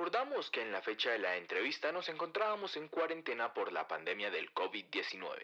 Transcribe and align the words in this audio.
recordamos 0.00 0.50
que 0.50 0.62
en 0.62 0.72
la 0.72 0.80
fecha 0.80 1.10
de 1.10 1.18
la 1.18 1.36
entrevista 1.36 1.92
nos 1.92 2.08
encontrábamos 2.08 2.74
en 2.78 2.88
cuarentena 2.88 3.52
por 3.52 3.70
la 3.70 3.86
pandemia 3.86 4.30
del 4.30 4.50
COVID-19 4.54 5.36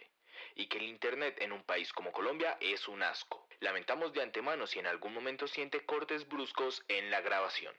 y 0.54 0.66
que 0.66 0.78
el 0.78 0.84
Internet 0.84 1.36
en 1.42 1.52
un 1.52 1.62
país 1.62 1.92
como 1.92 2.10
Colombia 2.10 2.56
es 2.58 2.88
un 2.88 3.02
asco. 3.02 3.46
Lamentamos 3.60 4.14
de 4.14 4.22
antemano 4.22 4.66
si 4.66 4.78
en 4.78 4.86
algún 4.86 5.12
momento 5.12 5.46
siente 5.46 5.84
cortes 5.84 6.26
bruscos 6.26 6.82
en 6.88 7.10
la 7.10 7.20
grabación. 7.20 7.74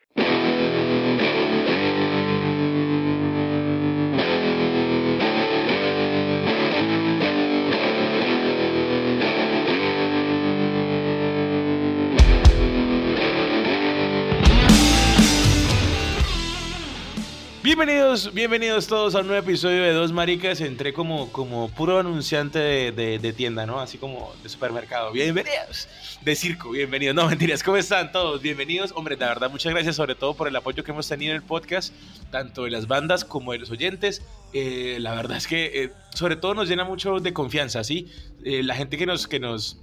Bienvenidos, 17.68 18.34
bienvenidos 18.34 18.88
todos 18.88 19.14
a 19.14 19.20
un 19.20 19.28
nuevo 19.28 19.44
episodio 19.44 19.84
de 19.84 19.92
Dos 19.92 20.14
Maricas. 20.14 20.62
Entré 20.62 20.94
como, 20.94 21.30
como 21.34 21.68
puro 21.68 22.00
anunciante 22.00 22.60
de, 22.94 23.34
tienda, 23.34 23.66
¿no? 23.66 23.82
Así 23.82 23.98
como 23.98 24.34
de 24.42 24.48
supermercado. 24.48 25.12
Bienvenidos. 25.12 25.90
De 26.22 26.34
circo, 26.38 26.70
bienvenidos. 26.70 27.14
No, 27.14 27.28
mentiras. 27.28 27.64
¿Cómo 27.64 27.76
están 27.76 28.14
todos? 28.14 28.42
Bienvenidos. 28.42 28.94
Hombre, 28.96 29.18
la 29.18 29.28
verdad, 29.28 29.52
muchas 29.52 29.74
gracias 29.74 29.98
sobre 29.98 30.16
todo 30.16 30.34
por 30.34 30.48
el 30.48 30.56
apoyo 30.56 30.82
que 30.86 30.92
hemos 30.92 31.10
tenido 31.10 31.32
en 31.32 31.42
el 31.42 31.44
podcast, 31.44 31.94
tanto 32.32 32.64
de 32.64 32.72
las 32.72 32.88
bandas 32.88 33.26
como 33.26 33.52
de 33.52 33.58
los 33.58 33.70
oyentes. 33.70 34.22
Eh, 34.54 35.00
la 35.02 35.14
verdad 35.14 35.36
es 35.36 35.46
que 35.46 35.84
eh, 35.84 35.92
sobre 36.16 36.38
todo 36.38 36.54
nos 36.54 36.70
llena 36.70 36.86
mucho 36.86 37.20
de 37.20 37.34
confianza, 37.34 37.84
¿sí? 37.84 38.08
Eh, 38.46 38.64
la 38.64 38.76
gente 38.76 38.98
que 38.98 39.06
nos, 39.06 39.28
que 39.28 39.42
nos 39.42 39.78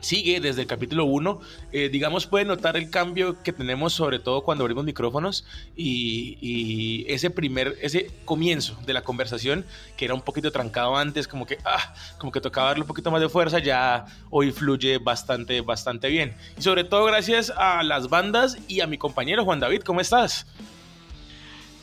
sigue 0.00 0.40
desde 0.40 0.62
el 0.62 0.66
capítulo 0.66 1.04
1, 1.04 1.40
eh, 1.72 1.88
digamos, 1.88 2.26
puede 2.26 2.44
notar 2.44 2.76
el 2.76 2.90
cambio 2.90 3.42
que 3.42 3.52
tenemos, 3.52 3.92
sobre 3.92 4.18
todo 4.18 4.42
cuando 4.42 4.64
abrimos 4.64 4.84
micrófonos 4.84 5.44
y, 5.76 7.04
ese 7.08 7.30
primer, 7.30 7.76
ese 7.80 8.10
comienzo 8.24 8.78
de 8.86 8.92
la 8.92 9.02
conversación, 9.02 9.64
que 9.96 10.04
era 10.04 10.14
un 10.14 10.22
poquito 10.22 10.50
trancado 10.52 10.96
antes, 10.96 11.28
como 11.28 11.46
que, 11.46 11.58
ah, 11.64 11.94
como 12.18 12.32
que 12.32 12.40
tocaba 12.40 12.68
darle 12.68 12.82
un 12.82 12.88
poquito 12.88 13.10
más 13.10 13.20
de 13.20 13.28
fuerza, 13.28 13.58
ya 13.58 14.06
hoy 14.30 14.52
fluye 14.52 14.98
bastante, 14.98 15.60
bastante 15.60 16.08
bien. 16.08 16.34
Y 16.58 16.62
sobre 16.62 16.84
todo 16.84 17.04
gracias 17.04 17.50
a 17.56 17.82
las 17.82 18.08
bandas 18.08 18.58
y 18.68 18.80
a 18.80 18.86
mi 18.86 18.98
compañero 18.98 19.44
Juan 19.44 19.60
David, 19.60 19.82
¿cómo 19.82 20.00
estás? 20.00 20.46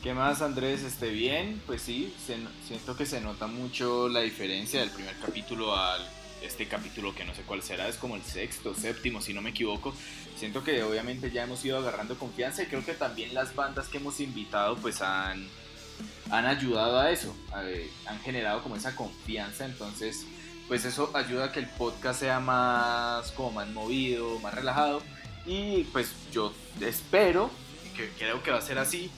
¿Qué 0.02 0.12
más, 0.12 0.42
Andrés? 0.42 0.82
¿Esté 0.82 1.08
bien? 1.08 1.62
Pues 1.66 1.80
sí, 1.80 2.12
siento 2.66 2.94
que 2.94 3.06
se 3.06 3.22
nota 3.22 3.46
mucho 3.46 4.08
la 4.10 4.20
diferencia 4.20 4.80
del 4.80 4.90
primer 4.90 5.14
capítulo 5.16 5.74
al 5.74 6.02
este 6.44 6.66
capítulo 6.68 7.14
que 7.14 7.24
no 7.24 7.34
sé 7.34 7.42
cuál 7.42 7.62
será, 7.62 7.88
es 7.88 7.96
como 7.96 8.16
el 8.16 8.22
sexto, 8.22 8.74
séptimo, 8.74 9.20
si 9.20 9.34
no 9.34 9.42
me 9.42 9.50
equivoco. 9.50 9.94
Siento 10.36 10.62
que 10.62 10.82
obviamente 10.82 11.30
ya 11.30 11.44
hemos 11.44 11.64
ido 11.64 11.78
agarrando 11.78 12.18
confianza 12.18 12.62
y 12.62 12.66
creo 12.66 12.84
que 12.84 12.94
también 12.94 13.34
las 13.34 13.54
bandas 13.54 13.88
que 13.88 13.98
hemos 13.98 14.20
invitado 14.20 14.76
pues 14.76 15.00
han, 15.00 15.46
han 16.30 16.46
ayudado 16.46 16.98
a 16.98 17.10
eso, 17.10 17.34
han 18.06 18.20
generado 18.20 18.62
como 18.62 18.76
esa 18.76 18.94
confianza, 18.96 19.64
entonces 19.64 20.26
pues 20.68 20.84
eso 20.84 21.10
ayuda 21.14 21.46
a 21.46 21.52
que 21.52 21.60
el 21.60 21.66
podcast 21.66 22.20
sea 22.20 22.40
más 22.40 23.30
como 23.32 23.52
más 23.52 23.68
movido, 23.68 24.38
más 24.40 24.54
relajado 24.54 25.02
y 25.46 25.84
pues 25.84 26.12
yo 26.32 26.52
espero, 26.80 27.50
que 27.96 28.08
creo 28.18 28.42
que 28.42 28.50
va 28.50 28.58
a 28.58 28.62
ser 28.62 28.78
así, 28.78 29.10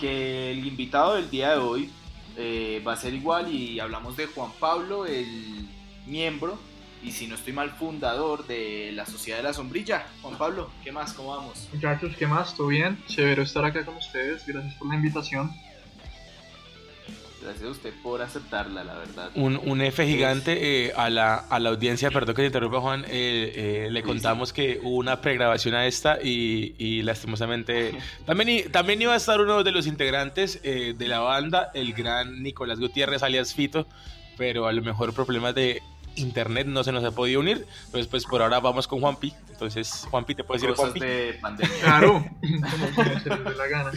que 0.00 0.52
el 0.52 0.66
invitado 0.66 1.14
del 1.14 1.30
día 1.30 1.50
de 1.50 1.58
hoy 1.58 1.90
eh, 2.36 2.82
va 2.86 2.92
a 2.92 2.96
ser 2.96 3.14
igual 3.14 3.52
y 3.52 3.80
hablamos 3.80 4.16
de 4.16 4.26
Juan 4.26 4.52
Pablo, 4.58 5.06
el 5.06 5.68
miembro 6.06 6.58
y 7.04 7.12
si 7.12 7.26
no 7.26 7.34
estoy 7.34 7.52
mal, 7.52 7.70
fundador 7.70 8.46
de 8.46 8.90
la 8.92 9.04
Sociedad 9.04 9.38
de 9.38 9.44
la 9.44 9.52
Sombrilla. 9.52 10.06
Juan 10.22 10.38
Pablo, 10.38 10.70
¿qué 10.82 10.90
más? 10.90 11.12
¿Cómo 11.12 11.36
vamos? 11.36 11.68
Muchachos, 11.72 12.16
¿qué 12.18 12.26
más? 12.26 12.56
¿Todo 12.56 12.68
bien? 12.68 12.98
Chévere 13.06 13.42
estar 13.42 13.64
acá 13.64 13.84
con 13.84 13.96
ustedes. 13.96 14.46
Gracias 14.46 14.74
por 14.74 14.88
la 14.88 14.94
invitación. 14.94 15.52
Gracias 17.42 17.64
a 17.64 17.70
usted 17.72 17.92
por 18.02 18.22
aceptarla, 18.22 18.84
la 18.84 18.94
verdad. 18.94 19.30
Un, 19.34 19.60
un 19.62 19.82
F 19.82 20.06
gigante 20.06 20.86
eh, 20.86 20.92
a, 20.96 21.10
la, 21.10 21.34
a, 21.34 21.58
la, 21.58 21.68
audiencia, 21.68 22.10
perdón 22.10 22.36
que 22.36 22.40
te 22.40 22.46
interrumpa 22.46 22.80
Juan, 22.80 23.04
eh, 23.04 23.52
eh, 23.54 23.88
le 23.90 24.02
contamos 24.02 24.54
que 24.54 24.80
hubo 24.82 24.96
una 24.96 25.20
pregrabación 25.20 25.74
a 25.74 25.86
esta 25.86 26.18
y, 26.22 26.74
y 26.78 27.02
lastimosamente 27.02 27.98
también, 28.24 28.72
también 28.72 29.02
iba 29.02 29.12
a 29.12 29.16
estar 29.16 29.42
uno 29.42 29.62
de 29.62 29.72
los 29.72 29.86
integrantes 29.86 30.62
de 30.62 31.06
la 31.06 31.18
banda, 31.20 31.70
el 31.74 31.92
gran 31.92 32.42
Nicolás 32.42 32.80
Gutiérrez 32.80 33.22
alias 33.22 33.52
Fito, 33.52 33.86
pero 34.38 34.66
a 34.66 34.72
lo 34.72 34.80
mejor 34.80 35.12
problemas 35.12 35.54
de 35.54 35.82
internet 36.16 36.66
no 36.66 36.84
se 36.84 36.92
nos 36.92 37.04
ha 37.04 37.10
podido 37.10 37.40
unir. 37.40 37.66
Entonces, 37.86 38.06
pues 38.06 38.24
por 38.24 38.42
ahora 38.42 38.60
vamos 38.60 38.86
con 38.86 39.00
Juanpi. 39.00 39.32
Entonces, 39.50 40.06
Juanpi, 40.10 40.34
¿te 40.34 40.44
puedes 40.44 40.62
decir 40.62 40.76
Juanpi? 40.76 41.00
de 41.00 41.38
pandemia. 41.40 41.76
Claro, 41.80 42.26
la 43.56 43.66
gana. 43.70 43.92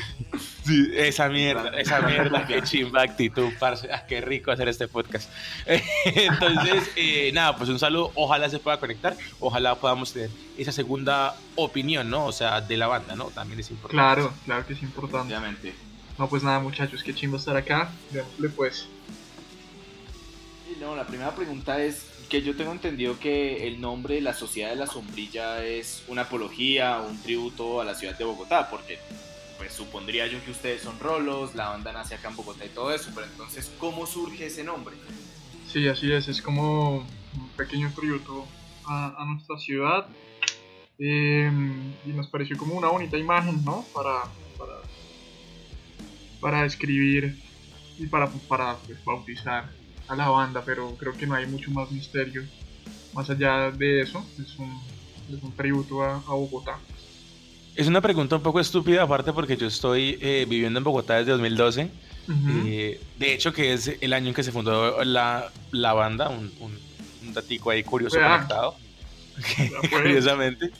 Sí, 0.63 0.91
esa 0.95 1.29
mierda, 1.29 1.69
esa 1.79 2.01
mierda, 2.01 2.45
qué 2.45 2.61
chimba 2.61 3.01
actitud, 3.01 3.51
parce. 3.59 3.91
Ah, 3.91 4.05
qué 4.07 4.21
rico 4.21 4.51
hacer 4.51 4.67
este 4.67 4.87
podcast. 4.87 5.29
Entonces, 6.05 6.91
eh, 6.95 7.31
nada, 7.33 7.55
pues 7.55 7.69
un 7.69 7.79
saludo. 7.79 8.11
Ojalá 8.15 8.49
se 8.49 8.59
pueda 8.59 8.79
conectar. 8.79 9.15
Ojalá 9.39 9.75
podamos 9.75 10.13
tener 10.13 10.29
esa 10.57 10.71
segunda 10.71 11.35
opinión, 11.55 12.09
¿no? 12.09 12.25
O 12.25 12.31
sea, 12.31 12.61
de 12.61 12.77
la 12.77 12.87
banda, 12.87 13.15
¿no? 13.15 13.25
También 13.25 13.59
es 13.59 13.71
importante. 13.71 13.95
Claro, 13.95 14.33
claro 14.45 14.65
que 14.65 14.73
es 14.73 14.81
importante. 14.83 15.33
Obviamente. 15.35 15.73
No, 16.17 16.27
pues 16.27 16.43
nada, 16.43 16.59
muchachos, 16.59 17.03
qué 17.03 17.13
chimba 17.13 17.37
estar 17.37 17.55
acá. 17.55 17.89
Démosle 18.11 18.49
pues. 18.49 18.87
No, 20.79 20.95
la 20.95 21.07
primera 21.07 21.33
pregunta 21.33 21.81
es 21.81 22.05
que 22.29 22.41
yo 22.43 22.55
tengo 22.55 22.71
entendido 22.71 23.19
que 23.19 23.67
el 23.67 23.81
nombre 23.81 24.15
de 24.15 24.21
la 24.21 24.33
Sociedad 24.33 24.69
de 24.69 24.75
la 24.75 24.85
Sombrilla 24.85 25.65
es 25.65 26.03
una 26.07 26.23
apología, 26.23 26.99
un 26.99 27.21
tributo 27.21 27.81
a 27.81 27.85
la 27.85 27.95
ciudad 27.95 28.17
de 28.17 28.25
Bogotá, 28.25 28.69
porque 28.69 28.99
pues 29.57 29.73
supondría 29.73 30.27
yo 30.27 30.43
que 30.45 30.51
ustedes 30.51 30.83
son 30.83 30.99
rolos, 30.99 31.55
la 31.55 31.69
banda 31.69 31.91
nace 31.93 32.13
acá 32.13 32.29
en 32.29 32.35
Bogotá 32.35 32.65
y 32.65 32.69
todo 32.69 32.93
eso, 32.93 33.09
pero 33.15 33.25
entonces, 33.25 33.71
¿cómo 33.79 34.05
surge 34.05 34.45
ese 34.45 34.63
nombre? 34.63 34.95
Sí, 35.67 35.87
así 35.87 36.11
es, 36.11 36.27
es 36.27 36.41
como 36.41 36.97
un 36.99 37.49
pequeño 37.55 37.91
tributo 37.95 38.45
a, 38.85 39.25
nuestra 39.27 39.57
ciudad 39.57 40.07
em, 40.99 41.93
y 42.05 42.09
nos 42.09 42.27
pareció 42.27 42.55
como 42.55 42.75
una 42.75 42.89
bonita 42.89 43.17
imagen, 43.17 43.65
¿no? 43.65 43.83
Para, 43.93 44.23
para, 44.57 44.73
para 46.39 46.63
describir 46.63 47.41
y 47.97 48.05
para, 48.05 48.27
para 48.47 48.75
pues, 48.85 49.03
bautizar 49.03 49.76
a 50.07 50.15
la 50.15 50.29
banda, 50.29 50.63
pero 50.65 50.95
creo 50.95 51.13
que 51.13 51.27
no 51.27 51.35
hay 51.35 51.45
mucho 51.47 51.71
más 51.71 51.91
misterio. 51.91 52.43
Más 53.13 53.29
allá 53.29 53.71
de 53.71 54.01
eso, 54.01 54.25
es 54.41 54.57
un, 54.57 54.79
es 55.33 55.41
un 55.41 55.51
tributo 55.53 56.03
a, 56.03 56.19
Bogotá. 56.27 56.77
Es 57.75 57.87
una 57.87 58.01
pregunta 58.01 58.35
un 58.35 58.41
poco 58.41 58.59
estúpida, 58.59 59.03
aparte 59.03 59.33
porque 59.33 59.57
yo 59.57 59.67
estoy 59.67 60.17
eh, 60.21 60.45
viviendo 60.47 60.79
en 60.79 60.83
Bogotá 60.83 61.15
desde 61.15 61.31
2012. 61.31 61.89
Eh, 62.65 62.99
de 63.17 63.33
hecho, 63.33 63.53
que 63.53 63.73
es 63.73 63.95
el 64.01 64.11
año 64.11 64.29
en 64.29 64.33
que 64.33 64.43
se 64.43 64.51
fundó 64.51 65.03
la, 65.05 65.49
la 65.71 65.93
banda, 65.93 66.27
un, 66.27 66.51
un, 66.59 67.33
datico 67.33 67.69
ahí 67.69 67.83
curioso 67.83 68.17
conectado. 68.17 68.75
Curiosamente. 69.91 70.71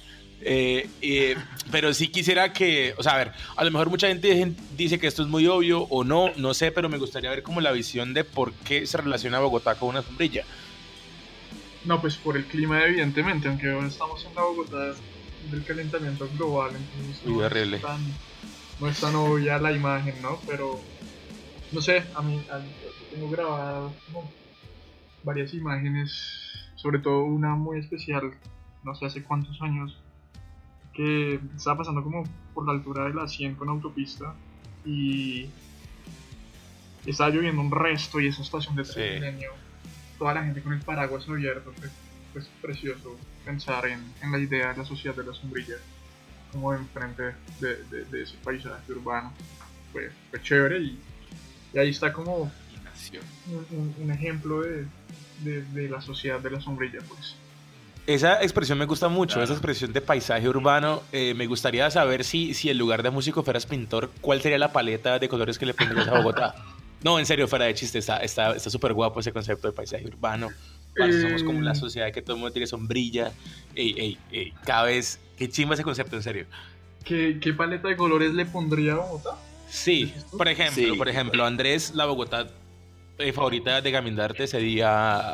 Eh, 0.42 0.88
eh, 1.02 1.36
pero 1.72 1.94
sí 1.94 2.10
quisiera 2.10 2.54
que, 2.54 2.94
o 2.98 3.04
sea, 3.04 3.14
a 3.14 3.18
ver, 3.18 3.32
a 3.56 3.64
lo 3.64 3.72
mejor 3.72 3.90
mucha 3.90 4.08
gente 4.08 4.54
dice 4.76 5.00
que 5.00 5.08
esto 5.08 5.24
es 5.24 5.28
muy 5.28 5.48
obvio 5.48 5.82
o 5.84 6.04
no, 6.04 6.32
no 6.38 6.54
sé, 6.54 6.72
pero 6.72 6.90
me 6.90 6.98
gustaría 6.98 7.30
ver 7.30 7.44
como 7.44 7.60
la 7.60 7.72
visión 7.72 8.14
de 8.14 8.24
por 8.24 8.54
qué 8.54 8.86
se 8.86 8.98
relaciona 8.98 9.40
Bogotá 9.40 9.76
con 9.76 9.90
una 9.90 10.04
sombrilla. 10.04 10.44
No, 11.86 12.02
pues 12.02 12.18
por 12.18 12.38
el 12.38 12.46
clima, 12.46 12.84
evidentemente, 12.84 13.48
aunque 13.48 13.72
ahora 13.72 13.88
estamos 13.88 14.24
en 14.26 14.36
la 14.36 14.42
Bogotá 14.42 14.94
del 15.52 15.64
calentamiento 15.66 16.30
global, 16.36 16.72
entonces 16.76 17.26
no, 17.26 17.38
horrible. 17.38 17.78
Es 17.78 17.84
tan, 17.84 18.02
no 18.80 18.90
es 18.90 19.00
tan 19.00 19.16
obvia 19.16 19.58
la 19.58 19.72
imagen, 19.72 20.22
¿no? 20.22 20.40
Pero, 20.46 20.80
no 21.72 21.82
sé, 21.82 22.04
a 22.14 22.22
mí, 22.22 22.42
a 22.52 22.60
mí 22.60 22.70
tengo 23.12 23.30
grabadas 23.30 23.92
varias 25.24 25.54
imágenes, 25.54 26.12
sobre 26.76 27.00
todo 27.00 27.24
una 27.24 27.56
muy 27.56 27.80
especial, 27.80 28.34
no 28.84 28.96
sé 28.96 29.06
hace 29.06 29.24
cuántos 29.24 29.62
años, 29.62 29.98
que 30.98 31.40
estaba 31.56 31.78
pasando 31.78 32.04
como 32.04 32.24
por 32.56 32.66
la 32.66 32.74
altura 32.74 33.06
de 33.06 33.14
la 33.14 33.28
100 33.28 33.56
con 33.56 33.70
autopista 33.70 34.34
y 34.84 35.48
estaba 37.06 37.30
lloviendo 37.30 37.62
un 37.62 37.72
resto 37.72 38.20
y 38.20 38.28
esa 38.28 38.42
estación 38.42 38.76
de 38.76 38.84
Transmilenio, 38.84 39.52
toda 40.18 40.34
la 40.34 40.44
gente 40.44 40.62
con 40.62 40.74
el 40.74 40.80
paraguas 40.80 41.30
abierto, 41.30 41.72
fue, 41.78 41.88
pues 42.34 42.50
precioso 42.62 43.16
pensar 43.46 43.86
en, 43.86 44.02
en, 44.22 44.32
la 44.32 44.40
idea 44.40 44.74
de 44.74 44.80
la 44.80 44.86
sociedad 44.86 45.16
de 45.16 45.24
la 45.24 45.34
sombrilla 45.34 45.76
como 46.52 46.74
enfrente 46.74 47.36
de, 47.60 48.06
de, 48.06 48.24
ese 48.24 48.36
paisaje 48.44 48.92
urbano. 48.92 49.32
Fue, 49.92 50.10
fue 50.32 50.42
chévere 50.42 50.80
y, 50.80 51.00
y, 51.74 51.78
ahí 51.78 51.90
está 51.90 52.12
como 52.12 52.52
un, 53.72 53.96
un, 54.00 54.12
ejemplo 54.12 54.62
de, 54.62 54.88
de 55.44 55.90
la 55.90 56.02
sociedad 56.02 56.40
de 56.40 56.50
la 56.50 56.60
sombrilla, 56.60 57.00
pues. 57.08 57.36
Esa 58.08 58.42
expresión 58.42 58.78
me 58.78 58.86
gusta 58.86 59.10
mucho, 59.10 59.44
esa 59.44 59.52
expresión 59.52 59.92
de 59.92 60.00
paisaje 60.00 60.48
urbano. 60.48 61.04
Eh, 61.12 61.34
me 61.36 61.46
gustaría 61.46 61.92
saber 61.92 62.24
si, 62.24 62.54
si 62.54 62.70
en 62.70 62.78
lugar 62.78 63.04
de 63.04 63.10
músico 63.10 63.44
fueras 63.44 63.66
pintor, 63.66 64.12
¿cuál 64.22 64.42
sería 64.42 64.58
la 64.58 64.72
paleta 64.72 65.20
de 65.20 65.28
colores 65.28 65.60
que 65.60 65.66
le 65.66 65.74
pondrías 65.74 66.08
a 66.08 66.18
Bogotá? 66.18 66.56
No, 67.04 67.20
en 67.20 67.28
serio, 67.28 67.48
fuera 67.48 67.66
de 67.66 67.76
chiste, 67.76 68.00
está 68.00 68.18
súper 68.60 68.90
está, 68.92 68.94
guapo 68.96 69.20
ese 69.20 69.32
concepto 69.32 69.68
de 69.68 69.74
paisaje 69.74 70.08
urbano. 70.08 70.50
somos 71.22 71.44
como 71.44 71.62
la 71.62 71.76
sociedad 71.76 72.12
que 72.12 72.24
todo 72.24 72.36
el 72.36 72.40
mundo 72.40 72.52
tiene 72.54 72.66
sombrilla. 72.66 73.32
Ey, 73.76 73.94
ey, 73.96 74.18
ey, 74.32 74.54
cada 74.66 74.86
vez, 74.86 75.20
qué 75.38 75.48
chimba 75.48 75.76
ese 75.76 75.84
concepto, 75.84 76.16
en 76.16 76.24
serio. 76.24 76.48
¿Qué, 77.04 77.38
¿Qué, 77.40 77.54
paleta 77.54 77.88
de 77.88 77.96
colores 77.96 78.34
le 78.34 78.48
pondría 78.48 78.94
a 78.94 78.96
Bogotá? 78.96 79.38
Sí, 79.70 80.12
por 80.36 80.48
ejemplo, 80.48 80.84
Sí. 80.92 80.98
por 80.98 81.08
ejemplo, 81.08 81.46
Andrés, 81.46 81.94
la 81.94 82.06
Bogotá 82.06 82.48
eh, 83.20 83.32
favorita 83.32 83.80
de 83.80 83.92
Gamindarte 83.92 84.48
sería 84.48 85.34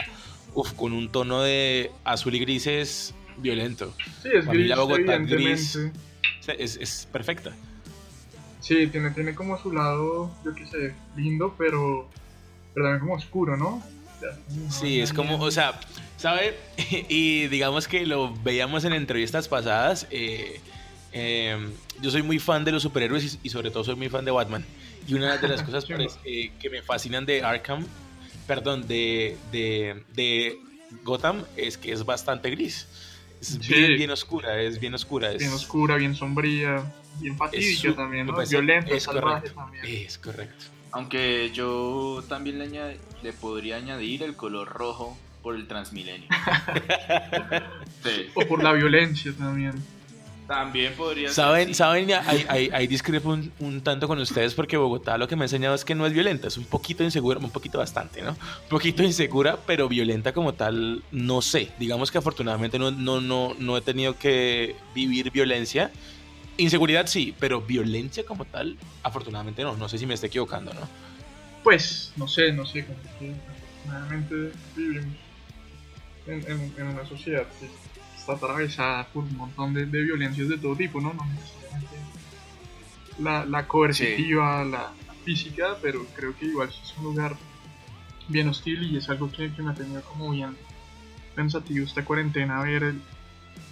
uf, 0.54 0.74
con 0.74 0.94
un 0.94 1.12
tono 1.12 1.42
de 1.42 1.92
azul 2.04 2.36
y 2.36 2.40
grises 2.40 3.14
violento. 3.38 3.94
Sí, 4.22 4.30
es 4.34 4.46
gris, 4.46 4.68
la 4.68 4.76
Bogotá 4.78 5.18
gris. 5.18 5.78
Es, 6.48 6.78
es 6.78 7.08
perfecta. 7.12 7.52
Sí, 8.60 8.88
tiene, 8.88 9.12
tiene 9.12 9.36
como 9.36 9.62
su 9.62 9.72
lado, 9.72 10.32
yo 10.46 10.54
qué 10.56 10.66
sé, 10.66 10.96
lindo, 11.18 11.56
pero, 11.58 12.10
pero 12.74 12.86
también 12.86 13.00
como 13.02 13.16
oscuro, 13.16 13.58
¿no? 13.58 13.84
Sí, 14.70 15.02
es 15.02 15.12
como, 15.12 15.38
o 15.38 15.52
sea, 15.52 15.80
¿sabe? 16.18 16.56
Y 17.10 17.48
digamos 17.48 17.88
que 17.88 18.06
lo 18.06 18.34
veíamos 18.44 18.86
en 18.86 18.94
entrevistas 18.94 19.48
pasadas. 19.48 20.08
eh, 20.12 20.62
eh, 21.14 21.58
yo 22.02 22.10
soy 22.10 22.24
muy 22.24 22.40
fan 22.40 22.66
de 22.66 22.72
los 22.72 22.82
superhéroes 22.84 23.36
y, 23.36 23.48
y 23.48 23.50
sobre 23.50 23.70
todo 23.70 23.84
soy 23.84 23.96
muy 23.96 24.10
fan 24.10 24.26
de 24.26 24.32
Batman. 24.32 24.66
Y 25.08 25.14
una 25.14 25.38
de 25.38 25.48
las 25.48 25.62
cosas 25.64 25.86
pues, 25.86 26.20
eh, 26.26 26.52
que 26.60 26.70
me 26.70 26.82
fascinan 26.82 27.26
de 27.26 27.44
Arkham, 27.44 27.86
perdón, 28.48 28.88
de, 28.88 29.38
de, 29.52 30.04
de 30.14 30.58
Gotham 31.04 31.44
es 31.58 31.78
que 31.78 31.92
es 31.92 32.06
bastante 32.06 32.50
gris. 32.52 32.88
Es 33.42 33.48
Sí. 33.62 33.74
bien, 33.74 33.96
bien 33.98 34.12
oscura, 34.12 34.62
es 34.62 34.80
bien 34.80 34.94
oscura. 34.94 35.32
Es, 35.32 35.40
bien 35.40 35.52
oscura, 35.54 35.96
bien 35.98 36.16
sombría, 36.16 36.84
bien 37.20 37.38
fatídica 37.38 37.82
su- 37.90 37.94
también, 37.96 38.28
¿no? 38.28 38.34
parece- 38.36 38.56
Violenta, 38.58 38.94
es 38.96 39.04
salvaje 39.04 39.50
correcto, 39.50 39.56
también. 39.62 39.86
Es 39.86 40.18
correcto. 40.18 40.66
Aunque 40.92 41.52
yo 41.54 42.24
también 42.30 42.60
le, 42.60 42.66
añade- 42.70 42.98
le 43.24 43.34
podría 43.34 43.78
añadir 43.78 44.24
el 44.24 44.36
color 44.36 44.70
rojo 44.70 45.18
por 45.42 45.56
el 45.56 45.68
Transmilenio. 45.68 46.28
Sí. 48.04 48.28
O 48.36 48.46
por 48.48 48.62
la 48.64 48.74
violencia 48.74 49.32
también. 49.38 49.74
También 50.48 50.94
podría 50.94 51.28
ser. 51.30 51.36
Saben, 51.36 51.68
sí. 51.70 51.74
saben, 51.74 52.08
ya, 52.08 52.22
ahí, 52.30 52.46
ahí- 52.50 52.70
ahí 52.74 52.86
discrepo 52.88 53.30
un, 53.30 53.52
un 53.60 53.82
tanto 53.82 54.08
con 54.08 54.20
ustedes 54.20 54.54
porque 54.54 54.76
Bogotá 54.76 55.18
lo 55.18 55.28
que 55.28 55.36
me 55.38 55.44
ha 55.44 55.46
enseñado 55.46 55.74
es 55.74 55.86
que 55.86 55.96
no 55.96 56.06
es 56.06 56.12
violenta, 56.14 56.50
es 56.50 56.58
un 56.58 56.66
poquito 56.66 57.04
insegura, 57.04 57.40
un 57.40 57.50
poquito 57.50 57.78
bastante, 57.78 58.22
¿no? 58.22 58.32
Un 58.32 58.70
poquito 58.70 59.04
insegura, 59.04 59.58
pero 59.66 59.88
violenta 59.88 60.34
como 60.34 60.54
tal, 60.54 61.02
no 61.12 61.42
sé. 61.42 61.72
Digamos 61.80 62.12
que 62.12 62.18
afortunadamente 62.18 62.78
no, 62.78 62.92
no, 62.92 63.22
no, 63.22 63.56
no 63.58 63.78
he 63.78 63.82
tenido 63.82 64.18
que 64.18 64.76
vivir 64.94 65.32
violencia. 65.32 65.92
Inseguridad 66.58 67.08
sí, 67.08 67.34
pero 67.40 67.62
violencia 67.62 68.26
como 68.26 68.44
tal, 68.46 68.78
afortunadamente 69.02 69.64
no. 69.64 69.78
No 69.78 69.88
sé 69.90 69.98
si 69.98 70.06
me 70.06 70.14
estoy 70.14 70.28
equivocando, 70.28 70.74
¿no? 70.74 70.82
Pues, 71.64 72.12
no 72.18 72.28
sé, 72.28 72.52
no 72.52 72.66
sé, 72.66 72.86
como 72.86 73.00
que 73.18 73.32
afortunadamente 73.50 74.52
vivimos 74.76 75.16
en, 76.28 76.52
en- 76.52 76.74
en 76.78 76.88
una 76.88 77.06
sociedad 77.08 77.48
que 77.60 77.68
está 78.24 78.34
atravesada 78.34 79.06
por 79.12 79.26
un 79.26 79.36
montón 79.36 79.74
de, 79.74 79.86
de 79.86 80.02
violencias 80.02 80.48
de 80.48 80.58
todo 80.58 80.76
tipo, 80.78 81.02
¿no? 81.02 81.14
No 81.14 81.26
necesariamente 81.26 81.98
la, 83.20 83.46
la 83.46 83.68
coercitiva, 83.68 84.64
la, 84.64 84.94
la 85.08 85.14
física, 85.26 85.78
pero 85.82 86.06
creo 86.16 86.34
que 86.38 86.46
igual 86.46 86.70
es 86.70 86.98
un 86.98 87.04
lugar 87.04 87.36
bien 88.30 88.48
hostil 88.48 88.82
y 88.84 88.98
es 88.98 89.10
algo 89.10 89.30
que, 89.30 89.54
que 89.54 89.62
me 89.62 89.72
ha 89.72 89.76
tenido 89.76 90.02
como 90.04 90.32
bien 90.32 90.56
pensativo 91.36 91.86
esta 91.86 92.06
cuarentena, 92.06 92.62
ver 92.64 92.84
el- 92.84 93.02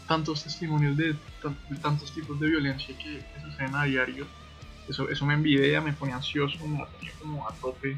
tantos 0.07 0.43
testimonios 0.43 0.97
de, 0.97 1.13
de 1.13 1.75
tantos 1.81 2.13
tipos 2.13 2.37
de 2.41 2.47
violencia 2.47 2.93
que, 2.97 3.19
que 3.19 3.41
suceden 3.41 3.73
a 3.75 3.85
diario. 3.85 4.27
Eso, 4.89 5.09
eso 5.09 5.25
me 5.25 5.35
envidia, 5.35 5.79
me 5.79 5.93
pone 5.93 6.11
ansioso, 6.11 6.57
me 6.67 6.77
pone 6.79 7.11
como 7.21 7.47
a 7.47 7.53
tope 7.61 7.95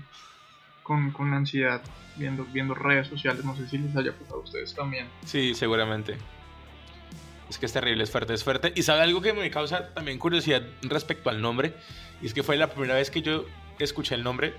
con, 0.83 1.09
con 1.11 1.31
la 1.31 1.37
ansiedad 1.37 1.81
viendo, 2.17 2.45
viendo 2.53 2.75
redes 2.75 3.07
sociales. 3.07 3.43
No 3.43 3.55
sé 3.57 3.67
si 3.67 3.79
les 3.79 3.95
haya 3.95 4.11
pasado 4.11 4.35
a 4.35 4.43
ustedes 4.43 4.75
también. 4.75 5.07
Sí, 5.25 5.55
seguramente. 5.55 6.17
Es 7.49 7.57
que 7.57 7.65
es 7.65 7.73
terrible, 7.73 8.03
es 8.03 8.11
fuerte, 8.11 8.33
es 8.33 8.43
fuerte. 8.43 8.71
Y 8.75 8.83
sabe 8.83 9.01
algo 9.01 9.21
que 9.21 9.33
me 9.33 9.49
causa 9.51 9.93
también 9.93 10.17
curiosidad 10.17 10.63
respecto 10.81 11.29
al 11.29 11.41
nombre. 11.41 11.73
Y 12.21 12.27
es 12.27 12.33
que 12.33 12.43
fue 12.43 12.57
la 12.57 12.67
primera 12.67 12.95
vez 12.95 13.11
que 13.11 13.21
yo 13.21 13.45
escuché 13.79 14.15
el 14.15 14.23
nombre. 14.23 14.53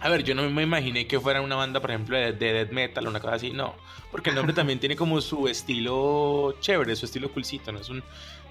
A 0.00 0.08
ver, 0.08 0.24
yo 0.24 0.34
no 0.34 0.48
me 0.48 0.62
imaginé 0.62 1.06
que 1.06 1.20
fuera 1.20 1.42
una 1.42 1.56
banda, 1.56 1.80
por 1.80 1.90
ejemplo, 1.90 2.16
de, 2.16 2.32
de 2.32 2.52
death 2.52 2.70
metal 2.70 3.06
o 3.06 3.10
una 3.10 3.20
cosa 3.20 3.34
así. 3.34 3.50
No, 3.50 3.74
porque 4.10 4.30
el 4.30 4.36
nombre 4.36 4.54
también 4.54 4.78
tiene 4.78 4.96
como 4.96 5.20
su 5.20 5.46
estilo 5.46 6.56
chévere, 6.60 6.96
su 6.96 7.04
estilo 7.04 7.30
coolcito. 7.30 7.70
No 7.70 7.80
es, 7.80 7.90
un, 7.90 8.02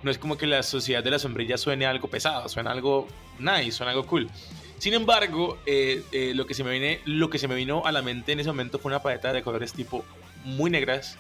no 0.04 0.12
es 0.12 0.20
como 0.20 0.38
que 0.38 0.46
la 0.46 0.62
sociedad 0.62 1.04
de 1.04 1.10
la 1.10 1.18
sombrilla 1.18 1.58
suene 1.58 1.88
algo 1.88 2.08
pesado, 2.08 2.48
suena 2.50 2.72
algo 2.72 3.08
nice, 3.40 3.72
suena 3.72 3.92
algo 3.92 4.06
cool. 4.06 4.30
Sin 4.78 4.94
embargo, 4.94 5.58
eh, 5.66 6.04
eh, 6.12 6.34
lo, 6.36 6.46
que 6.46 6.54
se 6.54 6.64
me 6.64 6.72
viene, 6.72 7.02
lo 7.06 7.30
que 7.30 7.38
se 7.38 7.48
me 7.48 7.56
vino 7.56 7.86
a 7.86 7.92
la 7.92 8.02
mente 8.02 8.32
en 8.32 8.40
ese 8.40 8.50
momento 8.50 8.80
fue 8.80 8.90
una 8.90 9.02
paleta 9.02 9.34
de 9.34 9.42
colores 9.42 9.74
tipo 9.74 10.06
muy 10.46 10.70
negras, 10.70 11.18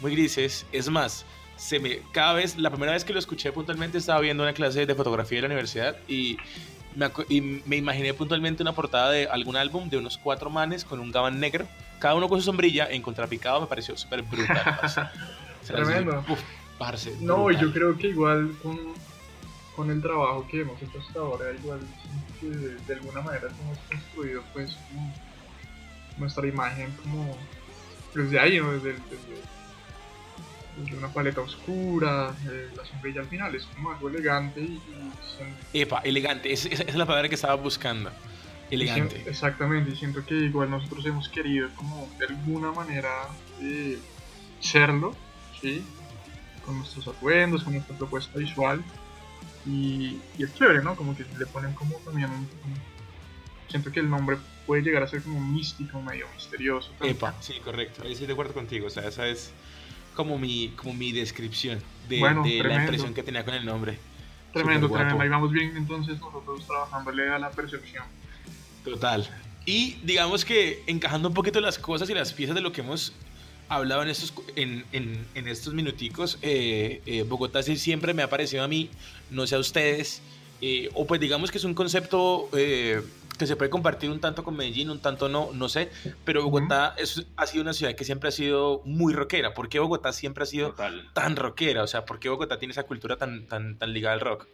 muy 0.00 0.12
grises. 0.12 0.66
Es 0.72 0.88
más, 0.88 1.26
se 1.56 1.78
me, 1.78 2.00
cada 2.12 2.34
vez, 2.34 2.56
la 2.56 2.70
primera 2.70 2.92
vez 2.92 3.04
que 3.04 3.12
lo 3.12 3.18
escuché 3.18 3.52
puntualmente 3.52 3.98
estaba 3.98 4.20
viendo 4.20 4.42
una 4.42 4.52
clase 4.52 4.86
de 4.86 4.94
fotografía 4.94 5.38
de 5.38 5.42
la 5.42 5.46
universidad 5.48 5.96
y 6.08 6.36
me, 6.96 7.10
y 7.28 7.40
me 7.66 7.76
imaginé 7.76 8.12
puntualmente 8.14 8.62
una 8.62 8.72
portada 8.72 9.10
de 9.10 9.26
algún 9.26 9.56
álbum 9.56 9.88
de 9.88 9.96
unos 9.98 10.18
cuatro 10.18 10.50
manes 10.50 10.84
con 10.84 11.00
un 11.00 11.10
gabán 11.12 11.40
negro, 11.40 11.66
cada 11.98 12.14
uno 12.14 12.28
con 12.28 12.38
su 12.40 12.44
sombrilla 12.46 12.88
en 12.90 13.02
contrapicado, 13.02 13.60
me 13.60 13.66
pareció 13.66 13.96
súper 13.96 14.22
brutal. 14.22 14.62
parce. 14.80 15.00
O 15.00 15.66
sea, 15.66 15.76
Tremendo. 15.76 16.18
así, 16.18 16.32
uf, 16.32 16.40
parce, 16.78 17.16
No, 17.20 17.44
brutal. 17.44 17.62
yo 17.62 17.72
creo 17.72 17.96
que 17.98 18.08
igual 18.08 18.54
con, 18.62 18.78
con 19.76 19.90
el 19.90 20.02
trabajo 20.02 20.46
que 20.50 20.60
hemos 20.60 20.80
hecho 20.82 20.98
hasta 20.98 21.18
ahora, 21.20 21.46
igual 21.52 21.80
que 22.40 22.46
de, 22.48 22.74
de 22.76 22.94
alguna 22.94 23.20
manera 23.22 23.48
hemos 23.48 23.78
construido 23.88 24.42
pues 24.52 24.76
nuestra 26.18 26.46
imagen 26.46 26.94
como 27.02 27.36
desde 28.14 28.38
ahí, 28.38 28.60
¿no? 28.60 28.72
Desde 28.72 28.94
una 30.96 31.08
paleta 31.12 31.40
oscura, 31.40 32.34
eh, 32.50 32.68
la 32.76 32.84
sombrilla 32.84 33.20
al 33.20 33.28
final 33.28 33.54
es 33.54 33.64
como 33.66 33.90
algo 33.92 34.08
elegante 34.08 34.60
y, 34.60 34.80
son- 35.36 35.54
Epa, 35.72 36.00
elegante, 36.04 36.52
es- 36.52 36.66
esa 36.66 36.82
es 36.82 36.94
la 36.94 37.06
palabra 37.06 37.28
que 37.28 37.34
estaba 37.36 37.54
buscando. 37.54 38.10
Elegante. 38.70 39.22
exactamente, 39.26 39.90
y 39.90 39.96
siento 39.96 40.24
que 40.24 40.34
igual 40.34 40.70
nosotros 40.70 41.04
hemos 41.06 41.28
querido 41.28 41.68
como 41.76 42.08
de 42.18 42.26
alguna 42.26 42.72
manera 42.72 43.10
eh, 43.60 43.98
serlo, 44.58 45.14
¿sí? 45.60 45.84
Con 46.64 46.78
nuestros 46.78 47.06
atuendos, 47.06 47.62
con 47.62 47.74
nuestra 47.74 47.96
propuesta 47.96 48.36
visual. 48.38 48.82
Y, 49.66 50.18
y 50.38 50.42
es 50.44 50.54
chévere, 50.54 50.82
¿no? 50.82 50.96
Como 50.96 51.14
que 51.16 51.24
le 51.38 51.46
ponen 51.46 51.72
como 51.74 51.96
también 51.98 52.30
un, 52.30 52.36
un- 52.40 52.94
Siento 53.68 53.90
que 53.92 54.00
el 54.00 54.08
nombre 54.10 54.36
puede 54.66 54.82
llegar 54.82 55.02
a 55.02 55.06
ser 55.08 55.22
como 55.22 55.40
místico, 55.40 56.00
medio 56.00 56.26
misterioso. 56.34 56.90
también. 56.98 57.16
Epa, 57.16 57.34
sí, 57.40 57.54
correcto. 57.64 58.02
Ahí 58.04 58.12
estoy 58.12 58.26
de 58.26 58.32
acuerdo 58.32 58.54
contigo. 58.54 58.86
O 58.86 58.90
sea, 58.90 59.06
esa 59.08 59.26
es 59.26 59.52
como 60.14 60.38
mi, 60.38 60.68
como 60.76 60.94
mi 60.94 61.12
descripción 61.12 61.80
de, 62.08 62.18
Bueno, 62.20 62.42
de 62.42 62.62
la 62.62 62.76
impresión 62.82 63.12
que 63.14 63.22
tenía 63.22 63.44
con 63.44 63.54
el 63.54 63.64
nombre. 63.64 63.98
Tremendo, 64.52 64.88
tremendo. 64.88 65.20
Ahí 65.20 65.28
vamos 65.28 65.50
bien 65.50 65.76
entonces 65.76 66.20
nosotros 66.20 66.64
trabajándole 66.66 67.28
a 67.28 67.38
la 67.38 67.50
percepción. 67.50 68.04
Total. 68.84 69.28
Y 69.66 69.94
digamos 70.02 70.44
que 70.44 70.82
encajando 70.86 71.28
un 71.28 71.34
poquito 71.34 71.60
las 71.60 71.78
cosas 71.78 72.08
y 72.10 72.14
las 72.14 72.32
piezas 72.32 72.54
de 72.54 72.60
lo 72.60 72.70
que 72.72 72.82
hemos 72.82 73.12
hablado 73.68 74.02
en 74.02 74.08
estos, 74.10 74.32
en, 74.56 74.84
en- 74.92 75.26
en 75.34 75.48
estos 75.48 75.72
minuticos, 75.74 76.38
eh, 76.42 77.00
eh, 77.06 77.22
Bogotá 77.22 77.62
sí 77.62 77.76
siempre 77.76 78.12
me 78.14 78.22
ha 78.22 78.28
parecido 78.28 78.62
a 78.62 78.68
mí, 78.68 78.90
no 79.30 79.46
sé 79.46 79.54
a 79.54 79.58
ustedes, 79.58 80.20
eh, 80.60 80.90
o 80.94 81.06
pues 81.06 81.18
digamos 81.20 81.50
que 81.50 81.56
es 81.58 81.64
un 81.64 81.72
concepto 81.74 82.48
eh, 82.56 83.02
que 83.38 83.46
se 83.46 83.56
puede 83.56 83.70
compartir 83.70 84.10
un 84.10 84.20
tanto 84.20 84.44
con 84.44 84.56
Medellín, 84.56 84.90
un 84.90 85.00
tanto 85.00 85.28
no, 85.28 85.52
no 85.52 85.68
sé, 85.68 85.90
pero 86.24 86.44
Bogotá 86.44 86.94
es- 86.96 87.26
ha 87.36 87.46
sido 87.46 87.62
una 87.62 87.72
ciudad 87.72 87.94
que 87.94 88.04
siempre 88.04 88.28
ha 88.28 88.32
sido 88.32 88.80
muy 88.84 89.12
rockera. 89.12 89.54
¿Por 89.54 89.68
qué 89.68 89.80
Bogotá 89.80 90.12
siempre 90.12 90.44
ha 90.44 90.46
sido 90.46 90.70
Total. 90.70 91.10
tan 91.14 91.34
rockera? 91.36 91.82
O 91.82 91.86
sea, 91.86 92.04
¿por 92.04 92.18
qué 92.20 92.28
Bogotá 92.28 92.58
tiene 92.58 92.72
esa 92.72 92.84
cultura 92.84 93.16
tan, 93.16 93.46
tan, 93.46 93.76
tan 93.76 93.92
ligada 93.92 94.14
al 94.14 94.20
rock? 94.20 94.46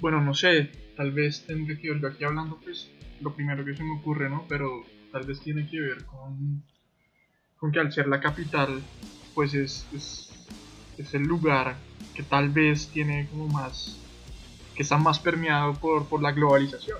Bueno, 0.00 0.20
no 0.22 0.32
sé, 0.34 0.70
tal 0.96 1.12
vez 1.12 1.44
tendré 1.46 1.78
que 1.78 1.90
ver 1.90 2.00
yo 2.00 2.08
aquí 2.08 2.24
hablando, 2.24 2.58
pues 2.64 2.90
lo 3.20 3.34
primero 3.34 3.64
que 3.66 3.76
se 3.76 3.82
me 3.84 3.92
ocurre, 3.98 4.30
¿no? 4.30 4.46
Pero 4.48 4.82
tal 5.12 5.26
vez 5.26 5.40
tiene 5.40 5.68
que 5.68 5.78
ver 5.78 6.06
con, 6.06 6.62
con 7.58 7.70
que 7.70 7.80
al 7.80 7.92
ser 7.92 8.08
la 8.08 8.18
capital, 8.20 8.80
pues 9.34 9.52
es, 9.52 9.86
es, 9.94 10.30
es 10.96 11.12
el 11.12 11.24
lugar 11.24 11.76
que 12.14 12.22
tal 12.22 12.48
vez 12.48 12.88
tiene 12.88 13.28
como 13.30 13.46
más, 13.48 13.98
que 14.74 14.82
está 14.82 14.96
más 14.96 15.18
permeado 15.18 15.74
por, 15.74 16.06
por 16.08 16.22
la 16.22 16.32
globalización. 16.32 16.98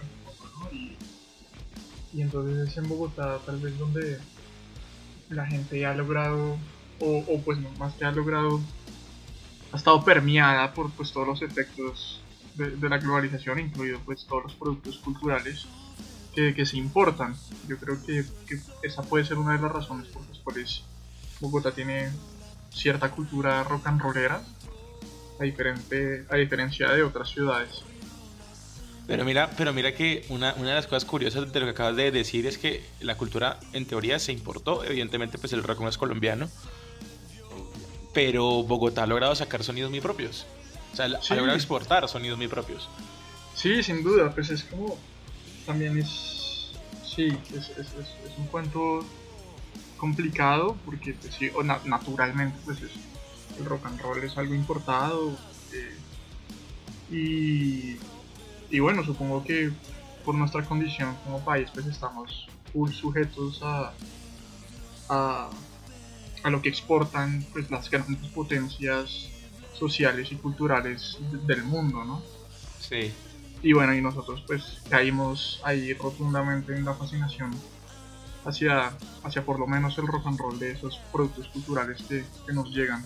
Y, 2.13 2.23
entonces 2.23 2.69
es 2.69 2.77
en 2.77 2.89
Bogotá 2.89 3.39
tal 3.47 3.59
vez 3.61 3.79
donde 3.79 4.19
la 5.29 5.47
gente 5.47 5.87
ha 5.87 5.95
logrado, 5.95 6.57
o, 6.99 7.41
pues 7.45 7.59
no, 7.59 7.71
más 7.79 7.95
que 7.95 8.05
ha 8.05 8.11
logrado, 8.11 8.61
ha 9.73 9.77
estado 9.77 10.05
permeada 10.05 10.75
por 10.75 10.91
pues 10.91 11.13
todos 11.13 11.27
los 11.27 11.43
efectos 11.43 12.21
de, 12.57 12.89
la 12.89 12.99
globalización, 12.99 13.61
incluido 13.61 14.01
pues 14.05 14.27
todos 14.27 14.45
los 14.45 14.55
productos 14.55 14.99
culturales 14.99 15.67
que, 16.35 16.67
se 16.67 16.77
importan. 16.77 17.35
Yo 17.69 17.77
creo 17.79 18.03
que, 18.05 18.25
que 18.47 18.59
esa 18.83 19.03
puede 19.03 19.25
ser 19.25 19.39
una 19.39 19.53
de 19.57 19.63
las 19.63 19.73
razones 19.73 20.09
por 20.09 20.27
las 20.29 20.39
cuales 20.39 20.83
Bogotá 21.41 21.73
tiene 21.73 22.11
cierta 22.71 23.11
cultura 23.11 23.63
rock 23.65 23.87
and 23.87 24.01
rollera, 24.01 24.43
a, 25.39 25.45
diferente, 25.45 26.27
a 26.29 26.37
diferencia 26.37 26.91
de 26.93 27.03
otras 27.03 27.31
ciudades. 27.31 27.83
Pero 29.11 29.25
mira, 29.25 29.51
pero 29.57 29.73
mira 29.73 29.93
que 29.93 30.25
una, 30.29 30.55
una 30.55 30.69
de 30.69 30.75
las 30.77 30.87
cosas 30.87 31.05
curiosas 31.05 31.53
de 31.53 31.59
lo 31.59 31.67
que 31.67 31.73
acabas 31.73 31.97
de 31.97 32.13
decir 32.13 32.47
es 32.47 32.59
que 32.59 32.81
la 33.01 33.17
cultura 33.17 33.59
en 33.73 33.85
teoría 33.85 34.21
se 34.21 34.31
importó, 34.31 34.85
evidentemente 34.85 35.37
pues 35.37 35.53
el 35.53 35.65
rock 35.65 35.81
no 35.81 35.89
es 35.89 35.99
colombiano, 35.99 36.49
pero 38.15 38.63
Bogotá 38.63 39.03
ha 39.03 39.07
logrado 39.09 39.35
sacar 39.35 39.65
sonidos 39.65 39.91
muy 39.91 40.01
propios. 40.01 40.47
O 40.93 40.97
sea, 40.97 41.09
Sí. 41.21 41.33
ha 41.33 41.37
logrado 41.37 41.57
exportar 41.57 42.09
sonidos 42.09 42.39
muy 42.39 42.47
propios. 42.47 42.89
Sí, 43.57 43.83
sin 43.83 44.05
duda, 44.05 44.33
pues 44.33 44.49
es 44.51 44.63
como, 44.63 44.97
también 45.67 45.99
es, 45.99 46.71
sí, 47.05 47.37
es, 47.53 47.71
es, 47.71 47.79
es, 47.79 48.07
es 48.25 48.39
un 48.39 48.47
cuento 48.47 49.05
complicado 49.97 50.79
porque 50.85 51.15
pues, 51.15 51.35
sí, 51.35 51.51
o 51.57 51.65
na- 51.65 51.81
naturalmente 51.85 52.61
pues 52.65 52.81
es, 52.81 52.93
el 53.59 53.65
rock 53.65 53.87
and 53.87 54.01
roll 54.01 54.23
es 54.23 54.39
algo 54.39 54.55
importado 54.55 55.37
eh, 55.73 55.97
y, 57.11 57.97
y 58.71 58.79
bueno, 58.81 59.05
supongo 59.05 59.43
que 59.45 59.71
por 60.25 60.35
nuestra 60.35 60.65
condición 60.65 61.17
como 61.25 61.43
país 61.45 61.69
pues 61.73 61.87
estamos 61.87 62.49
full 62.73 62.91
sujetos 62.93 63.61
a, 63.63 63.93
a, 65.09 65.51
a 66.43 66.51
lo 66.51 66.63
que 66.63 66.69
exportan 66.69 67.45
pues 67.53 67.71
las 67.71 67.91
grandes 67.91 68.19
potencias 68.31 69.29
sociales 69.75 70.31
y 70.33 70.37
culturales 70.37 71.19
de- 71.31 71.39
del 71.55 71.65
mundo, 71.65 72.05
¿no? 72.05 72.23
Sí. 72.79 73.13
Y 73.63 73.73
bueno, 73.73 73.95
y 73.95 74.01
nosotros 74.01 74.43
pues 74.47 74.79
caímos 74.89 75.61
ahí 75.65 75.93
rotundamente 75.95 76.75
en 76.77 76.85
la 76.85 76.95
fascinación 76.95 77.51
hacia, 78.45 78.93
hacia 79.23 79.45
por 79.45 79.59
lo 79.59 79.67
menos 79.67 79.99
el 79.99 80.07
rock 80.07 80.27
and 80.27 80.39
roll 80.39 80.59
de 80.59 80.73
esos 80.73 80.99
productos 81.13 81.49
culturales 81.49 82.03
que, 82.09 82.25
que 82.47 82.53
nos 82.53 82.71
llegan. 82.71 83.05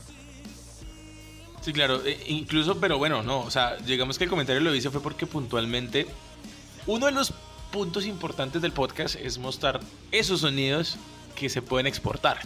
Sí, 1.65 1.73
claro, 1.73 2.05
e- 2.05 2.19
incluso, 2.29 2.79
pero 2.79 2.99
bueno, 2.99 3.23
no, 3.23 3.41
o 3.41 3.51
sea, 3.51 3.77
digamos 3.77 4.19
que 4.19 4.25
el 4.25 4.31
comentario 4.31 4.61
lo 4.61 4.75
hice 4.75 4.91
fue 4.91 5.01
porque 5.03 5.27
puntualmente 5.27 6.07
uno 6.87 7.07
de 7.07 7.13
los 7.13 7.33
puntos 7.73 8.05
importantes 8.07 8.61
del 8.63 8.73
podcast 8.73 9.17
es 9.17 9.39
mostrar 9.39 9.81
esos 10.13 10.41
sonidos 10.43 10.97
que 11.35 11.49
se 11.49 11.63
pueden 11.63 11.87
exportar 11.87 12.39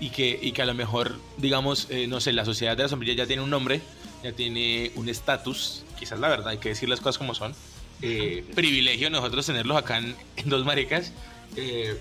y 0.00 0.10
que, 0.10 0.38
y 0.42 0.52
que 0.52 0.62
a 0.62 0.66
lo 0.66 0.74
mejor, 0.74 1.16
digamos, 1.36 1.86
eh, 1.90 2.06
no 2.06 2.20
sé, 2.20 2.32
la 2.32 2.44
sociedad 2.44 2.76
de 2.76 2.82
la 2.84 2.88
sombrilla 2.88 3.14
ya 3.14 3.26
tiene 3.26 3.42
un 3.42 3.50
nombre, 3.50 3.80
ya 4.24 4.32
tiene 4.32 4.90
un 4.96 5.08
estatus, 5.08 5.84
quizás 5.98 6.18
la 6.18 6.28
verdad, 6.28 6.48
hay 6.48 6.58
que 6.58 6.70
decir 6.70 6.88
las 6.88 7.00
cosas 7.00 7.18
como 7.18 7.34
son. 7.34 7.54
eh, 8.00 8.44
privilegio 8.56 9.10
nosotros 9.10 9.46
tenerlos 9.46 9.76
acá 9.76 9.98
en, 9.98 10.16
en 10.36 10.48
Dos 10.48 10.64
Maricas. 10.64 11.12
eh, 11.56 12.00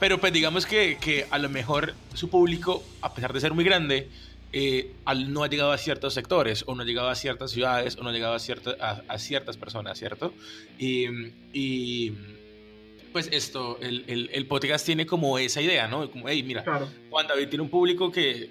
pero 0.00 0.18
pues 0.18 0.32
digamos 0.32 0.64
que, 0.66 0.96
que 0.98 1.26
a 1.30 1.38
lo 1.38 1.48
mejor 1.50 1.94
su 2.14 2.28
público, 2.30 2.82
a 3.02 3.12
pesar 3.14 3.32
de 3.34 3.40
ser 3.40 3.52
muy 3.52 3.64
grande, 3.64 4.08
eh, 4.52 4.92
al- 5.04 5.32
no 5.32 5.42
ha 5.44 5.48
llegado 5.48 5.72
a 5.72 5.78
ciertos 5.78 6.14
sectores, 6.14 6.64
o 6.66 6.74
no 6.74 6.82
ha 6.82 6.84
llegado 6.84 7.08
a 7.08 7.14
ciertas 7.14 7.50
ciudades, 7.52 7.96
o 7.96 8.02
no 8.02 8.10
ha 8.10 8.12
llegado 8.12 8.34
a, 8.34 8.38
cierta- 8.38 8.76
a, 8.80 9.02
a 9.08 9.18
ciertas 9.18 9.56
personas, 9.56 9.98
¿cierto? 9.98 10.34
Y, 10.78 11.06
y, 11.52 12.12
pues 13.12 13.28
esto, 13.32 13.78
el, 13.80 14.04
el, 14.06 14.30
el 14.32 14.46
podcast 14.46 14.86
tiene 14.86 15.06
como 15.06 15.38
esa 15.38 15.60
idea, 15.60 15.88
¿no? 15.88 16.10
Como, 16.10 16.28
hey, 16.28 16.42
mira, 16.42 16.62
Claro, 16.64 16.88
Juan 17.10 17.26
David 17.26 17.48
tiene 17.48 17.62
un 17.62 17.70
público 17.70 18.10
que 18.12 18.50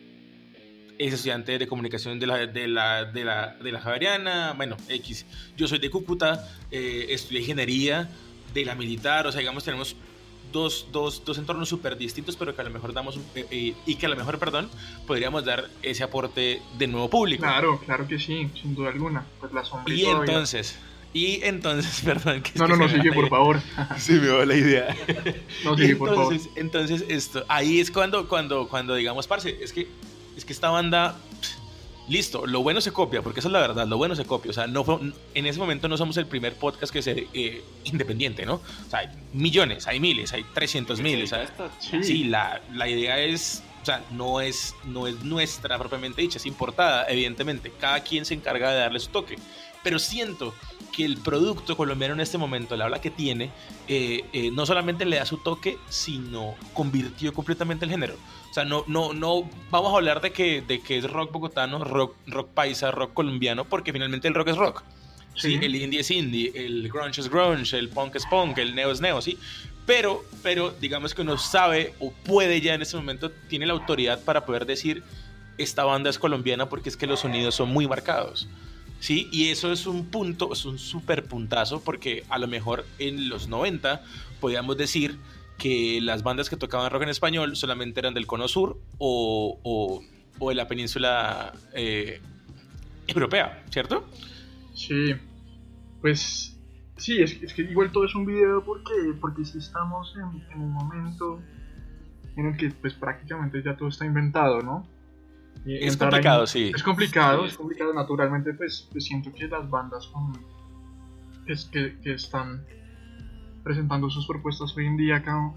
es 0.97 1.13
estudiante 1.13 1.57
de 1.57 1.65
comunicación 1.67 2.19
de 2.19 2.27
la, 2.27 2.45
de 2.45 2.67
la, 2.67 3.05
de 3.05 3.23
la, 3.23 3.55
de 3.55 3.71
la 3.71 3.79
Javeriana, 3.79 4.53
bueno, 4.57 4.75
X. 4.89 5.25
Yo 5.55 5.65
soy 5.67 5.79
de 5.79 5.89
Cúcuta, 5.89 6.45
eh, 6.71 7.05
estudié 7.09 7.39
ingeniería 7.39 8.09
de 8.53 8.65
la 8.65 8.75
militar, 8.75 9.25
o 9.25 9.31
sea, 9.31 9.39
digamos, 9.39 9.63
tenemos 9.63 9.95
dos, 10.51 10.87
dos, 10.91 11.23
dos 11.25 11.37
entornos 11.37 11.69
súper 11.69 11.97
distintos, 11.97 12.35
pero 12.35 12.55
que 12.55 12.61
a 12.61 12.63
lo 12.65 12.69
mejor 12.71 12.93
damos, 12.93 13.17
eh, 13.35 13.45
eh, 13.51 13.73
y 13.85 13.95
que 13.95 14.05
a 14.05 14.09
lo 14.09 14.15
mejor, 14.15 14.39
perdón, 14.39 14.69
podríamos 15.07 15.45
dar 15.45 15.69
ese 15.83 16.03
aporte 16.03 16.61
de 16.77 16.87
nuevo 16.87 17.09
público. 17.09 17.43
claro, 17.43 17.79
claro 17.85 18.07
que 18.07 18.19
sí, 18.19 18.49
sin 18.61 18.75
duda 18.75 18.89
alguna. 18.89 19.25
Pues 19.39 19.51
la 19.53 19.63
sombra 19.65 19.93
Y 19.93 20.03
todavía- 20.03 20.25
entonces, 20.33 20.77
y 21.13 21.41
entonces, 21.43 22.01
perdón, 22.05 22.41
que 22.41 22.49
es 22.49 22.55
No, 22.57 22.65
que 22.67 22.71
no, 22.73 22.77
no, 22.77 22.89
sigue, 22.89 23.11
por 23.13 23.29
favor. 23.29 23.59
Se 23.97 24.13
me 24.13 24.27
va 24.29 24.45
la 24.45 24.55
idea. 24.55 24.95
No, 25.63 25.75
sigue, 25.77 25.95
por 25.95 26.13
favor. 26.15 26.35
entonces, 26.55 27.03
esto, 27.07 27.43
ahí 27.47 27.79
es 27.79 27.89
cuando, 27.91 28.27
cuando, 28.27 28.67
cuando 28.67 28.95
digamos, 28.95 29.25
parce, 29.27 29.57
es 29.61 29.73
que, 29.73 29.87
es 30.37 30.45
que 30.45 30.53
esta 30.53 30.69
banda, 30.69 31.17
listo, 32.09 32.45
lo 32.47 32.61
bueno 32.63 32.81
se 32.81 32.91
copia, 32.91 33.21
porque 33.21 33.39
esa 33.39 33.49
es 33.49 33.53
la 33.53 33.59
verdad, 33.59 33.87
lo 33.87 33.97
bueno 33.97 34.15
se 34.15 34.25
copia. 34.25 34.51
O 34.51 34.53
sea, 34.53 34.67
no 34.67 34.83
fue- 34.83 34.99
en 35.33 35.45
ese 35.45 35.59
momento 35.59 35.87
no 35.87 35.95
somos 35.97 36.17
el 36.17 36.25
primer 36.25 36.55
podcast 36.55 36.91
que 36.91 37.01
se 37.01 37.27
eh, 37.33 37.63
independiente, 37.85 38.45
¿no? 38.45 38.55
O 38.55 38.89
sea, 38.89 38.99
hay 38.99 39.07
millones, 39.33 39.87
hay 39.87 39.99
miles, 39.99 40.33
hay 40.33 40.43
300 40.53 40.99
mil. 41.01 41.23
O 41.23 41.27
sea, 41.27 41.47
Sí. 41.79 42.03
sí, 42.03 42.23
la, 42.25 42.61
la 42.73 42.87
idea 42.89 43.19
es, 43.19 43.63
o 43.81 43.85
sea, 43.85 44.03
no 44.11 44.41
es, 44.41 44.75
no 44.85 45.07
es 45.07 45.23
nuestra 45.23 45.77
propiamente 45.77 46.21
dicha, 46.21 46.37
es 46.37 46.45
importada, 46.45 47.05
evidentemente. 47.07 47.71
Cada 47.79 48.01
quien 48.01 48.25
se 48.25 48.33
encarga 48.33 48.71
de 48.71 48.79
darle 48.79 48.99
su 48.99 49.09
toque. 49.09 49.37
Pero 49.83 49.99
siento 49.99 50.53
que 50.91 51.05
el 51.05 51.17
producto 51.17 51.77
colombiano 51.77 52.13
en 52.13 52.19
este 52.19 52.37
momento, 52.37 52.75
la 52.75 52.85
habla 52.85 52.99
que 52.99 53.11
tiene, 53.11 53.51
eh, 53.87 54.25
eh, 54.33 54.51
no 54.51 54.65
solamente 54.65 55.05
le 55.05 55.17
da 55.17 55.25
su 55.25 55.37
toque, 55.37 55.77
sino 55.87 56.55
convirtió 56.73 57.33
completamente 57.33 57.85
el 57.85 57.91
género. 57.91 58.15
O 58.49 58.53
sea, 58.53 58.65
no, 58.65 58.83
no, 58.87 59.13
no 59.13 59.49
vamos 59.69 59.93
a 59.93 59.97
hablar 59.97 60.21
de 60.21 60.31
que, 60.31 60.61
de 60.61 60.81
que 60.81 60.97
es 60.97 61.09
rock 61.09 61.31
bogotano, 61.31 61.83
rock, 61.83 62.15
rock 62.27 62.49
paisa, 62.49 62.91
rock 62.91 63.13
colombiano, 63.13 63.65
porque 63.65 63.93
finalmente 63.93 64.27
el 64.27 64.33
rock 64.33 64.49
es 64.49 64.57
rock. 64.57 64.83
Sí, 65.35 65.57
Sí. 65.57 65.59
el 65.65 65.75
indie 65.75 66.01
es 66.01 66.11
indie, 66.11 66.51
el 66.55 66.89
grunge 66.89 67.21
es 67.21 67.29
grunge, 67.29 67.77
el 67.77 67.87
punk 67.89 68.15
es 68.15 68.25
punk, 68.25 68.57
el 68.57 68.75
neo 68.75 68.91
es 68.91 68.99
neo, 68.99 69.21
sí. 69.21 69.37
Pero, 69.85 70.25
pero 70.43 70.71
digamos 70.81 71.13
que 71.15 71.21
uno 71.21 71.37
sabe 71.37 71.93
o 71.99 72.11
puede 72.11 72.59
ya 72.59 72.73
en 72.73 72.81
este 72.81 72.97
momento, 72.97 73.31
tiene 73.47 73.65
la 73.65 73.73
autoridad 73.73 74.21
para 74.23 74.45
poder 74.45 74.65
decir, 74.65 75.03
esta 75.57 75.85
banda 75.85 76.09
es 76.09 76.19
colombiana 76.19 76.67
porque 76.67 76.89
es 76.89 76.97
que 76.97 77.07
los 77.07 77.21
sonidos 77.21 77.55
son 77.55 77.69
muy 77.69 77.87
marcados. 77.87 78.47
Sí, 78.99 79.29
y 79.31 79.47
eso 79.49 79.71
es 79.71 79.87
un 79.87 80.07
punto, 80.07 80.51
es 80.51 80.65
un 80.65 80.77
súper 80.77 81.23
puntazo 81.23 81.81
porque 81.81 82.23
a 82.29 82.37
lo 82.37 82.47
mejor 82.47 82.85
en 82.97 83.29
los 83.29 83.47
90 83.47 84.03
podíamos 84.41 84.77
decir 84.77 85.17
que 85.57 85.99
las 86.01 86.23
bandas 86.23 86.49
que 86.49 86.57
tocaban 86.57 86.89
rock 86.91 87.03
en 87.03 87.09
español 87.09 87.55
solamente 87.55 87.99
eran 87.99 88.13
del 88.13 88.27
cono 88.27 88.47
sur 88.47 88.77
o, 88.97 89.59
o- 89.63 90.01
o 90.39 90.49
de 90.49 90.55
la 90.55 90.67
península 90.67 91.53
eh, 91.73 92.21
europea, 93.07 93.63
¿cierto? 93.69 94.07
Sí, 94.73 95.13
pues 96.01 96.57
sí, 96.97 97.21
es, 97.21 97.41
es 97.41 97.53
que 97.53 97.63
igual 97.63 97.91
todo 97.91 98.05
es 98.05 98.15
un 98.15 98.25
video 98.25 98.63
porque, 98.63 98.93
porque 99.19 99.43
si 99.43 99.57
estamos 99.57 100.13
en, 100.15 100.41
en 100.53 100.61
un 100.61 100.71
momento 100.71 101.41
en 102.37 102.45
el 102.47 102.57
que 102.57 102.69
pues 102.71 102.93
prácticamente 102.93 103.61
ya 103.63 103.75
todo 103.75 103.89
está 103.89 104.05
inventado, 104.05 104.61
¿no? 104.61 104.87
Es 105.65 105.97
complicado, 105.97 106.41
ahí- 106.41 106.47
sí. 106.47 106.71
Es 106.75 106.83
complicado, 106.83 107.41
Sí. 107.43 107.49
es 107.49 107.57
complicado. 107.57 107.93
Naturalmente, 107.93 108.53
pues, 108.53 108.87
pues 108.91 109.03
siento 109.05 109.31
que 109.33 109.47
las 109.47 109.69
bandas 109.69 110.07
con, 110.07 110.33
es 111.47 111.65
que, 111.65 111.97
que 112.01 112.13
están 112.13 112.63
presentando 113.63 114.09
sus 114.09 114.25
propuestas 114.25 114.75
hoy 114.77 114.85
en 114.87 114.97
día 114.97 115.17
acá, 115.17 115.51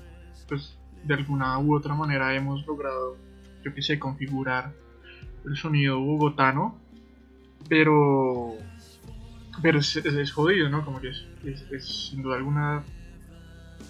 pues 0.49 0.76
de 1.04 1.14
alguna 1.14 1.59
u 1.59 1.75
otra 1.75 1.94
manera 1.94 2.35
hemos 2.35 2.66
logrado, 2.66 3.16
yo 3.64 3.73
que 3.75 3.82
sé, 3.82 3.99
configurar 3.99 4.73
el 5.44 5.56
sonido 5.56 5.99
bogotano, 6.00 6.78
pero 7.68 8.54
pero 9.61 9.78
es, 9.78 9.97
es- 9.97 10.06
es 10.14 10.32
jodido, 10.32 10.68
¿no? 10.71 10.85
Como 10.85 11.00
que 11.00 11.11
es, 11.11 11.26
es- 11.44 11.62
es 11.71 12.09
sin 12.11 12.23
duda 12.23 12.37
alguna, 12.37 12.82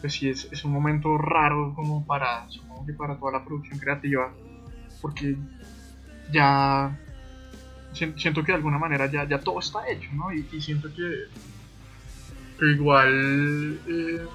pues 0.00 0.12
sí, 0.14 0.28
es, 0.28 0.48
es 0.52 0.64
un 0.64 0.72
momento 0.72 1.16
raro 1.16 1.72
como 1.74 2.04
para, 2.04 2.48
supongo 2.50 2.84
que 2.84 2.92
para 2.92 3.16
toda 3.16 3.32
la 3.32 3.44
producción 3.44 3.78
creativa, 3.78 4.32
porque 5.00 5.36
ya 6.32 6.98
sien- 7.92 8.18
siento 8.18 8.42
que 8.44 8.52
de 8.52 8.56
alguna 8.58 8.78
manera 8.78 9.10
ya, 9.10 9.28
ya 9.28 9.40
todo 9.42 9.60
está 9.60 9.80
hecho, 9.90 10.10
¿no? 10.14 10.32
Y, 10.32 10.60
siento 10.60 10.88
que, 10.94 11.02
igual 12.60 13.80
eh, 13.86 14.26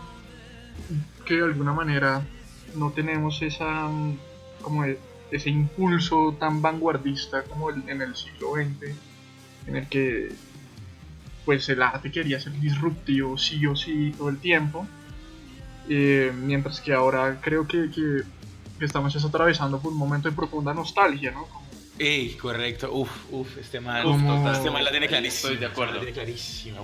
que 1.26 1.36
de 1.36 1.44
alguna 1.44 1.74
manera 1.74 2.26
no 2.74 2.92
tenemos 2.94 3.42
esa 3.42 3.88
mm, 3.88 4.18
como 4.62 4.86
e- 4.86 5.00
ese 5.32 5.50
impulso 5.50 6.38
tan 6.40 6.62
vanguardista 6.62 7.44
como 7.48 7.70
en 7.72 8.02
el 8.02 8.16
siglo 8.16 8.52
XX 8.54 8.96
en 9.68 9.76
el 9.76 9.90
que 9.90 10.30
pues 11.46 11.68
el 11.70 11.82
arte 11.82 12.12
quería 12.12 12.40
ser 12.40 12.54
disruptivo 12.54 13.38
sí 13.38 13.66
o 13.66 13.76
sí 13.76 14.14
todo 14.18 14.30
el 14.30 14.40
tiempo 14.40 14.88
eh, 15.90 16.32
mientras 16.36 16.82
que 16.82 16.94
ahora 16.94 17.40
creo 17.42 17.68
que, 17.68 17.90
que- 17.92 18.24
que 18.78 18.86
estamos 18.86 19.16
es 19.16 19.26
atravesando 19.26 19.82
por 19.82 19.92
un 19.92 19.98
momento 19.98 20.30
de 20.30 20.36
profunda 20.36 20.74
nostalgia, 20.74 21.32
¿no? 21.32 21.48
Ey, 22.00 22.34
correcto. 22.36 22.92
Uf, 22.94 23.10
uf, 23.32 23.58
este. 23.58 23.80
Como- 23.80 24.52
Este 24.52 24.70
man 24.70 24.84
la 24.84 24.92
tiene 24.92 25.08
clarísima. 25.08 25.52
Estoy 25.52 25.58
de 25.58 25.66
acuerdo. 25.72 25.94
La 25.96 26.00
tiene 26.02 26.14
clarísima, 26.14 26.80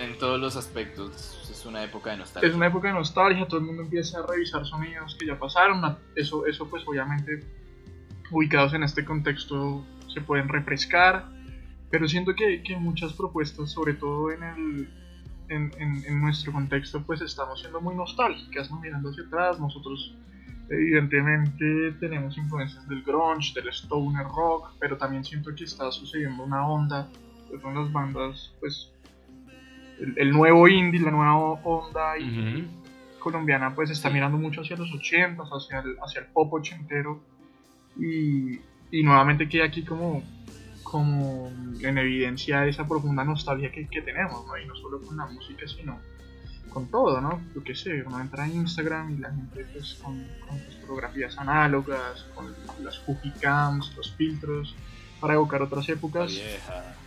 En 0.00 0.18
todos 0.18 0.38
los 0.40 0.56
aspectos 0.56 1.38
es 1.50 1.64
una 1.64 1.82
época 1.82 2.10
de 2.10 2.18
nostalgia. 2.18 2.48
es 2.50 2.54
una 2.54 2.66
época 2.66 2.88
de 2.88 2.94
nostalgia, 2.94 3.46
todo 3.48 3.60
el 3.60 3.66
mundo 3.66 3.82
empieza 3.82 4.18
a 4.20 4.26
revisar 4.26 4.64
sonidos 4.66 5.16
que 5.18 5.26
ya 5.26 5.38
pasaron, 5.38 5.96
eso, 6.14 6.46
eso 6.46 6.68
pues 6.68 6.82
obviamente 6.86 7.44
ubicados 8.30 8.74
en 8.74 8.82
este 8.82 9.04
contexto 9.04 9.84
se 10.12 10.20
pueden 10.20 10.48
refrescar, 10.48 11.26
pero 11.90 12.06
siento 12.08 12.34
que, 12.34 12.62
que 12.62 12.76
muchas 12.76 13.12
propuestas, 13.14 13.70
sobre 13.72 13.94
todo 13.94 14.30
en, 14.32 14.42
el, 14.42 14.88
en, 15.48 15.72
en- 15.78 16.04
en 16.06 16.20
nuestro 16.20 16.52
contexto, 16.52 17.02
pues 17.04 17.20
estamos 17.22 17.58
siendo 17.60 17.80
muy 17.80 17.94
nostálgicas, 17.94 18.70
¿no? 18.70 18.78
mirando 18.80 19.10
hacia 19.10 19.24
atrás, 19.24 19.58
nosotros 19.58 20.14
evidentemente 20.68 21.92
tenemos 22.00 22.36
influencias 22.38 22.86
del 22.88 23.02
grunge, 23.02 23.52
del 23.54 23.68
stoner 23.68 24.26
rock, 24.26 24.70
pero 24.80 24.96
también 24.96 25.24
siento 25.24 25.54
que 25.54 25.64
está 25.64 25.90
sucediendo 25.90 26.42
una 26.44 26.66
onda, 26.66 27.08
que 27.50 27.60
son 27.60 27.74
las 27.74 27.92
bandas, 27.92 28.52
pues 28.60 28.92
el, 30.00 30.14
el 30.18 30.30
nuevo 30.32 30.68
indie, 30.68 31.00
la 31.00 31.10
nueva 31.10 31.34
onda 31.36 32.18
y- 32.18 32.24
Ujú. 32.62 32.68
colombiana 33.20 33.74
pues 33.74 33.90
está 33.90 34.10
mirando 34.10 34.38
mucho 34.38 34.60
hacia 34.60 34.76
los 34.76 34.92
80, 34.92 35.42
hacia 35.42 35.80
el, 35.80 35.96
hacia 36.04 36.20
el 36.22 36.26
pop 36.28 36.52
ochentero 36.52 37.20
y, 37.98 38.60
y 38.90 39.02
nuevamente 39.02 39.48
queda 39.48 39.64
aquí 39.66 39.84
como 39.84 40.22
como 40.82 41.50
en 41.80 41.98
evidencia 41.98 42.64
esa 42.66 42.86
profunda 42.86 43.24
nostalgia 43.24 43.72
que, 43.72 43.88
que 43.88 44.02
tenemos, 44.02 44.46
¿no? 44.46 44.56
Y 44.56 44.66
no 44.68 44.74
solo 44.76 45.00
con 45.04 45.16
la 45.16 45.26
música, 45.26 45.66
sino 45.66 45.98
con 46.76 46.88
todo, 46.88 47.22
¿no? 47.22 47.40
Yo 47.54 47.64
qué 47.64 47.74
sé, 47.74 48.02
uno 48.02 48.20
entra 48.20 48.44
a 48.44 48.48
Instagram 48.48 49.14
y 49.14 49.16
la 49.16 49.30
gente 49.30 49.64
pues 49.72 49.94
con, 49.94 50.26
con 50.46 50.58
sus 50.66 50.74
fotografías 50.82 51.38
análogas, 51.38 52.26
con 52.34 52.54
las 52.84 52.98
cookie 52.98 53.32
cams, 53.40 53.94
los 53.96 54.12
filtros, 54.12 54.74
para 55.18 55.32
evocar 55.32 55.62
otras 55.62 55.88
épocas. 55.88 56.32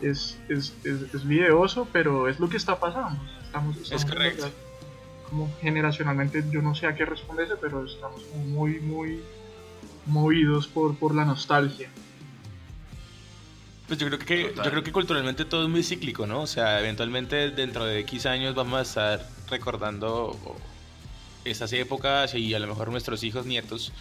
Es, 0.01 0.39
es, 0.49 0.73
es, 0.83 1.13
es, 1.13 1.27
videoso, 1.27 1.87
pero 1.93 2.27
es 2.27 2.39
lo 2.39 2.49
que 2.49 2.57
está 2.57 2.79
pasando. 2.79 3.21
Estamos, 3.43 3.91
es 3.91 4.05
correcto. 4.05 4.49
Como 5.29 5.47
generacionalmente, 5.61 6.43
yo 6.49 6.63
no 6.63 6.73
sé 6.73 6.87
a 6.87 6.95
qué 6.95 7.05
responderse, 7.05 7.53
pero 7.61 7.85
estamos 7.85 8.23
muy, 8.47 8.79
muy 8.79 9.21
movidos 10.07 10.67
por, 10.67 10.97
por 10.97 11.13
la 11.13 11.25
nostalgia. 11.25 11.91
Pues 13.85 13.99
yo 13.99 14.07
creo 14.07 14.17
que 14.17 14.51
yo 14.55 14.71
creo 14.71 14.83
que 14.83 14.91
culturalmente 14.91 15.45
todo 15.45 15.63
es 15.63 15.69
muy 15.69 15.83
cíclico, 15.83 16.25
¿no? 16.25 16.41
O 16.41 16.47
sea, 16.47 16.79
eventualmente 16.79 17.51
dentro 17.51 17.85
de 17.85 17.99
X 17.99 18.25
años 18.25 18.55
vamos 18.55 18.79
a 18.79 18.81
estar 18.81 19.38
recordando 19.49 20.37
esas 21.45 21.71
épocas 21.73 22.35
y 22.35 22.53
a 22.53 22.59
lo 22.59 22.67
mejor 22.67 22.91
nuestros 22.91 23.23
hijos 23.23 23.45
nietos 23.45 23.91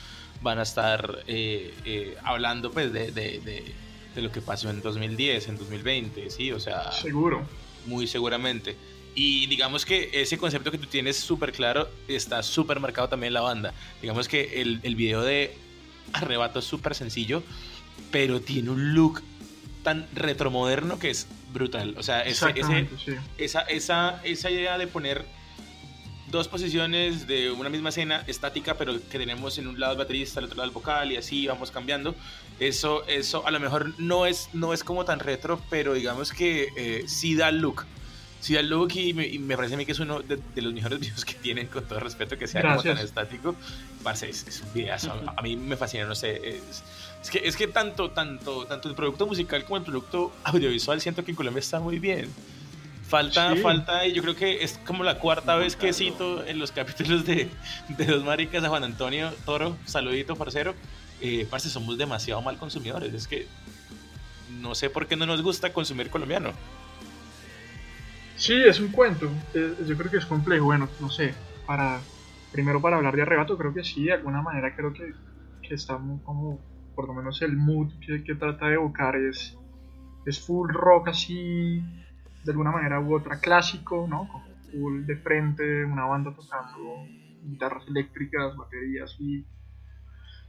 van 0.42 0.58
a 0.58 0.62
estar 0.62 1.24
eh, 1.26 1.74
eh, 1.84 2.16
hablando 2.22 2.70
pues 2.70 2.92
de, 2.92 3.10
de, 3.10 3.40
de, 3.40 4.22
lo 4.22 4.32
que 4.32 4.40
pasó 4.40 4.68
en 4.68 4.82
2010, 4.82 5.48
en 5.48 5.58
2020, 5.58 6.30
¿sí? 6.30 6.50
O 6.50 6.58
sea... 6.58 6.90
Seguro. 6.90 7.46
Muy 7.86 8.08
seguramente. 8.08 8.76
Y 9.14 9.46
digamos 9.46 9.84
que 9.86 10.10
ese 10.12 10.38
concepto 10.38 10.72
que 10.72 10.78
tú 10.78 10.86
tienes 10.86 11.16
súper 11.16 11.52
claro 11.52 11.88
está 12.08 12.42
súper 12.42 12.80
marcado 12.80 13.08
también 13.08 13.28
en 13.28 13.34
la 13.34 13.40
banda. 13.42 13.74
Digamos 14.02 14.26
que 14.26 14.60
el, 14.60 14.80
el 14.82 14.96
video 14.96 15.22
de 15.22 15.56
Arrebato 16.12 16.58
es 16.58 16.64
súper 16.64 16.96
sencillo, 16.96 17.44
pero 18.10 18.40
tiene 18.40 18.70
un 18.70 18.94
look 18.94 19.22
tan 19.82 20.06
retromoderno 20.14 20.98
que 20.98 21.10
es 21.10 21.28
brutal. 21.52 21.94
O 21.96 22.02
sea, 22.02 22.22
esa, 22.22 22.50
esa, 23.38 24.20
esa 24.24 24.50
idea 24.50 24.78
de 24.78 24.86
poner 24.86 25.24
dos 26.30 26.48
posiciones 26.48 27.26
de 27.26 27.50
una 27.50 27.68
misma 27.68 27.88
escena 27.90 28.22
estática, 28.26 28.74
pero 28.74 28.94
que 28.94 29.18
tenemos 29.18 29.58
en 29.58 29.66
un 29.66 29.78
lado 29.80 29.92
el 29.92 29.98
baterista, 29.98 30.40
al 30.40 30.46
otro 30.46 30.56
lado 30.56 30.68
el 30.68 30.74
vocal 30.74 31.12
y 31.12 31.16
así 31.16 31.46
vamos 31.46 31.70
cambiando. 31.70 32.14
Eso, 32.60 33.06
eso 33.06 33.46
a 33.46 33.50
lo 33.50 33.60
mejor 33.60 33.92
no 33.98 34.26
es, 34.26 34.48
no 34.52 34.72
es 34.72 34.84
como 34.84 35.04
tan 35.04 35.20
retro, 35.20 35.60
pero 35.70 35.94
digamos 35.94 36.32
que 36.32 36.68
eh, 36.76 37.04
sí 37.06 37.34
da 37.34 37.50
look. 37.50 37.86
Sí 38.40 38.54
da 38.54 38.62
look 38.62 38.92
y 38.94 39.12
me, 39.14 39.56
parece 39.56 39.74
a 39.74 39.76
mí 39.76 39.86
que 39.86 39.92
es 39.92 39.98
uno 40.00 40.20
de, 40.20 40.40
los 40.56 40.72
mejores 40.72 41.00
videos 41.00 41.24
que 41.24 41.34
tienen, 41.34 41.66
con 41.68 41.84
todo 41.84 42.00
respeto, 42.00 42.36
que 42.36 42.46
sea 42.46 42.62
como 42.62 42.82
tan 42.82 42.98
estático. 42.98 43.54
Parce, 44.02 44.28
es, 44.28 44.62
un 44.64 44.72
videazo. 44.74 45.12
A, 45.36 45.42
mí 45.42 45.56
me 45.56 45.76
fascina, 45.76 46.04
no 46.04 46.14
sé. 46.14 46.48
Es, 46.48 46.82
es 47.22 47.30
que, 47.30 47.38
es 47.44 47.56
que 47.56 47.66
tanto, 47.68 48.10
tanto, 48.10 48.66
tanto 48.66 48.88
el 48.88 48.94
producto 48.94 49.26
musical 49.26 49.64
como 49.64 49.78
el 49.78 49.82
producto 49.82 50.32
audiovisual 50.44 51.00
siento 51.00 51.24
que 51.24 51.32
en 51.32 51.36
Colombia 51.36 51.60
está 51.60 51.80
muy 51.80 51.98
bien. 51.98 52.28
Falta, 53.08 53.56
falta, 53.56 54.06
y 54.06 54.12
yo 54.12 54.22
creo 54.22 54.36
que 54.36 54.62
es 54.62 54.78
como 54.86 55.02
la 55.02 55.18
cuarta 55.18 55.56
vez 55.56 55.76
que 55.76 55.94
cito 55.94 56.44
en 56.44 56.58
los 56.58 56.72
capítulos 56.72 57.24
de, 57.24 57.48
de 57.88 58.04
Dos 58.04 58.22
Maricas 58.22 58.62
a 58.62 58.68
Juan 58.68 58.84
Antonio 58.84 59.32
Toro, 59.46 59.76
saludito, 59.86 60.36
parcero. 60.36 60.74
Eh, 61.20 61.46
parce, 61.50 61.70
somos 61.70 61.96
demasiado 61.96 62.42
mal 62.42 62.58
consumidores. 62.58 63.12
Es 63.14 63.26
que 63.26 63.46
no 64.60 64.74
sé 64.74 64.90
por 64.90 65.06
qué 65.06 65.16
no 65.16 65.26
nos 65.26 65.42
gusta 65.42 65.72
consumir 65.72 66.10
colombiano. 66.10 66.52
Sí, 68.36 68.54
es 68.54 68.78
un 68.78 68.88
cuento. 68.88 69.30
yo 69.54 69.96
creo 69.96 70.10
que 70.10 70.18
es 70.18 70.26
complejo. 70.26 70.66
Bueno, 70.66 70.88
no 71.00 71.10
sé. 71.10 71.34
Para 71.66 72.00
primero 72.52 72.80
para 72.80 72.96
hablar 72.96 73.16
de 73.16 73.22
arrebato, 73.22 73.56
creo 73.56 73.74
que 73.74 73.84
sí. 73.84 74.04
De 74.04 74.12
alguna 74.12 74.42
manera 74.42 74.76
creo 74.76 74.92
que, 74.92 75.12
que 75.66 75.74
estamos 75.74 76.22
como 76.22 76.60
por 76.94 77.06
lo 77.06 77.14
menos 77.14 77.40
el 77.42 77.56
mood 77.56 77.92
que, 78.00 78.34
trata 78.34 78.66
de 78.66 78.74
evocar 78.74 79.14
es, 79.14 79.56
es 80.26 80.44
full 80.44 80.68
rock 80.72 81.08
así, 81.10 81.80
de 82.48 82.52
alguna 82.52 82.70
manera 82.70 82.98
u 82.98 83.14
otra 83.14 83.40
clásico, 83.40 84.06
¿no? 84.08 84.26
Como 84.26 84.46
full 84.72 85.04
de 85.04 85.16
frente, 85.16 85.84
una 85.84 86.06
banda 86.06 86.34
tocando 86.34 87.06
guitarras 87.44 87.86
eléctricas, 87.86 88.56
baterías 88.56 89.14
y 89.18 89.44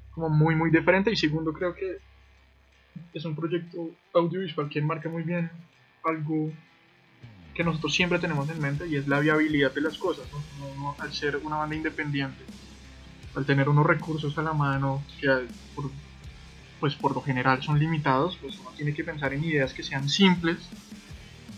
como 0.09 0.29
muy 0.29 0.55
muy 0.55 0.71
diferente 0.71 1.11
y 1.11 1.17
segundo 1.17 1.51
creo 1.51 1.75
que 1.75 1.97
es 3.13 3.25
un 3.25 3.35
proyecto 3.35 3.91
audiovisual 4.13 4.69
que 4.69 4.81
marca 4.81 5.09
muy 5.09 5.23
bien 5.23 5.51
algo 6.05 6.53
que 7.53 7.65
nosotros 7.65 7.93
siempre 7.93 8.17
tenemos 8.17 8.49
en 8.49 8.61
mente 8.61 8.87
y 8.87 8.95
es 8.95 9.05
la 9.05 9.19
viabilidad 9.19 9.73
de 9.73 9.81
las 9.81 9.97
cosas, 9.97 10.25
¿no? 10.57 10.95
al 10.99 11.11
ser 11.11 11.35
una 11.43 11.57
banda 11.57 11.75
independiente, 11.75 12.45
al 13.35 13.45
tener 13.45 13.67
unos 13.67 13.85
recursos 13.85 14.37
a 14.37 14.41
la 14.41 14.53
mano 14.53 15.03
que 15.19 15.27
por 15.75 15.91
pues 16.79 16.95
por 16.95 17.13
lo 17.13 17.21
general 17.21 17.61
son 17.61 17.77
limitados, 17.77 18.37
pues 18.37 18.57
uno 18.57 18.69
tiene 18.77 18.93
que 18.93 19.03
pensar 19.03 19.33
en 19.33 19.43
ideas 19.43 19.73
que 19.73 19.83
sean 19.83 20.07
simples, 20.07 20.57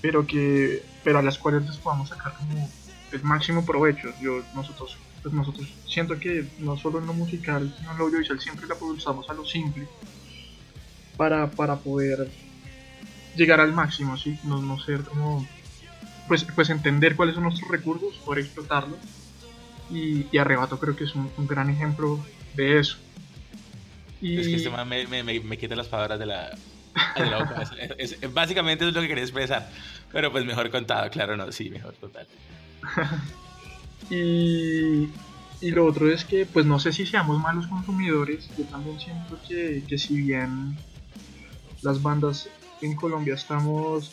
pero 0.02 0.26
que 0.26 0.84
pero 1.04 1.20
a 1.20 1.22
las 1.22 1.38
cuales 1.38 1.66
les 1.66 1.78
podamos 1.78 2.10
sacar 2.10 2.34
como 2.34 2.70
el 3.12 3.24
máximo 3.24 3.66
provecho. 3.66 4.10
Yo 4.22 4.42
nosotros 4.56 4.98
pues 5.22 5.34
nosotros 5.34 5.68
siento 5.88 6.20
que 6.20 6.48
no 6.60 6.78
solo 6.78 7.00
en 7.00 7.06
lo 7.06 7.14
musical, 7.14 7.74
sino 7.78 7.92
en 7.92 7.98
lo 7.98 8.06
audiovisual 8.06 8.40
siempre 8.40 8.68
la 8.68 8.76
produzamos 8.76 9.30
a 9.30 9.34
lo 9.34 9.46
simple 9.46 9.88
para, 11.16 11.52
para 11.52 11.76
poder 11.76 12.32
llegar 13.36 13.60
al 13.60 13.74
máximo, 13.74 14.18
¿sí? 14.18 14.40
No, 14.44 14.62
no 14.62 14.80
ser 14.80 15.02
como 15.04 15.48
pues, 16.28 16.44
pues 16.56 16.70
entender 16.72 17.16
cuáles 17.16 17.36
son 17.36 17.44
nuestros 17.44 17.70
recursos, 17.70 18.16
poder 18.26 18.46
explotarlos 18.46 18.98
y, 19.92 20.26
y 20.32 20.38
Arrebato 20.38 20.80
creo 20.80 20.96
que 20.96 21.04
es 21.04 21.14
un 21.14 21.48
gran 21.48 21.70
ejemplo 21.70 22.20
de 22.56 22.80
eso. 22.80 22.98
Es 24.22 24.48
que 24.48 24.56
este 24.56 24.70
man 24.70 24.88
me, 24.88 25.08
me, 25.08 25.24
me, 25.24 25.58
quita 25.58 25.76
las 25.76 25.88
palabras 25.88 26.20
de 26.20 26.28
la, 26.28 26.56
de 27.16 27.26
la 27.26 27.40
boca. 27.40 27.64
básicamente 28.34 28.88
es 28.88 28.94
lo 28.94 29.02
que 29.02 29.08
quería 29.08 29.24
expresar. 29.24 29.70
Pero 30.12 30.32
pues 30.32 30.46
mejor 30.46 30.70
contado, 30.70 31.10
claro, 31.10 31.38
no, 31.38 31.52
sí, 31.52 31.70
mejor 31.70 31.94
total. 31.94 32.28
y, 34.10 35.10
y 35.62 35.72
lo 35.72 35.86
otro 35.86 36.12
es 36.12 36.26
que, 36.26 36.46
pues 36.46 36.66
no 36.66 36.80
sé 36.80 36.92
si 36.92 37.06
seamos 37.06 37.40
malos 37.40 37.68
consumidores. 37.68 38.50
Yo 38.58 38.66
también 38.66 39.00
siento 39.00 39.40
que, 39.48 39.84
que 39.88 39.98
si 39.98 40.22
bien 40.22 40.78
las 41.82 42.02
bandas 42.02 42.50
en 42.82 42.96
Colombia 42.96 43.36
estamos 43.36 44.12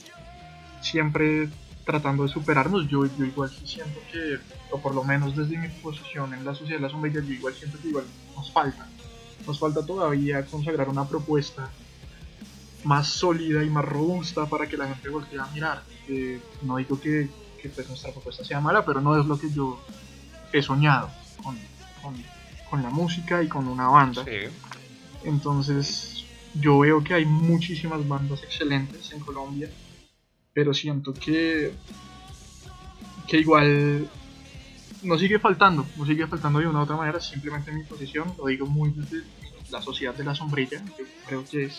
siempre 0.81 1.49
tratando 1.85 2.25
de 2.25 2.29
superarnos, 2.29 2.87
yo, 2.89 3.07
yo 3.07 3.25
igual 3.25 3.51
siento 3.65 3.99
que, 4.13 4.39
o 4.71 4.81
por 4.81 4.95
lo 4.95 5.03
menos 5.05 5.35
desde 5.35 5.57
mi 5.57 5.69
posición 5.69 6.35
en 6.35 6.45
la 6.45 6.55
sociedad 6.55 6.79
de 6.79 6.83
las 6.83 6.93
sombrillas, 6.93 7.27
yo 7.27 7.33
igual 7.33 7.55
siento 7.55 7.79
que 7.81 7.89
igual 7.89 8.05
nos 8.37 8.53
falta 8.53 8.87
nos 9.49 9.59
falta 9.59 9.85
todavía 9.85 10.45
consagrar 10.45 10.89
una 10.91 11.09
propuesta 11.09 11.71
más 12.85 13.09
sólida 13.09 13.65
y 13.65 13.71
más 13.71 13.85
robusta 13.85 14.47
para 14.47 14.67
que 14.67 14.77
la 14.77 14.89
gente 14.89 15.09
voltee 15.09 15.39
a 15.39 15.47
mirar. 15.47 15.83
Eh, 16.09 16.41
no 16.63 16.77
digo 16.77 17.01
que, 17.01 17.29
que 17.61 17.69
pues 17.69 17.89
nuestra 17.89 18.13
propuesta 18.13 18.45
sea 18.45 18.61
mala, 18.61 18.85
pero 18.85 19.01
no 19.01 19.19
es 19.19 19.27
lo 19.27 19.39
que 19.39 19.51
yo 19.51 19.81
he 20.53 20.63
soñado 20.63 21.11
con, 21.43 21.57
con, 22.71 22.83
la 22.83 22.91
música 22.91 23.43
y 23.43 23.49
con 23.49 23.67
una 23.67 23.89
banda. 23.89 24.25
Entonces 25.25 26.25
yo 26.55 26.79
veo 26.79 27.03
que 27.03 27.15
hay 27.15 27.25
muchísimas 27.25 28.07
bandas 28.07 28.43
excelentes 28.43 29.13
en 29.13 29.21
Colombia, 29.21 29.71
pero 30.53 30.73
siento 30.73 31.13
que, 31.13 31.73
que 33.27 33.39
igual 33.39 34.09
nos 35.03 35.21
sigue 35.21 35.39
faltando, 35.39 35.87
nos 35.97 36.09
sigue 36.09 36.27
faltando 36.27 36.59
de 36.59 36.67
una 36.67 36.81
u 36.81 36.83
otra 36.83 36.97
manera, 36.97 37.21
simplemente 37.21 37.71
en 37.71 37.79
mi 37.79 37.85
posición, 37.85 38.35
lo 38.37 38.47
digo 38.47 38.67
muy 38.67 38.91
desde 38.91 39.23
la 39.71 39.83
sociedad 39.83 40.15
de 40.15 40.25
la 40.25 40.35
sombrilla, 40.35 40.83
yo 40.99 41.05
creo 41.27 41.45
que 41.45 41.71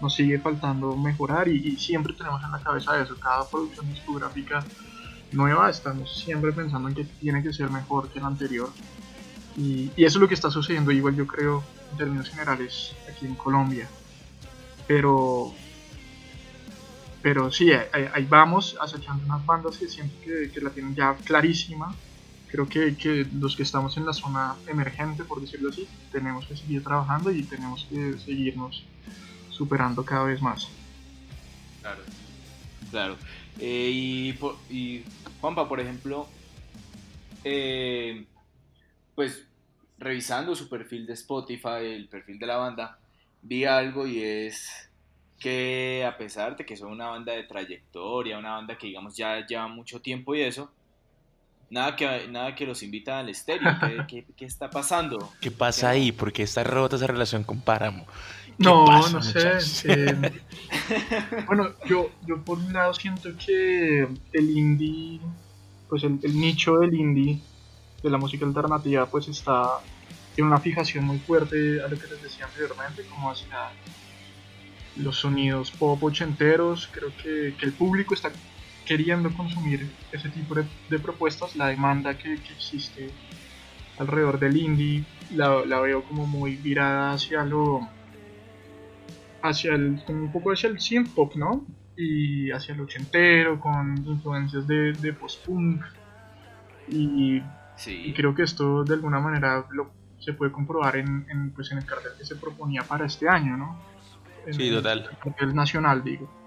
nos 0.00 0.14
sigue 0.14 0.38
faltando 0.38 0.96
mejorar 0.96 1.48
y, 1.48 1.76
siempre 1.76 2.12
tenemos 2.14 2.42
en 2.42 2.52
la 2.52 2.60
cabeza 2.60 3.00
eso, 3.00 3.16
cada 3.16 3.48
producción 3.48 3.88
discográfica 3.92 4.64
nueva 5.32 5.70
estamos 5.70 6.18
siempre 6.18 6.52
pensando 6.52 6.88
en 6.88 6.94
que 6.94 7.04
tiene 7.04 7.42
que 7.42 7.52
ser 7.52 7.70
mejor 7.70 8.08
que 8.08 8.20
la 8.20 8.28
anterior. 8.28 8.70
Y, 9.56 9.90
eso 9.96 10.18
es 10.18 10.22
lo 10.22 10.28
que 10.28 10.34
está 10.34 10.50
sucediendo. 10.50 10.92
Igual 10.92 11.16
yo 11.16 11.26
creo 11.26 11.62
en 11.92 11.98
términos 11.98 12.28
generales 12.28 12.94
aquí 13.08 13.26
en 13.26 13.34
Colombia. 13.34 13.88
Pero 14.86 15.54
pero 17.22 17.50
sí, 17.50 17.72
ahí, 17.72 18.24
vamos 18.28 18.76
acechando 18.80 19.24
unas 19.24 19.44
bandas 19.44 19.78
que 19.78 19.88
siento 19.88 20.14
que, 20.24 20.48
que 20.48 20.60
la 20.60 20.70
tienen 20.70 20.94
ya 20.94 21.16
clarísima 21.24 21.92
creo 22.56 22.68
que, 22.68 22.96
que, 22.96 23.26
los 23.34 23.54
que 23.54 23.62
estamos 23.62 23.96
en 23.98 24.06
la 24.06 24.14
zona 24.14 24.56
emergente, 24.66 25.24
por 25.24 25.42
decirlo 25.42 25.68
así, 25.68 25.86
tenemos 26.10 26.46
que 26.46 26.56
seguir 26.56 26.82
trabajando 26.82 27.30
y 27.30 27.42
tenemos 27.42 27.86
que 27.90 28.16
seguirnos 28.18 28.82
superando 29.50 30.04
cada 30.04 30.24
vez 30.24 30.40
más. 30.40 30.68
Claro, 31.82 32.02
claro. 32.90 33.16
Eh, 33.60 33.90
y, 33.92 34.38
y, 34.70 35.04
Juanpa, 35.40 35.68
por 35.68 35.80
ejemplo, 35.80 36.26
eh, 37.44 38.24
pues 39.14 39.46
revisando 39.98 40.56
su 40.56 40.68
perfil 40.70 41.06
de 41.06 41.12
Spotify, 41.12 41.82
el 41.82 42.08
perfil 42.08 42.38
de 42.38 42.46
la 42.46 42.56
banda, 42.56 42.98
vi 43.42 43.64
algo 43.66 44.06
y 44.06 44.22
es 44.22 44.88
que 45.38 46.06
a 46.06 46.16
pesar 46.16 46.56
de 46.56 46.64
que 46.64 46.76
son 46.76 46.90
una 46.92 47.08
banda 47.08 47.34
de 47.34 47.42
trayectoria, 47.42 48.38
una 48.38 48.52
banda 48.52 48.78
que 48.78 48.86
digamos 48.86 49.14
ya 49.14 49.44
lleva 49.44 49.68
mucho 49.68 50.00
tiempo 50.00 50.34
y 50.34 50.40
eso, 50.40 50.70
Nada 51.68 51.96
que, 51.96 52.28
nada 52.28 52.54
que 52.54 52.64
los 52.66 52.82
invita 52.82 53.18
al 53.18 53.28
estéreo. 53.28 53.76
¿Qué, 54.06 54.24
qué, 54.36 54.44
está 54.44 54.70
pasando? 54.70 55.32
¿Qué 55.40 55.50
pasa 55.50 55.90
ahí? 55.90 56.12
Porque 56.12 56.42
está 56.42 56.62
rota 56.64 56.96
esa 56.96 57.06
relación 57.06 57.42
con 57.42 57.60
Páramo. 57.60 58.06
No, 58.58 58.86
no 58.86 59.22
sé. 59.22 59.58
Eh, 59.84 60.32
bueno, 61.46 61.74
yo, 61.86 62.10
yo 62.26 62.42
por 62.42 62.58
un 62.58 62.72
lado 62.72 62.94
siento 62.94 63.30
que 63.36 64.08
el 64.32 64.50
indie, 64.50 65.20
pues 65.88 66.04
el, 66.04 66.20
nicho 66.38 66.78
del 66.78 66.94
indie, 66.94 67.38
de 68.02 68.10
la 68.10 68.18
música 68.18 68.46
alternativa, 68.46 69.06
pues 69.06 69.28
está 69.28 69.80
en 70.36 70.44
una 70.44 70.58
fijación 70.58 71.04
muy 71.04 71.18
fuerte 71.18 71.82
a 71.82 71.88
lo 71.88 71.98
que 71.98 72.06
les 72.06 72.22
decía 72.22 72.46
anteriormente, 72.46 73.04
como 73.10 73.30
hacia 73.30 73.70
los 74.96 75.16
sonidos 75.16 75.70
pop 75.70 76.02
ochenteros. 76.02 76.88
Creo 76.90 77.12
que, 77.22 77.54
el 77.60 77.72
público 77.72 78.14
está 78.14 78.30
queriendo 78.86 79.30
consumir 79.34 79.90
ese 80.12 80.28
tipo 80.30 80.54
de, 80.54 80.98
propuestas. 80.98 81.56
La 81.56 81.68
demanda 81.68 82.16
que, 82.16 82.34
existe 82.34 83.10
alrededor 83.98 84.38
del 84.38 84.56
indie 84.56 85.04
la, 85.34 85.64
la, 85.64 85.80
veo 85.80 86.02
como 86.04 86.26
muy 86.26 86.56
virada 86.56 87.12
hacia 87.12 87.44
lo 87.44 87.88
hacia 89.42 89.74
el, 89.74 90.02
un 90.08 90.30
poco 90.32 90.52
hacia 90.52 90.68
el 90.68 90.80
synth 90.80 91.14
pop, 91.14 91.34
¿no? 91.36 91.64
Y 91.96 92.50
hacia 92.50 92.74
el 92.74 92.80
ochentero, 92.80 93.58
con 93.58 93.96
influencias 94.06 94.66
de, 94.66 94.92
de 94.92 95.12
post-punk. 95.12 95.82
Y, 96.88 97.42
creo 98.14 98.34
que 98.34 98.42
esto 98.42 98.84
de 98.84 98.94
alguna 98.94 99.20
manera 99.20 99.66
lo, 99.70 99.90
se 100.18 100.32
puede 100.32 100.50
comprobar 100.52 100.96
en, 100.96 101.26
en, 101.28 101.50
pues 101.50 101.70
en 101.72 101.78
el 101.78 101.84
cartel 101.84 102.12
que 102.18 102.24
se 102.24 102.36
proponía 102.36 102.82
para 102.82 103.06
este 103.06 103.28
año, 103.28 103.56
¿no? 103.56 103.78
sí, 104.50 104.70
total. 104.70 105.08
El 105.10 105.18
cartel 105.18 105.54
nacional, 105.54 106.02
digo. 106.04 106.45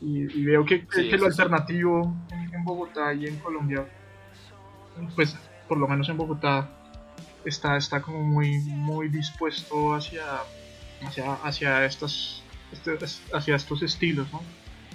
Y, 0.00 0.44
veo 0.44 0.64
que, 0.64 0.86
que, 0.86 1.16
lo 1.16 1.26
alternativo 1.26 2.14
en, 2.30 2.54
en 2.54 2.64
Bogotá 2.64 3.12
y 3.14 3.26
en 3.26 3.36
Colombia, 3.38 3.84
pues 5.16 5.36
por 5.66 5.78
lo 5.78 5.88
menos 5.88 6.08
en 6.08 6.16
Bogotá, 6.16 6.70
está, 7.44 7.76
está 7.76 8.00
como 8.00 8.22
muy, 8.22 8.58
muy 8.58 9.08
dispuesto 9.08 9.94
hacia 9.94 10.24
hacia, 11.06 11.34
hacia, 11.34 11.84
estos, 11.84 12.42
este, 12.72 12.98
hacia 13.32 13.56
estos 13.56 13.82
estilos, 13.82 14.30
¿no? 14.32 14.42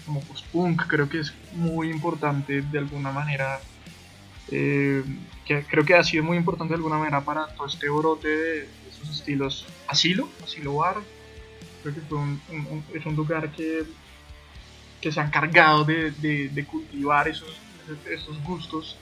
Como 0.06 0.22
post-punk, 0.22 0.84
creo 0.88 1.08
que 1.08 1.20
es 1.20 1.34
muy 1.54 1.90
importante 1.90 2.62
de 2.62 2.80
alguna 2.80 3.12
manera. 3.12 3.60
Eh, 4.50 5.04
que 5.46 5.64
creo 5.64 5.86
que 5.86 5.96
ha 5.96 6.04
sido 6.04 6.24
muy 6.24 6.38
importante 6.38 6.74
de 6.74 6.76
alguna 6.76 6.98
manera 6.98 7.22
para 7.22 7.48
todo 7.56 7.68
este 7.68 7.90
brote 7.90 8.28
de 8.28 8.70
estos 8.90 9.10
estilos. 9.10 9.66
Asilo, 9.88 10.28
Asilo 10.44 10.76
Bar, 10.76 10.98
creo 11.82 11.96
que 11.96 12.02
fue 12.02 12.18
un, 12.18 12.42
es 12.94 13.06
un 13.06 13.16
lugar 13.16 13.52
que, 13.52 13.84
que 15.04 15.12
se 15.12 15.20
ha 15.20 15.26
encargado 15.26 15.84
de, 15.84 16.12
de, 16.12 16.66
cultivar 16.66 17.28
esos, 17.28 17.58
esos 18.10 18.42
gustos 18.46 18.96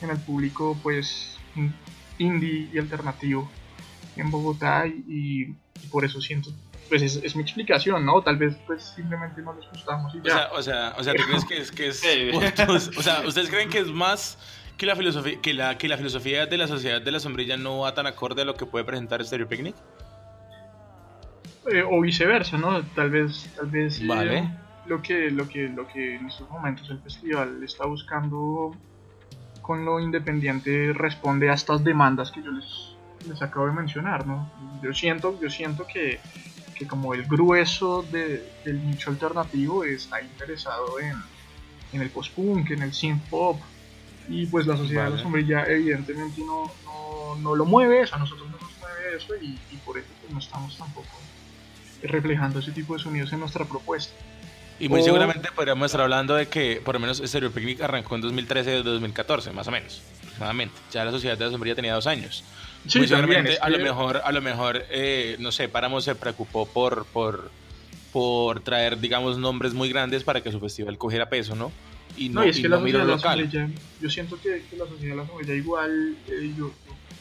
en 0.00 0.10
el 0.10 0.18
público, 0.18 0.78
pues 0.80 1.36
indie 2.18 2.68
y 2.72 2.78
alternativo 2.78 3.50
en 4.14 4.30
Bogotá 4.30 4.86
y, 4.86 5.56
por 5.90 6.04
eso 6.04 6.20
siento, 6.20 6.52
pues 6.88 7.02
es, 7.02 7.34
mi 7.34 7.42
explicación, 7.42 8.06
¿no? 8.06 8.22
Tal 8.22 8.36
vez 8.36 8.56
pues 8.64 8.92
simplemente 8.94 9.42
no 9.42 9.52
les 9.54 9.68
gustamos 9.70 10.14
y 10.14 10.20
ya. 10.24 10.50
O 10.52 10.62
sea, 10.62 10.94
o 10.96 11.02
sea, 11.02 11.14
¿tú 11.14 11.24
crees 11.24 11.44
que 11.44 11.58
es, 11.58 11.72
que 11.72 11.88
es 11.88 12.04
o 12.96 13.02
sea, 13.02 13.26
¿ustedes 13.26 13.50
creen 13.50 13.70
que 13.70 13.80
es 13.80 13.88
más 13.88 14.38
que 14.76 14.86
la 14.86 14.94
filosofía 14.94 15.40
que 15.42 15.52
la, 15.52 15.76
que 15.76 15.88
la 15.88 15.96
filosofía 15.96 16.46
de 16.46 16.58
la 16.58 16.68
sociedad 16.68 17.02
de 17.02 17.10
la 17.10 17.18
sombrilla 17.18 17.56
no 17.56 17.80
va 17.80 17.92
tan 17.92 18.06
acorde 18.06 18.42
a 18.42 18.44
lo 18.44 18.54
que 18.54 18.66
puede 18.66 18.84
presentar 18.84 19.24
Stereo 19.24 19.48
Picnic? 19.48 19.74
Eh, 21.72 21.82
o 21.82 22.00
viceversa, 22.00 22.56
¿no? 22.56 22.84
Tal 22.94 23.10
vez, 23.10 23.50
tal 23.56 23.66
vez 23.66 24.00
eh, 24.00 24.48
lo 24.86 25.02
que 25.02 25.30
lo 25.30 25.48
que 25.48 25.68
lo 25.68 25.86
que 25.86 26.16
en 26.16 26.26
estos 26.26 26.48
momentos 26.50 26.88
el 26.90 27.00
festival 27.00 27.62
está 27.62 27.86
buscando 27.86 28.74
con 29.60 29.84
lo 29.84 30.00
independiente 30.00 30.92
responde 30.92 31.50
a 31.50 31.54
estas 31.54 31.84
demandas 31.84 32.30
que 32.30 32.42
yo 32.42 32.50
les 32.50 32.90
les 33.28 33.42
acabo 33.42 33.66
de 33.66 33.72
mencionar, 33.72 34.26
¿no? 34.26 34.50
Yo 34.82 34.92
siento, 34.92 35.38
yo 35.40 35.50
siento 35.50 35.86
que, 35.86 36.20
que 36.74 36.86
como 36.86 37.14
el 37.14 37.26
grueso 37.26 38.02
de, 38.10 38.50
del 38.64 38.86
nicho 38.86 39.10
alternativo 39.10 39.84
está 39.84 40.22
interesado 40.22 40.98
en, 40.98 41.16
en 41.92 42.00
el 42.00 42.10
post-punk, 42.10 42.70
en 42.70 42.82
el 42.82 42.92
synth 42.92 43.22
pop, 43.28 43.60
y 44.28 44.46
pues 44.46 44.66
la 44.66 44.76
sociedad 44.76 45.04
de 45.04 45.10
la 45.10 45.18
sombrilla 45.18 45.64
evidentemente 45.66 46.40
no, 46.40 46.70
no, 46.84 47.36
no, 47.36 47.54
lo 47.54 47.64
mueve, 47.64 48.04
a 48.10 48.18
nosotros 48.18 48.48
no 48.48 48.56
nos 48.58 48.78
mueve 48.78 49.16
eso 49.16 49.34
y, 49.36 49.58
y 49.72 49.76
por 49.84 49.98
eso 49.98 50.08
pues, 50.20 50.32
no 50.32 50.38
estamos 50.38 50.78
tampoco 50.78 51.08
reflejando 52.02 52.60
ese 52.60 52.72
tipo 52.72 52.94
de 52.94 53.00
sonidos 53.00 53.32
en 53.32 53.40
nuestra 53.40 53.64
propuesta. 53.64 54.14
Y 54.80 54.88
muy 54.88 55.02
seguramente 55.02 55.50
podríamos 55.54 55.86
estar 55.86 56.00
hablando 56.00 56.34
de 56.34 56.48
que 56.48 56.80
por 56.82 56.94
lo 56.94 57.00
menos 57.00 57.22
Stereo 57.24 57.52
Picnic 57.52 57.82
arrancó 57.82 58.16
en 58.16 58.22
2013-2014, 58.22 59.52
más 59.52 59.68
o 59.68 59.70
menos, 59.70 60.02
aproximadamente. 60.16 60.74
Ya 60.90 61.04
la 61.04 61.10
Sociedad 61.10 61.36
de 61.36 61.44
la 61.44 61.50
Sombrilla 61.50 61.76
tenía 61.76 61.92
dos 61.92 62.06
años. 62.06 62.42
Sí, 62.88 63.06
seguramente 63.06 63.58
a 63.60 63.68
lo 63.68 63.78
mejor, 63.78 64.22
a 64.24 64.32
lo 64.32 64.40
mejor, 64.40 64.86
eh, 64.90 65.36
no 65.38 65.52
sé, 65.52 65.68
Páramo 65.68 66.00
se 66.00 66.14
preocupó 66.14 66.66
por, 66.66 67.04
por, 67.04 67.50
por 68.10 68.60
traer, 68.60 68.98
digamos, 68.98 69.36
nombres 69.36 69.74
muy 69.74 69.90
grandes 69.90 70.24
para 70.24 70.42
que 70.42 70.50
su 70.50 70.58
festival 70.58 70.96
cogiera 70.96 71.28
peso, 71.28 71.54
¿no? 71.54 71.70
Y 72.16 72.30
no, 72.30 72.44
y 72.44 72.48
es 72.48 72.58
que 72.58 72.68
la 72.68 72.78
sociedad 72.78 73.06
local. 73.06 73.50
yo 74.00 74.10
siento 74.10 74.40
que, 74.40 74.62
la 74.78 74.86
sociedad 74.86 75.14
de 75.14 75.16
la 75.16 75.26
sombrilla 75.26 75.54
igual, 75.54 76.16
eh, 76.26 76.54
yo, 76.56 76.72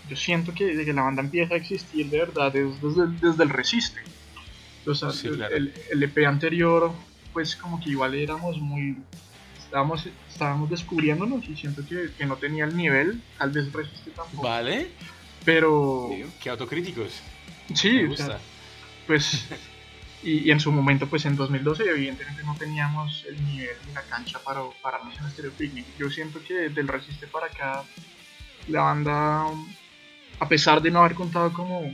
yo, 0.09 0.15
siento 0.15 0.53
que 0.53 0.65
desde 0.65 0.85
que 0.85 0.93
la 0.93 1.01
banda 1.01 1.21
empieza 1.21 1.55
a 1.55 1.57
existir 1.57 2.09
de 2.09 2.19
verdad 2.19 2.55
es 2.55 2.81
desde, 2.81 3.07
desde 3.21 3.43
el 3.43 3.49
Resiste. 3.49 3.99
O 4.85 4.95
sea, 4.95 5.09
el, 5.51 5.73
el 5.91 6.03
EP 6.03 6.25
anterior 6.25 6.91
pues 7.39 7.55
como 7.55 7.79
que 7.79 7.91
igual 7.91 8.15
éramos 8.15 8.57
muy 8.59 8.97
estábamos 9.57 10.05
estábamos 10.29 10.69
descubriéndonos 10.69 11.47
y 11.47 11.55
siento 11.55 11.87
que, 11.87 12.11
que 12.17 12.25
no 12.25 12.35
tenía 12.35 12.65
el 12.65 12.75
nivel 12.75 13.21
tal 13.37 13.51
vez 13.51 13.71
resiste 13.71 14.11
tampoco. 14.11 14.45
Vale. 14.45 14.89
Pero 15.45 16.09
qué 16.43 16.49
autocríticos. 16.49 17.21
Sí 17.73 18.03
o 18.03 18.17
sea, 18.17 18.39
pues 19.07 19.45
y, 20.21 20.51
en 20.51 20.59
su 20.59 20.69
momento 20.69 21.07
pues 21.07 21.23
en 21.27 21.37
2012 21.37 21.83
evidentemente 21.89 22.43
no 22.43 22.55
teníamos 22.55 23.23
el 23.29 23.41
nivel 23.45 23.77
ni 23.87 23.93
la 23.93 24.01
cancha 24.01 24.39
para 24.39 24.59
pararnos 24.81 25.17
en 25.17 25.31
Stereo 25.31 25.51
Picnic. 25.51 25.85
Yo 25.97 26.09
siento 26.09 26.43
que 26.43 26.67
del 26.67 26.89
resiste 26.89 27.25
para 27.27 27.45
acá 27.45 27.85
la 28.67 28.81
banda 28.81 29.45
a 30.41 30.49
pesar 30.49 30.81
de 30.81 30.91
no 30.91 30.99
haber 30.99 31.15
contado 31.15 31.53
como 31.53 31.89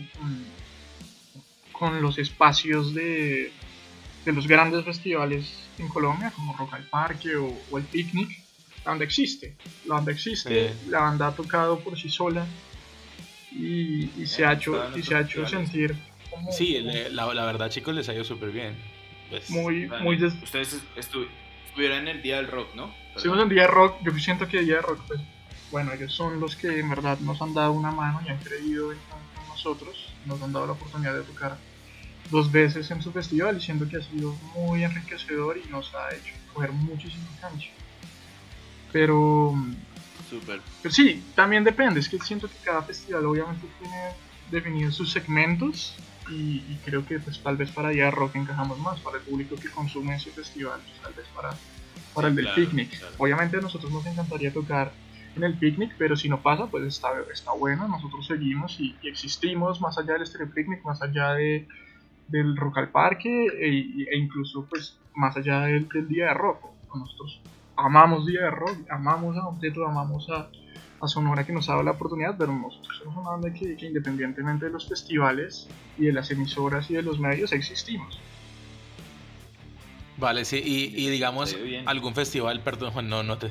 con 1.72 2.02
los 2.02 2.18
espacios 2.18 2.96
de 2.96 3.54
de 4.26 4.34
los 4.34 4.48
grandes 4.48 4.84
festivales 4.84 5.54
en 5.78 5.88
Colombia, 5.88 6.32
como 6.36 6.58
Rock 6.58 6.74
al 6.74 6.84
Parque 6.90 7.36
o, 7.36 7.78
el 7.78 7.84
Picnic, 7.84 8.30
la 8.84 8.92
banda 8.92 9.06
existe. 9.06 9.56
La 9.86 9.96
banda 9.96 10.12
existe, 10.12 10.74
la 10.90 11.02
banda 11.02 11.28
ha 11.28 11.36
tocado 11.36 11.80
por 11.80 11.98
sí 11.98 12.10
sola 12.10 12.46
y, 13.52 14.10
se, 14.26 14.46
ha 14.46 14.54
hecho, 14.54 14.84
y 14.96 15.04
se 15.04 15.16
ha 15.16 15.22
hecho 15.22 15.48
sentir 15.48 15.96
como... 16.30 16.52
Sí, 16.52 16.80
la, 17.12 17.34
la, 17.34 17.46
verdad 17.46 17.70
chicos 17.70 17.94
les 17.94 18.10
ha 18.10 18.14
ido 18.14 18.24
súper 18.24 18.52
bien. 18.52 18.76
Pues, 19.30 19.50
muy, 19.50 19.88
muy 20.02 20.24
Ustedes 20.24 20.82
estuvieron 20.96 22.00
en 22.00 22.08
el 22.08 22.22
Día 22.22 22.38
del 22.38 22.48
Rock, 22.48 22.76
¿no? 22.76 22.94
Estuvimos 23.16 23.40
en 23.40 23.44
el 23.44 23.50
Día 23.50 23.64
del 23.64 23.72
Rock, 23.72 23.98
yo 24.04 24.12
siento 24.20 24.48
que 24.48 24.60
el 24.60 24.66
Día 24.66 24.76
del 24.76 24.84
Rock, 24.84 25.02
pues, 25.08 25.22
bueno, 25.72 25.94
ellos 25.94 26.14
son 26.14 26.40
los 26.40 26.56
que 26.56 26.80
en 26.80 26.90
verdad 26.90 27.20
nos 27.20 27.42
han 27.42 27.54
dado 27.54 27.72
una 27.74 27.92
mano 27.92 28.22
y 28.26 28.30
han 28.30 28.40
creído 28.40 28.92
en 28.92 28.98
nosotros, 29.48 30.14
nos 30.26 30.42
han 30.42 30.52
dado 30.52 30.68
la 30.68 30.74
oportunidad 30.74 31.14
de 31.14 31.24
tocar 31.24 31.58
dos 32.32 32.52
veces 32.52 32.90
en 32.92 33.02
su 33.02 33.12
festival, 33.12 33.56
diciendo 33.56 33.88
que 33.90 33.98
ha 33.98 34.02
sido 34.02 34.36
muy 34.56 34.84
enriquecedor 34.84 35.58
y 35.58 35.70
nos 35.70 35.94
ha 35.96 36.14
hecho 36.14 36.34
coger 36.54 36.72
muchísimo 36.72 37.26
cancha. 37.42 37.70
Pero, 38.92 39.54
Super. 40.30 40.62
pero 40.82 40.94
sí, 40.94 41.24
también 41.36 41.64
depende, 41.64 42.00
es 42.00 42.10
que 42.10 42.18
siento 42.20 42.48
que 42.48 42.56
cada 42.64 42.82
festival 42.82 43.26
obviamente 43.26 43.68
tiene 43.80 44.12
definidos 44.52 44.96
sus 44.96 45.12
segmentos 45.12 45.96
y, 46.30 46.60
creo 46.86 47.06
que 47.06 47.20
pues 47.20 47.40
tal 47.42 47.58
vez 47.58 47.72
para 47.72 47.90
allá 47.90 48.10
rock 48.10 48.36
encajamos 48.36 48.80
más, 48.80 49.00
para 49.02 49.18
el 49.18 49.24
público 49.24 49.56
que 49.56 49.70
consume 49.70 50.16
ese 50.16 50.32
festival, 50.32 50.80
pues, 50.82 51.02
tal 51.02 51.14
vez 51.14 51.26
para, 51.36 51.56
para 52.14 52.28
el 52.30 52.36
del 52.36 52.48
picnic. 52.54 52.90
Obviamente 53.18 53.58
a 53.58 53.62
nosotros 53.62 53.92
nos 53.92 54.06
encantaría 54.06 54.52
tocar 54.52 54.92
en 55.36 55.44
el 55.44 55.58
picnic, 55.58 55.94
pero 55.98 56.16
si 56.16 56.30
no 56.30 56.42
pasa, 56.42 56.68
pues 56.68 56.86
está, 56.86 57.10
está 57.32 57.52
bueno, 57.52 57.88
nosotros 57.88 58.26
seguimos 58.26 58.80
y, 58.80 58.96
existimos 59.04 59.82
más 59.82 59.98
allá 59.98 60.14
del 60.14 60.24
estéreo 60.24 60.50
picnic, 60.50 60.84
más 60.84 61.02
allá 61.02 61.34
de 61.34 61.68
del 62.28 62.56
Rock 62.58 62.78
al 62.80 62.90
Parque 62.90 63.48
e, 63.48 64.06
e 64.12 64.18
incluso 64.18 64.66
pues 64.70 64.98
más 65.16 65.36
allá 65.38 65.62
del, 65.62 65.88
Día 66.08 66.28
de 66.28 66.34
Rock. 66.34 66.66
Nosotros 66.94 67.42
amamos 67.76 68.26
Día 68.26 68.44
de 68.44 68.52
Rock, 68.52 68.78
amamos 68.90 69.38
a 69.38 69.48
Objeto, 69.48 69.86
amamos 69.86 70.30
a, 70.30 70.50
a 71.02 71.08
Sonora 71.08 71.46
que 71.46 71.54
nos 71.54 71.68
ha 71.70 71.74
dado 71.74 71.84
la 71.84 71.92
oportunidad, 71.92 72.36
pero 72.38 72.54
nosotros 72.54 72.98
somos 73.04 73.18
una 73.18 73.32
banda 73.32 73.54
que, 73.54 73.78
independientemente 73.86 74.66
de 74.66 74.72
los 74.72 74.88
festivales 74.88 75.68
y 75.98 76.06
de 76.06 76.14
las 76.14 76.32
emisoras 76.32 76.90
y 76.90 76.96
de 76.96 77.02
los 77.02 77.20
medios 77.20 77.52
existimos. 77.52 78.20
Vale, 80.18 80.46
sí, 80.46 80.62
y, 80.64 81.10
digamos, 81.10 81.56
algún 81.86 82.16
festival, 82.16 82.62
perdón 82.62 82.92
Juan, 82.92 83.10
no, 83.10 83.24
no 83.24 83.38
te, 83.38 83.50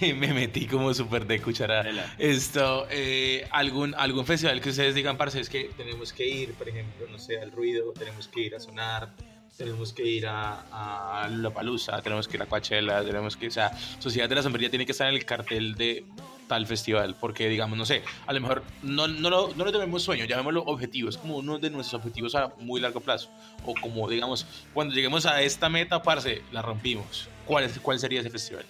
me 0.14 0.32
metí 0.32 0.66
como 0.66 0.94
súper 0.94 1.26
de 1.26 1.40
cuchara. 1.40 1.84
Esto, 2.18 2.86
eh, 2.90 3.46
algún, 3.50 3.94
algún 3.96 4.24
festival 4.24 4.60
que 4.60 4.70
ustedes 4.70 4.94
digan, 4.94 5.16
parce, 5.16 5.40
es 5.40 5.48
que 5.48 5.70
tenemos 5.76 6.12
que 6.12 6.26
ir, 6.26 6.54
por 6.54 6.68
ejemplo, 6.68 7.06
no 7.10 7.18
sé, 7.18 7.40
al 7.40 7.50
ruido, 7.50 7.92
tenemos 7.92 8.28
que 8.28 8.40
ir 8.42 8.54
a 8.54 8.60
sonar, 8.60 9.12
tenemos 9.58 9.92
que 9.92 10.06
ir 10.06 10.26
a, 10.26 11.24
a 11.24 11.28
La 11.28 11.50
Palusa, 11.50 12.00
tenemos 12.00 12.28
que 12.28 12.36
ir 12.36 12.42
a 12.42 12.46
Coachella, 12.46 13.02
tenemos 13.02 13.36
que, 13.36 13.48
o 13.48 13.50
sea, 13.50 13.76
Sociedad 13.98 14.28
de 14.28 14.36
la 14.36 14.42
Sombrilla 14.42 14.70
tiene 14.70 14.86
que 14.86 14.92
estar 14.92 15.08
en 15.08 15.14
el 15.14 15.24
cartel 15.24 15.74
de 15.74 16.06
tal 16.46 16.64
festival, 16.66 17.16
porque 17.20 17.48
digamos, 17.48 17.76
no 17.76 17.84
sé, 17.84 18.02
a 18.26 18.32
lo 18.32 18.40
mejor 18.40 18.62
no, 18.82 19.08
no, 19.08 19.28
lo, 19.28 19.52
no 19.54 19.64
lo 19.64 19.72
tenemos 19.72 20.02
sueño, 20.02 20.24
llamémoslo 20.24 20.62
objetivo, 20.62 21.08
es 21.10 21.18
como 21.18 21.36
uno 21.36 21.58
de 21.58 21.70
nuestros 21.70 22.00
objetivos 22.00 22.36
a 22.36 22.52
muy 22.60 22.80
largo 22.80 23.00
plazo, 23.00 23.30
o 23.64 23.74
como 23.74 24.08
digamos, 24.08 24.46
cuando 24.72 24.94
lleguemos 24.94 25.26
a 25.26 25.42
esta 25.42 25.68
meta, 25.68 26.02
parce, 26.02 26.42
la 26.52 26.62
rompimos. 26.62 27.28
¿Cuál, 27.44 27.64
es, 27.64 27.80
cuál 27.80 27.98
sería 27.98 28.20
ese 28.20 28.30
festival? 28.30 28.64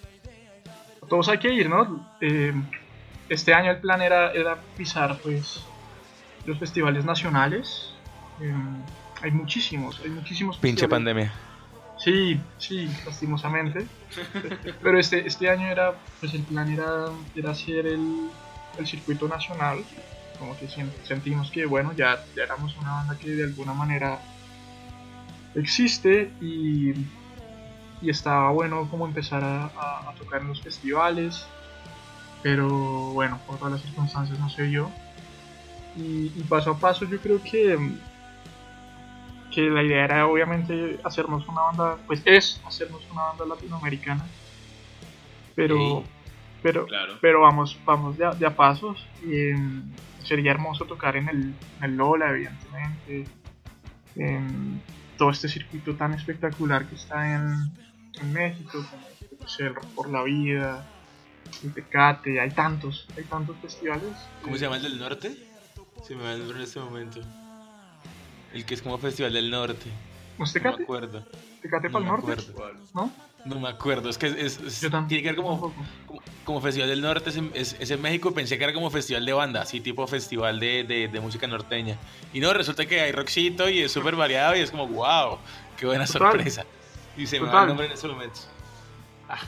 Todos 1.07 1.29
hay 1.29 1.37
que 1.37 1.53
ir, 1.53 1.69
¿no? 1.69 2.09
Eh, 2.19 2.53
este 3.29 3.53
año 3.53 3.71
el 3.71 3.77
plan 3.77 4.01
era, 4.01 4.31
era 4.31 4.57
pisar 4.75 5.19
pues 5.21 5.61
los 6.45 6.57
festivales 6.57 7.05
nacionales. 7.05 7.93
Eh, 8.41 8.53
hay 9.21 9.31
muchísimos, 9.31 9.99
hay 10.03 10.09
muchísimos. 10.09 10.57
Pinche 10.57 10.87
pandemia. 10.87 11.33
Sí, 11.97 12.39
sí, 12.57 12.89
lastimosamente. 13.05 13.85
Pero 14.81 14.99
este, 14.99 15.27
este 15.27 15.49
año 15.49 15.67
era, 15.67 15.95
pues 16.19 16.33
el 16.33 16.43
plan 16.43 16.71
era, 16.71 17.07
era 17.35 17.51
hacer 17.51 17.85
el, 17.87 18.29
el 18.77 18.87
circuito 18.87 19.27
nacional. 19.27 19.83
Como 20.37 20.57
que 20.57 20.67
sentimos 21.03 21.51
que, 21.51 21.65
bueno, 21.65 21.91
ya, 21.93 22.23
ya 22.35 22.43
éramos 22.43 22.75
una 22.77 22.91
banda 22.91 23.17
que 23.17 23.29
de 23.31 23.43
alguna 23.43 23.73
manera 23.73 24.19
existe 25.55 26.31
y, 26.39 26.91
y 28.01 28.09
estaba 28.09 28.51
bueno 28.51 28.87
como 28.89 29.05
empezar 29.05 29.43
a, 29.43 29.65
a, 29.65 30.13
tocar 30.17 30.41
en 30.41 30.47
los 30.47 30.61
festivales. 30.61 31.45
Pero 32.41 32.69
bueno, 33.11 33.37
por 33.45 33.57
todas 33.57 33.73
las 33.73 33.81
circunstancias 33.81 34.39
no 34.39 34.49
sé 34.49 34.71
yo. 34.71 34.89
Y, 35.97 36.31
y 36.33 36.45
paso 36.47 36.71
a 36.71 36.77
paso 36.77 37.03
yo 37.03 37.19
creo 37.19 37.43
que 37.43 37.77
que 39.53 39.61
la 39.69 39.83
idea 39.83 40.05
era 40.05 40.27
obviamente 40.27 40.99
hacernos 41.03 41.47
una 41.47 41.61
banda, 41.61 41.97
pues 42.07 42.21
es 42.25 42.61
hacernos 42.65 43.01
una 43.11 43.23
banda 43.23 43.45
latinoamericana, 43.45 44.25
pero, 45.55 46.03
pero, 46.61 46.87
pero 47.21 47.41
vamos, 47.41 47.77
vamos 47.85 48.17
de 48.17 48.45
a, 48.45 48.55
pasos. 48.55 49.05
Y, 49.25 49.49
em, 49.49 49.83
sería 50.23 50.51
hermoso 50.51 50.85
tocar 50.85 51.15
en 51.15 51.27
el, 51.29 51.53
en 51.77 51.83
el 51.83 51.97
Lola, 51.97 52.29
evidentemente, 52.29 53.25
en 54.15 54.81
todo 55.17 55.31
este 55.31 55.49
circuito 55.49 55.95
tan 55.95 56.13
espectacular 56.13 56.85
que 56.85 56.95
está 56.95 57.35
en, 57.35 57.71
en 58.21 58.33
México, 58.33 58.85
como 58.89 59.07
el 59.59 59.73
por 59.95 60.09
la 60.09 60.23
Vida, 60.23 60.87
el 61.63 61.73
Tecate, 61.73 62.39
hay 62.39 62.51
tantos, 62.51 63.07
hay 63.17 63.23
tantos 63.23 63.57
festivales. 63.57 64.15
¿Cómo 64.43 64.55
se 64.55 64.65
llama 64.65 64.77
el 64.77 64.83
del 64.83 64.99
norte? 64.99 65.35
Se 66.03 66.15
me 66.15 66.23
va 66.23 66.29
a 66.29 66.35
en 66.35 66.61
este 66.61 66.79
momento. 66.79 67.21
El 68.53 68.65
que 68.65 68.73
es 68.73 68.81
como 68.81 68.97
Festival 68.97 69.33
del 69.33 69.49
Norte. 69.49 69.89
¿No 70.37 70.45
es 70.45 70.53
Tecate? 70.53 70.71
No 70.71 70.77
me 70.79 70.83
acuerdo. 70.83 71.25
¿Tecate 71.61 71.89
para 71.89 72.05
el 72.05 72.11
norte? 72.11 72.35
¿No? 72.93 73.11
No 73.45 73.59
me 73.59 73.69
acuerdo, 73.69 74.09
es 74.09 74.17
que 74.17 74.27
es, 74.27 74.57
tiene 75.07 75.07
que 75.07 75.29
ver 75.29 75.35
como, 75.37 75.73
como, 76.43 76.59
Festival 76.59 76.89
del 76.89 77.01
Norte, 77.01 77.29
es, 77.53 77.77
es, 77.79 77.91
en 77.91 78.01
México, 78.01 78.33
pensé 78.33 78.57
que 78.57 78.65
era 78.65 78.73
como 78.73 78.89
festival 78.89 79.25
de 79.25 79.31
banda, 79.31 79.61
así 79.61 79.79
tipo 79.79 80.05
festival 80.07 80.59
de, 80.59 80.83
de, 80.83 81.07
de 81.07 81.19
música 81.21 81.47
norteña. 81.47 81.97
Y 82.33 82.41
no, 82.41 82.51
resulta 82.53 82.85
que 82.85 82.99
hay 82.99 83.13
rockcito 83.13 83.69
y 83.69 83.79
es 83.79 83.93
súper 83.93 84.17
variado 84.17 84.57
y 84.57 84.59
es 84.59 84.71
como, 84.71 84.87
wow, 84.87 85.37
qué 85.77 85.85
buena 85.85 86.05
sorpresa. 86.05 86.65
Y 87.15 87.27
se 87.27 87.39
me 87.39 87.47
va 87.47 87.61
el 87.61 87.69
nombre 87.69 87.85
en 87.85 87.93
ese 87.93 88.07
momento. 88.09 88.39
Ah. 89.29 89.39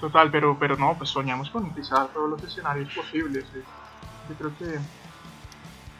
Total, 0.00 0.30
pero, 0.30 0.56
pero 0.58 0.76
no, 0.76 0.96
pues 0.96 1.10
soñamos 1.10 1.50
con 1.50 1.74
pisar 1.74 2.08
todos 2.08 2.30
los 2.30 2.42
escenarios 2.42 2.92
posibles. 2.92 3.44
Yo 4.28 4.34
creo 4.36 4.58
que 4.58 4.78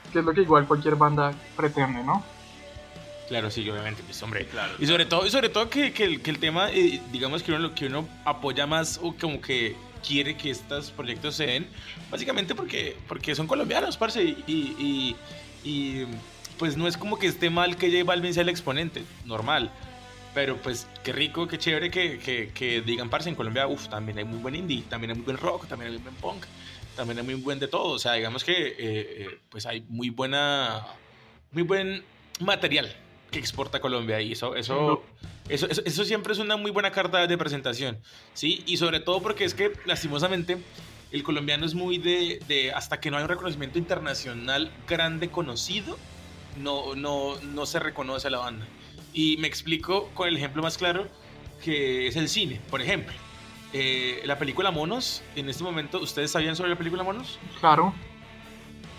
que 0.09 0.21
es 0.21 0.25
lo 0.25 0.33
que 0.33 0.43
igual 0.43 0.67
cualquier 0.67 0.97
banda 0.97 1.33
pretende, 1.57 2.03
¿no? 2.03 2.25
Claro, 3.29 3.51
sí, 3.51 3.69
obviamente, 3.69 4.03
pues 4.05 4.23
hombre. 4.23 4.47
Claro, 4.47 4.73
y 4.79 4.87
sobre 4.87 5.05
todo, 5.05 5.27
y 5.27 5.31
sobre 5.31 5.51
todo 5.51 5.69
que, 5.69 5.93
que, 5.93 6.05
el, 6.05 6.23
que 6.23 6.31
el 6.31 6.39
tema, 6.39 6.71
eh, 6.71 7.01
digamos 7.13 7.43
que 7.43 7.53
uno, 7.53 7.75
que 7.75 7.87
uno 7.87 8.09
apoya 8.25 8.67
más 8.67 8.99
o 9.03 9.15
como 9.15 9.41
que 9.41 9.77
quiere 10.07 10.37
que 10.37 10.51
estos 10.51 10.91
proyectos 10.91 11.35
se 11.37 11.47
den, 11.47 11.67
básicamente 12.11 12.55
porque, 12.55 12.97
porque 13.07 13.35
son 13.35 13.47
colombianos, 13.47 13.99
parce, 13.99 14.25
y, 14.25 14.45
y, 14.47 15.17
y, 15.63 16.07
pues 16.59 16.77
no 16.77 16.89
es 16.89 16.97
como 16.97 17.19
que 17.19 17.27
esté 17.27 17.51
mal 17.51 17.77
que 17.77 17.91
J 17.91 18.05
Balvin 18.05 18.33
sea 18.33 18.43
el 18.43 18.49
exponente, 18.49 19.05
normal. 19.27 19.71
Pero 20.35 20.57
pues 20.57 20.87
qué 21.03 21.13
rico, 21.13 21.49
qué 21.49 21.59
chévere 21.59 21.91
que, 21.91 22.19
que, 22.19 22.51
que 22.55 22.81
digan, 22.81 23.11
parce, 23.11 23.29
en 23.29 23.35
Colombia, 23.35 23.67
uff, 23.67 23.89
también 23.89 24.19
hay 24.19 24.25
muy 24.25 24.39
buen 24.39 24.55
indie, 24.55 24.83
también 24.89 25.11
hay 25.11 25.17
muy 25.17 25.25
buen 25.25 25.37
rock, 25.37 25.67
también 25.67 25.91
hay 25.91 25.99
muy 25.99 26.05
buen 26.05 26.15
punk 26.17 26.47
también 26.99 27.21
es 27.21 27.25
muy 27.25 27.35
buen 27.35 27.59
de 27.59 27.69
todo. 27.69 27.93
O 27.93 27.99
sea, 27.99 28.15
digamos 28.15 28.45
que 28.45 28.53
eh, 28.53 28.77
eh, 28.79 29.39
pues 29.49 29.65
hay 29.65 29.83
muy 29.89 30.11
buena, 30.11 30.85
muy 31.53 31.63
buen 31.63 32.05
material 32.41 32.95
que 33.31 33.39
exporta 33.39 33.81
Colombia 33.81 34.21
y 34.21 34.33
eso, 34.33 34.57
eso, 34.57 35.05
eso, 35.49 35.67
eso, 35.67 36.05
siempre 36.05 36.33
es 36.33 36.39
una 36.39 36.57
muy 36.57 36.71
buena 36.71 36.91
carta 36.91 37.27
de 37.27 37.39
presentación, 37.39 37.99
¿sí? 38.33 38.65
Y 38.67 38.79
sobre 38.79 39.01
todo 39.01 39.21
porque 39.23 39.45
es 39.45 39.55
que 39.55 39.73
lastimosamente 39.85 40.57
el 41.13 41.23
colombiano 41.23 41.67
es 41.67 41.75
muy 41.75 41.99
de, 41.99 42.41
de 42.49 42.73
hasta 42.73 43.01
que 43.01 43.11
no 43.11 43.19
hay 43.19 43.25
un 43.25 43.29
reconocimiento 43.29 43.79
internacional 43.79 44.71
grande 44.89 45.29
conocido, 45.29 45.99
no, 46.59 46.95
no, 46.95 47.39
no 47.43 47.67
se 47.67 47.79
reconoce 47.79 48.29
a 48.29 48.31
la 48.31 48.39
banda. 48.39 48.67
Y 49.13 49.37
me 49.37 49.47
explico 49.47 50.09
con 50.15 50.27
el 50.29 50.37
ejemplo 50.37 50.63
más 50.63 50.79
claro 50.79 51.07
que 51.63 52.07
es 52.07 52.17
el 52.17 52.29
cine, 52.29 52.61
por 52.71 52.81
ejemplo. 52.81 53.15
Eh, 53.73 54.23
la 54.25 54.39
película 54.39 54.71
Monos, 54.71 55.23
en 55.37 55.49
este 55.49 55.63
momento, 55.63 56.01
¿ustedes 56.01 56.31
sabían 56.31 56.57
sobre 56.57 56.71
la 56.71 56.77
película 56.77 57.03
Monos? 57.03 57.39
Claro. 57.61 57.95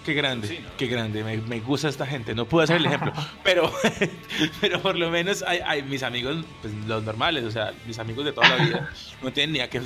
Qué 0.05 0.13
grande, 0.13 0.63
qué 0.77 0.87
grande, 0.87 1.23
me, 1.23 1.59
gusta 1.59 1.89
esta 1.89 2.05
gente. 2.05 2.33
No 2.33 2.45
puedo 2.45 2.63
hacer 2.63 2.77
el 2.77 2.85
ejemplo, 2.85 3.11
pero, 3.43 3.71
pero 4.61 4.81
por 4.81 4.97
lo 4.97 5.09
menos 5.09 5.43
hay, 5.43 5.83
mis 5.83 6.03
amigos, 6.03 6.45
pues 6.61 6.73
los 6.87 7.03
normales, 7.03 7.43
o 7.43 7.51
sea, 7.51 7.73
mis 7.85 7.99
amigos 7.99 8.25
de 8.25 8.31
toda 8.31 8.47
la 8.49 8.63
vida, 8.63 8.89
no 9.21 9.31
tienen 9.33 9.53
ni 9.53 9.57
idea 9.57 9.69
qué, 9.69 9.81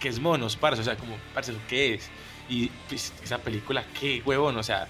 qué 0.00 0.08
es 0.08 0.18
Monos, 0.18 0.56
parce, 0.56 0.80
o 0.80 0.84
sea, 0.84 0.96
como, 0.96 1.16
parce, 1.34 1.54
¿qué 1.68 1.94
es? 1.94 2.10
Y 2.48 2.68
pues, 2.88 3.12
esa 3.22 3.38
película, 3.38 3.84
qué 3.98 4.22
huevón, 4.24 4.56
o 4.56 4.62
sea, 4.62 4.88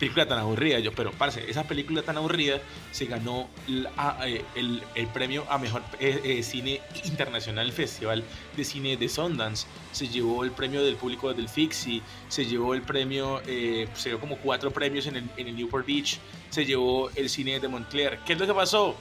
película 0.00 0.26
tan 0.26 0.38
aburrida. 0.38 0.80
Yo, 0.80 0.92
pero, 0.92 1.12
parce, 1.12 1.48
esa 1.48 1.64
película 1.64 2.02
tan 2.02 2.16
aburrida 2.16 2.58
se 2.90 3.04
ganó 3.04 3.48
eh, 3.68 4.44
el, 4.56 4.82
el, 4.94 5.06
premio 5.08 5.44
a 5.48 5.58
mejor 5.58 5.82
eh, 6.00 6.20
eh, 6.24 6.42
cine 6.42 6.80
internacional, 7.04 7.70
Festival 7.70 8.24
de 8.56 8.64
Cine 8.64 8.96
de 8.96 9.08
Sundance. 9.08 9.66
Se 9.92 10.08
llevó 10.08 10.42
el 10.42 10.50
premio 10.50 10.82
del 10.82 10.96
público 10.96 11.32
del 11.32 11.48
Fixi, 11.48 12.02
se 12.28 12.46
llevó 12.46 12.74
el 12.74 12.82
premio, 12.82 13.42
se 13.44 14.08
llevó 14.08 14.20
como 14.20 14.38
cuatro 14.38 14.70
premios 14.70 15.06
en 15.06 15.16
el, 15.16 15.24
en 15.36 15.48
el, 15.48 15.56
Newport 15.56 15.86
Beach, 15.86 16.18
se 16.48 16.64
llevó 16.64 17.10
el 17.14 17.28
cine 17.28 17.60
de 17.60 17.68
Montclair. 17.68 18.18
¿Qué 18.24 18.32
es 18.32 18.38
lo 18.38 18.46
que 18.46 18.54
pasó? 18.54 18.96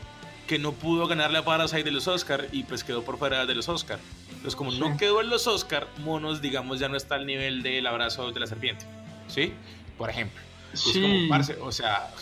Que 0.47 0.59
no 0.59 0.73
pudo 0.73 1.07
ganar 1.07 1.31
la 1.31 1.45
Parasite 1.45 1.83
de 1.83 1.91
los 1.91 2.07
Oscar 2.07 2.47
y 2.51 2.63
pues 2.63 2.83
quedó 2.83 3.03
por 3.03 3.17
fuera 3.17 3.45
de 3.45 3.55
los 3.55 3.69
Oscar. 3.69 3.99
Entonces, 4.29 4.55
como 4.55 4.71
no 4.71 4.97
quedó 4.97 5.21
en 5.21 5.29
los 5.29 5.47
Oscar, 5.47 5.88
Monos, 5.99 6.41
digamos, 6.41 6.79
ya 6.79 6.89
no 6.89 6.97
está 6.97 7.15
al 7.15 7.25
nivel 7.25 7.62
del 7.62 7.85
abrazo 7.88 8.31
de 8.31 8.39
la 8.39 8.47
serpiente. 8.47 8.85
¿Sí? 9.27 9.53
Por 9.97 10.09
ejemplo. 10.09 10.48
Sí. 10.73 11.29
o 11.62 11.71
sea, 11.71 12.13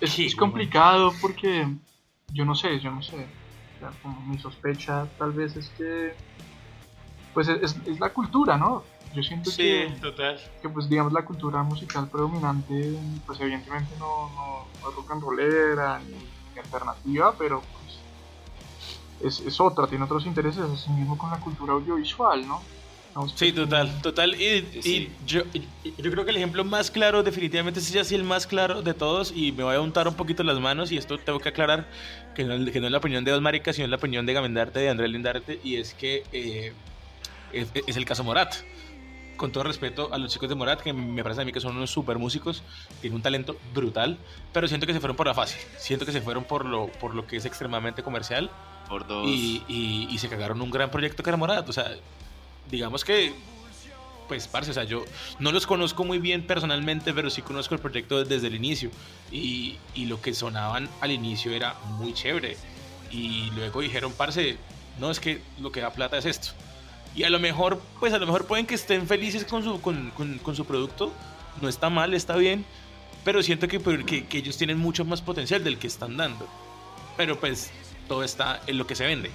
es, 0.00 0.34
complicado 0.34 1.12
porque 1.20 1.66
yo 2.32 2.44
no 2.44 2.54
sé, 2.54 2.78
yo 2.80 2.90
no 2.90 3.02
sé. 3.02 3.26
mi 4.26 4.38
sospecha 4.38 5.06
tal 5.18 5.32
vez 5.32 5.56
es 5.56 5.68
que 5.70 6.14
pues 7.34 7.48
es, 7.48 7.76
la 8.00 8.10
cultura, 8.12 8.56
¿no? 8.56 8.82
Yo 9.14 9.22
siento 9.22 9.50
que, 9.56 9.94
que 10.60 10.68
pues 10.68 10.88
digamos 10.88 11.12
la 11.12 11.24
cultura 11.24 11.62
musical 11.62 12.08
predominante 12.08 12.98
pues 13.24 13.40
evidentemente 13.40 13.94
no, 13.98 14.30
no, 14.34 14.88
es 14.88 14.94
rock 14.94 15.10
and 15.12 15.22
rollera 15.22 16.00
ni, 16.00 16.36
alternativa, 16.58 17.34
pero 17.36 17.60
pues 17.60 19.40
es, 19.40 19.46
es, 19.46 19.60
otra, 19.60 19.86
tiene 19.86 20.04
otros 20.04 20.24
intereses, 20.24 20.64
así 20.64 20.90
mismo 20.90 21.18
con 21.18 21.30
la 21.30 21.38
cultura 21.38 21.74
audiovisual, 21.74 22.46
¿no? 22.48 22.62
Sí, 23.34 23.52
total, 23.52 24.02
total. 24.02 24.34
Y, 24.40 25.10
yo, 25.26 25.42
yo 25.98 26.10
creo 26.10 26.24
que 26.24 26.30
el 26.30 26.36
ejemplo 26.36 26.64
más 26.64 26.90
claro, 26.90 27.22
definitivamente, 27.22 27.80
es 27.80 27.96
así 27.96 28.14
el 28.14 28.24
más 28.24 28.46
claro 28.46 28.82
de 28.82 28.92
todos. 28.92 29.32
Y 29.34 29.52
me 29.52 29.64
voy 29.64 29.74
a 29.74 29.80
untar 29.80 30.06
un 30.06 30.14
poquito 30.14 30.42
las 30.42 30.60
manos. 30.60 30.92
Y 30.92 30.98
esto 30.98 31.18
tengo 31.18 31.40
que 31.40 31.48
aclarar 31.48 31.88
que 32.34 32.44
no, 32.44 32.70
que 32.70 32.80
no 32.80 32.86
es 32.86 32.92
la 32.92 32.98
opinión 32.98 33.24
de 33.24 33.30
Dos 33.30 33.40
Maricas, 33.40 33.76
sino 33.76 33.86
es 33.86 33.90
la 33.90 33.96
opinión 33.96 34.26
de 34.26 34.34
Gamendarte, 34.34 34.80
de 34.80 34.90
Andrés 34.90 35.10
Lindarte. 35.10 35.60
Y 35.64 35.76
es 35.76 35.94
que 35.94 36.24
eh, 36.32 36.72
es, 37.52 37.96
el 37.96 38.04
caso 38.04 38.22
Morat. 38.22 38.54
Con 39.36 39.52
todo 39.52 39.64
respeto 39.64 40.12
a 40.12 40.18
los 40.18 40.32
chicos 40.32 40.48
de 40.48 40.54
Morat, 40.54 40.80
que 40.80 40.92
me 40.92 41.22
parece 41.22 41.42
a 41.42 41.44
mí 41.44 41.52
que 41.52 41.60
son 41.60 41.76
unos 41.76 41.90
super 41.90 42.18
músicos, 42.18 42.62
tienen 43.02 43.16
un 43.16 43.22
talento 43.22 43.58
brutal, 43.74 44.18
pero 44.52 44.66
siento 44.66 44.86
que 44.86 44.94
se 44.94 45.00
fueron 45.00 45.14
por 45.14 45.26
la 45.26 45.34
fácil. 45.34 45.60
Siento 45.76 46.06
que 46.06 46.12
se 46.12 46.22
fueron 46.22 46.44
por 46.44 46.64
lo, 46.64 46.86
por 46.86 47.14
lo 47.14 47.26
que 47.26 47.36
es 47.36 47.44
extremadamente 47.44 48.02
comercial. 48.02 48.50
Por 48.88 49.06
dos. 49.06 49.26
Y, 49.26 49.62
y, 49.68 50.08
y 50.10 50.18
se 50.18 50.28
cagaron 50.28 50.60
un 50.62 50.70
gran 50.70 50.90
proyecto 50.90 51.22
que 51.22 51.30
era 51.30 51.36
Morat. 51.36 51.68
O 51.68 51.72
sea, 51.72 51.90
digamos 52.70 53.04
que, 53.04 53.32
pues, 54.28 54.48
parce, 54.48 54.70
o 54.70 54.74
sea, 54.74 54.84
yo 54.84 55.04
no 55.38 55.52
los 55.52 55.66
conozco 55.66 56.04
muy 56.04 56.18
bien 56.18 56.46
personalmente, 56.46 57.12
pero 57.14 57.30
sí 57.30 57.42
conozco 57.42 57.74
el 57.74 57.80
proyecto 57.80 58.24
desde 58.24 58.46
el 58.48 58.54
inicio. 58.54 58.90
Y, 59.30 59.76
y 59.94 60.06
lo 60.06 60.20
que 60.20 60.34
sonaban 60.34 60.88
al 61.00 61.10
inicio 61.10 61.52
era 61.52 61.74
muy 61.98 62.12
chévere. 62.12 62.56
Y 63.10 63.50
luego 63.54 63.80
dijeron, 63.80 64.12
parce, 64.12 64.56
no, 64.98 65.10
es 65.10 65.20
que 65.20 65.40
lo 65.60 65.70
que 65.70 65.80
da 65.80 65.92
plata 65.92 66.18
es 66.18 66.24
esto. 66.24 66.48
Y 67.14 67.24
a 67.24 67.30
lo 67.30 67.38
mejor, 67.38 67.80
pues 67.98 68.12
a 68.12 68.18
lo 68.18 68.26
mejor 68.26 68.46
pueden 68.46 68.66
que 68.66 68.74
estén 68.74 69.06
felices 69.06 69.44
con 69.44 69.62
su, 69.62 69.80
con, 69.80 70.10
con, 70.10 70.56
su 70.56 70.64
producto. 70.66 71.12
No 71.62 71.68
está 71.68 71.88
mal, 71.88 72.12
está 72.12 72.36
bien. 72.36 72.64
Pero 73.24 73.42
siento 73.42 73.68
que, 73.68 73.80
que, 74.04 74.26
que 74.26 74.38
ellos 74.38 74.56
tienen 74.58 74.78
mucho 74.78 75.04
más 75.04 75.22
potencial 75.22 75.64
del 75.64 75.78
que 75.78 75.86
están 75.86 76.16
dando. 76.16 76.46
Pero 77.16 77.40
pues 77.40 77.70
todo 78.06 78.22
está 78.22 78.60
en 78.66 78.76
lo 78.76 78.86
que 78.86 78.94
se 78.94 79.06
vende. 79.06 79.30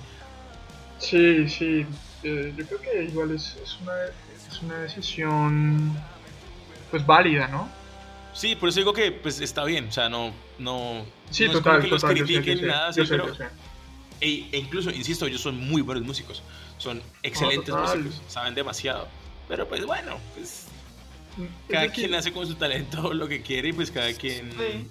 Sí, 0.99 1.49
sí. 1.49 1.85
Eh, 2.23 2.53
yo 2.57 2.65
creo 2.67 2.81
que 2.81 3.03
igual 3.03 3.31
es, 3.31 3.57
es, 3.63 3.77
una, 3.81 3.93
es 4.49 4.61
una 4.61 4.77
decisión 4.79 5.97
pues 6.89 7.05
válida, 7.05 7.47
¿no? 7.47 7.69
Sí, 8.33 8.55
por 8.55 8.69
eso 8.69 8.79
digo 8.79 8.93
que 8.93 9.11
pues 9.11 9.41
está 9.41 9.63
bien, 9.65 9.87
o 9.89 9.91
sea, 9.91 10.09
no, 10.09 10.33
no, 10.59 11.05
Sí, 11.29 11.45
no 11.47 11.53
total, 11.53 11.79
es 11.79 11.79
como 11.79 11.81
que 11.81 11.87
los 11.89 12.01
total, 12.01 12.15
critiquen 12.17 12.67
nada 12.67 12.93
sé, 12.93 13.05
pero 13.05 13.33
sé. 13.35 13.45
e, 14.21 14.47
e 14.51 14.57
incluso, 14.59 14.89
insisto, 14.91 15.25
ellos 15.25 15.41
son 15.41 15.57
muy 15.57 15.81
buenos 15.81 16.03
músicos, 16.03 16.43
son 16.77 17.01
excelentes 17.23 17.73
músicos, 17.73 18.21
saben 18.27 18.55
demasiado, 18.55 19.07
pero 19.47 19.67
pues 19.67 19.85
bueno, 19.85 20.17
pues 20.35 20.67
Es 21.37 21.49
cada 21.69 21.87
quien 21.89 22.13
hace 22.15 22.31
con 22.31 22.45
su 22.47 22.55
talento 22.55 23.13
lo 23.13 23.27
que 23.27 23.41
quiere 23.41 23.69
y 23.69 23.73
pues 23.73 23.91
cada 23.91 24.13
quien 24.13 24.51
Sí. 24.51 24.87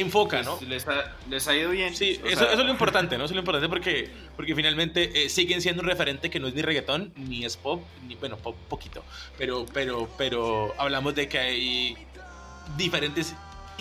Enfoca, 0.00 0.42
¿no? 0.42 0.56
Pues, 0.58 0.68
les, 0.68 0.86
ha, 0.88 1.14
les 1.28 1.48
ha 1.48 1.56
ido 1.56 1.70
bien. 1.70 1.94
Sí, 1.96 2.20
eso, 2.24 2.40
sea, 2.40 2.52
eso 2.52 2.60
es 2.60 2.64
lo 2.66 2.70
importante, 2.70 3.16
¿no? 3.18 3.24
Eso 3.24 3.32
es 3.32 3.36
lo 3.36 3.40
importante 3.40 3.68
porque, 3.68 4.10
porque 4.36 4.54
finalmente 4.54 5.24
eh, 5.24 5.28
siguen 5.28 5.60
siendo 5.62 5.82
un 5.82 5.88
referente 5.88 6.30
que 6.30 6.38
no 6.38 6.48
es 6.48 6.54
ni 6.54 6.62
reggaetón, 6.62 7.12
ni 7.16 7.44
es 7.44 7.56
pop, 7.56 7.82
ni, 8.06 8.14
bueno, 8.14 8.36
pop 8.36 8.56
poquito, 8.68 9.02
pero, 9.38 9.66
pero, 9.72 10.08
pero 10.18 10.74
hablamos 10.78 11.14
de 11.14 11.28
que 11.28 11.38
hay 11.38 11.96
diferentes 12.76 13.34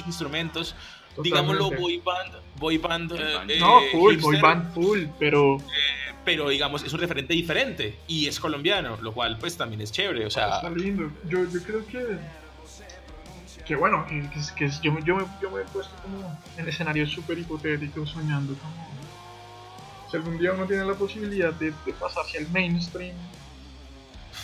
instrumentos, 0.06 0.76
digámoslo 1.22 1.70
Totalmente. 1.70 1.82
boy 1.82 1.98
band, 2.04 2.34
boy 2.58 2.78
band, 2.78 3.10
Boy 3.10 3.20
band. 3.34 3.52
eh, 3.52 3.60
No, 3.60 3.82
eh, 3.82 3.90
full, 3.92 4.00
boy 4.18 4.36
hipster, 4.36 4.42
band 4.42 4.74
full, 4.74 5.04
pero 5.20 5.58
pero 6.24 6.50
digamos 6.50 6.84
es 6.84 6.92
un 6.92 7.00
referente 7.00 7.34
diferente 7.34 8.00
y 8.08 8.28
es 8.28 8.40
colombiano, 8.40 8.98
lo 9.02 9.14
cual 9.14 9.38
pues 9.38 9.58
también 9.58 9.82
es 9.82 9.92
chévere, 9.92 10.26
o 10.26 10.30
sea, 10.32 10.56
está 10.56 10.70
lindo. 10.72 11.12
Yo, 11.30 11.40
yo 11.52 11.62
creo 11.64 11.86
que, 11.86 12.18
que 13.66 13.76
bueno, 13.76 14.06
que, 14.08 14.22
que, 14.56 14.70
yo, 14.82 14.92
me- 14.92 15.04
yo, 15.04 15.16
me, 15.18 15.26
yo 15.42 15.50
me 15.52 15.62
he 15.62 15.66
puesto 15.66 15.96
como 16.02 16.38
en 16.58 16.68
escenarios 16.68 17.10
súper 17.12 17.40
hipotéticos 17.40 18.10
soñando 18.12 18.54
como 18.56 18.74
si 20.10 20.18
algún 20.18 20.38
día 20.38 20.54
uno 20.54 20.68
tiene 20.68 20.86
la 20.86 20.94
posibilidad 20.94 21.52
de, 21.54 21.72
de 21.72 21.94
pasarse 21.94 22.38
al 22.38 22.48
mainstream, 22.52 23.16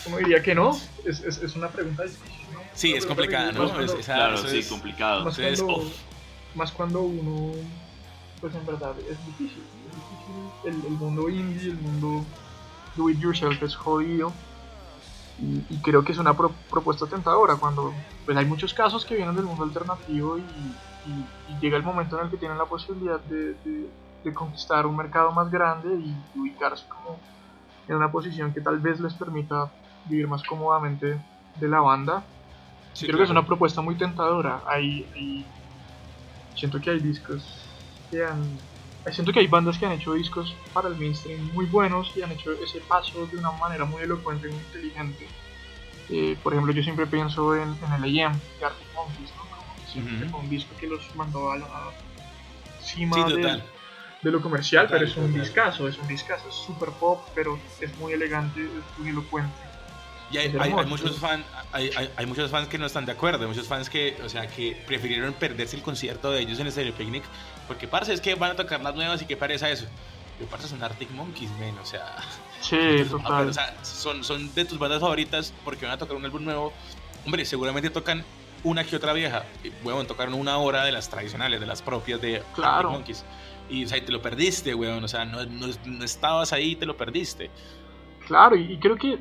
uno 0.08 0.18
diría 0.18 0.42
que 0.42 0.56
no, 0.56 0.76
es, 1.06 1.22
es, 1.22 1.38
es 1.38 1.56
una 1.56 1.70
pregunta 1.70 2.04
difícil, 2.04 2.52
¿no? 2.52 2.60
sí, 2.74 2.94
es 2.94 3.06
complicada, 3.06 3.52
¿no? 3.52 3.70
cuando- 3.72 3.94
Es- 4.00 4.06
Claro, 4.06 4.38
sí, 4.38 4.58
es- 4.58 4.68
complicado. 4.68 5.24
más 5.24 5.38
Entonces, 5.38 5.62
cuando, 5.62 5.84
uf. 5.84 5.94
más 6.56 6.72
cuando 6.72 7.02
uno, 7.02 7.54
pues 8.42 8.56
en 8.56 8.66
verdad 8.66 8.96
es 9.08 9.24
difícil, 9.28 9.64
es 9.88 9.96
difícil 9.96 10.82
el, 10.82 10.94
el 10.94 10.98
mundo 10.98 11.30
indie, 11.30 11.70
el 11.70 11.78
mundo 11.78 12.26
do 12.98 13.10
it 13.12 13.20
yourself 13.20 13.62
es 13.62 13.76
jodido 13.76 14.34
y, 15.42 15.66
y 15.70 15.82
creo 15.82 16.04
que 16.04 16.14
es 16.14 16.20
una 16.20 16.38
pro- 16.38 16.66
propuesta 16.70 17.10
tentadora 17.10 17.58
cuando 17.60 17.94
pues 18.26 18.38
hay 18.38 18.46
muchos 18.46 18.74
casos 18.74 19.06
que 19.06 19.16
vienen 19.16 19.36
del 19.36 19.46
mundo 19.46 19.64
alternativo 19.66 20.38
y, 20.40 20.84
y- 21.04 21.34
y 21.46 21.60
llega 21.60 21.78
el 21.78 21.84
momento 21.84 22.18
en 22.20 22.26
el 22.26 22.32
que 22.32 22.38
tienen 22.38 22.58
la 22.60 22.68
posibilidad 22.70 23.24
de, 23.26 23.56
de- 23.56 23.96
de 24.24 24.34
conquistar 24.34 24.86
un 24.88 24.98
mercado 24.98 25.32
más 25.34 25.50
grande 25.52 25.90
y 26.00 26.30
ubicarse 26.36 26.88
como 26.90 27.26
en 27.88 27.98
una 27.98 28.12
posición 28.12 28.54
que 28.54 28.62
tal 28.62 28.80
vez 28.82 29.00
les 29.02 29.16
permita 29.16 29.76
vivir 30.04 30.28
más 30.28 30.44
cómodamente 30.44 31.26
de 31.56 31.68
la 31.70 31.82
banda 31.82 32.32
sí, 32.94 33.06
creo 33.08 33.18
que 33.20 33.26
es 33.26 33.30
una 33.32 33.46
propuesta 33.48 33.82
muy 33.82 33.98
tentadora. 33.98 34.64
Hay, 34.68 35.12
hay- 35.16 35.56
siento 36.54 36.80
que 36.82 36.92
hay 36.92 37.02
discos 37.02 38.04
que 38.10 38.24
han, 38.24 38.71
siento 39.12 39.32
que 39.34 39.40
hay 39.40 39.48
bandas 39.48 39.78
que 39.78 39.86
han 39.86 39.94
hecho 39.94 40.14
discos 40.14 40.56
para 40.74 40.88
el 40.90 40.96
mainstream 40.96 41.50
muy 41.54 41.66
buenos 41.66 42.12
y 42.16 42.22
han 42.22 42.32
hecho 42.32 42.52
ese 42.54 42.80
paso 42.82 43.26
de 43.28 43.38
una 43.38 43.52
manera 43.52 43.86
muy 43.86 44.04
elocuente 44.04 44.48
y 44.48 44.52
muy 44.52 44.60
inteligente. 44.62 45.28
Eh, 46.10 46.38
por 46.44 46.54
ejemplo, 46.54 46.74
yo 46.74 46.84
siempre 46.84 47.08
pienso 47.08 47.56
en, 47.56 47.70
en 47.70 48.04
el 48.04 48.20
AM 48.26 48.40
de 48.60 48.66
Arctic 48.66 48.88
Monkeys, 48.94 49.32
¿no? 49.38 49.42
Como 49.50 49.88
siempre 49.92 50.18
Ujú. 50.18 50.30
fue 50.32 50.40
un 50.42 50.50
disco 50.50 50.76
que 50.80 50.88
los 50.88 51.16
mandó 51.16 51.52
a 51.52 51.58
la 51.58 51.68
cima 52.84 53.28
Sí, 53.28 53.34
de, 53.36 53.62
de 54.22 54.32
lo 54.32 54.42
comercial, 54.42 54.86
Total, 54.86 55.00
pero 55.00 55.10
es 55.12 55.18
un 55.18 55.28
total. 55.28 55.42
discazo, 55.42 55.88
es 55.88 55.98
un 55.98 56.08
discazo, 56.08 56.50
es 56.50 56.56
super 56.56 56.90
pop, 56.90 57.26
pero 57.34 57.58
es 57.80 57.96
muy 57.98 58.14
elegante, 58.14 58.60
es 58.62 59.00
muy 59.00 59.10
elocuente. 59.10 59.52
Y 60.32 60.38
hay, 60.38 60.56
hay- 60.58 60.72
hay 60.72 60.86
muchos 60.86 61.18
fan, 61.20 61.44
hay, 61.74 61.90
hay- 61.96 62.10
hay 62.16 62.26
muchos 62.26 62.50
fans 62.50 62.68
que 62.70 62.78
no 62.78 62.86
están 62.86 63.06
de 63.06 63.12
acuerdo, 63.12 63.42
hay 63.44 63.50
muchos 63.50 63.68
fans 63.68 63.90
que, 63.90 64.18
o 64.24 64.30
sea, 64.30 64.48
que 64.48 64.82
prefirieron 64.88 65.34
perderse 65.34 65.76
el 65.76 65.82
concierto 65.82 66.32
de 66.32 66.40
ellos 66.42 66.58
en 66.60 66.68
el 66.68 66.72
Stereo 66.72 66.94
Picnic, 66.94 67.24
porque 67.72 67.88
parce, 67.88 68.12
es 68.14 68.20
que 68.20 68.36
van 68.36 68.52
a 68.52 68.56
tocar 68.56 68.82
las 68.82 68.94
nuevas 68.96 69.22
y 69.22 69.26
que 69.26 69.38
parece 69.38 69.72
eso. 69.72 69.86
Yo 70.40 70.46
parce 70.48 70.68
son 70.68 70.84
Arctic 70.84 71.10
Monkeys, 71.12 71.50
men, 71.58 71.78
o 71.80 71.86
sea, 71.86 72.18
Sí, 72.60 72.76
Ah, 72.78 73.06
total. 73.10 73.38
pero, 73.38 73.50
o 73.50 73.54
sea, 73.54 73.76
son, 73.84 74.24
son 74.26 74.54
de 74.54 74.66
tus 74.66 74.78
bandas 74.78 75.00
favoritas 75.00 75.54
porque 75.64 75.86
van 75.86 75.96
a 75.96 75.98
tocar 75.98 76.18
un 76.18 76.26
álbum 76.26 76.44
nuevo. 76.44 76.74
Hombre, 77.26 77.46
seguramente 77.46 77.90
tocan 77.90 78.26
una 78.66 78.84
que 78.84 78.98
otra 78.98 79.14
vieja. 79.14 79.44
Weón, 79.86 80.06
tocaron 80.06 80.34
una 80.34 80.58
hora 80.58 80.84
de 80.84 80.92
las 80.92 81.10
tradicionales, 81.10 81.62
de 81.62 81.66
las 81.66 81.82
propias 81.82 82.20
de 82.22 82.44
Claro. 82.56 82.90
Arctic 82.90 82.92
Monkeys. 82.92 83.24
Y, 83.70 83.86
o 83.86 83.88
sea, 83.88 83.98
y 84.00 84.02
te 84.02 84.12
lo 84.12 84.22
perdiste, 84.22 84.76
weón. 84.76 85.02
O 85.04 85.08
sea, 85.08 85.24
no, 85.24 85.46
no, 85.46 85.68
no 85.86 86.04
estabas 86.04 86.52
ahí 86.52 86.72
y 86.72 86.76
te 86.76 86.86
lo 86.86 86.98
perdiste. 86.98 87.50
Claro, 88.28 88.56
y, 88.58 88.74
y 88.74 88.80
creo 88.80 88.98
que, 88.98 89.18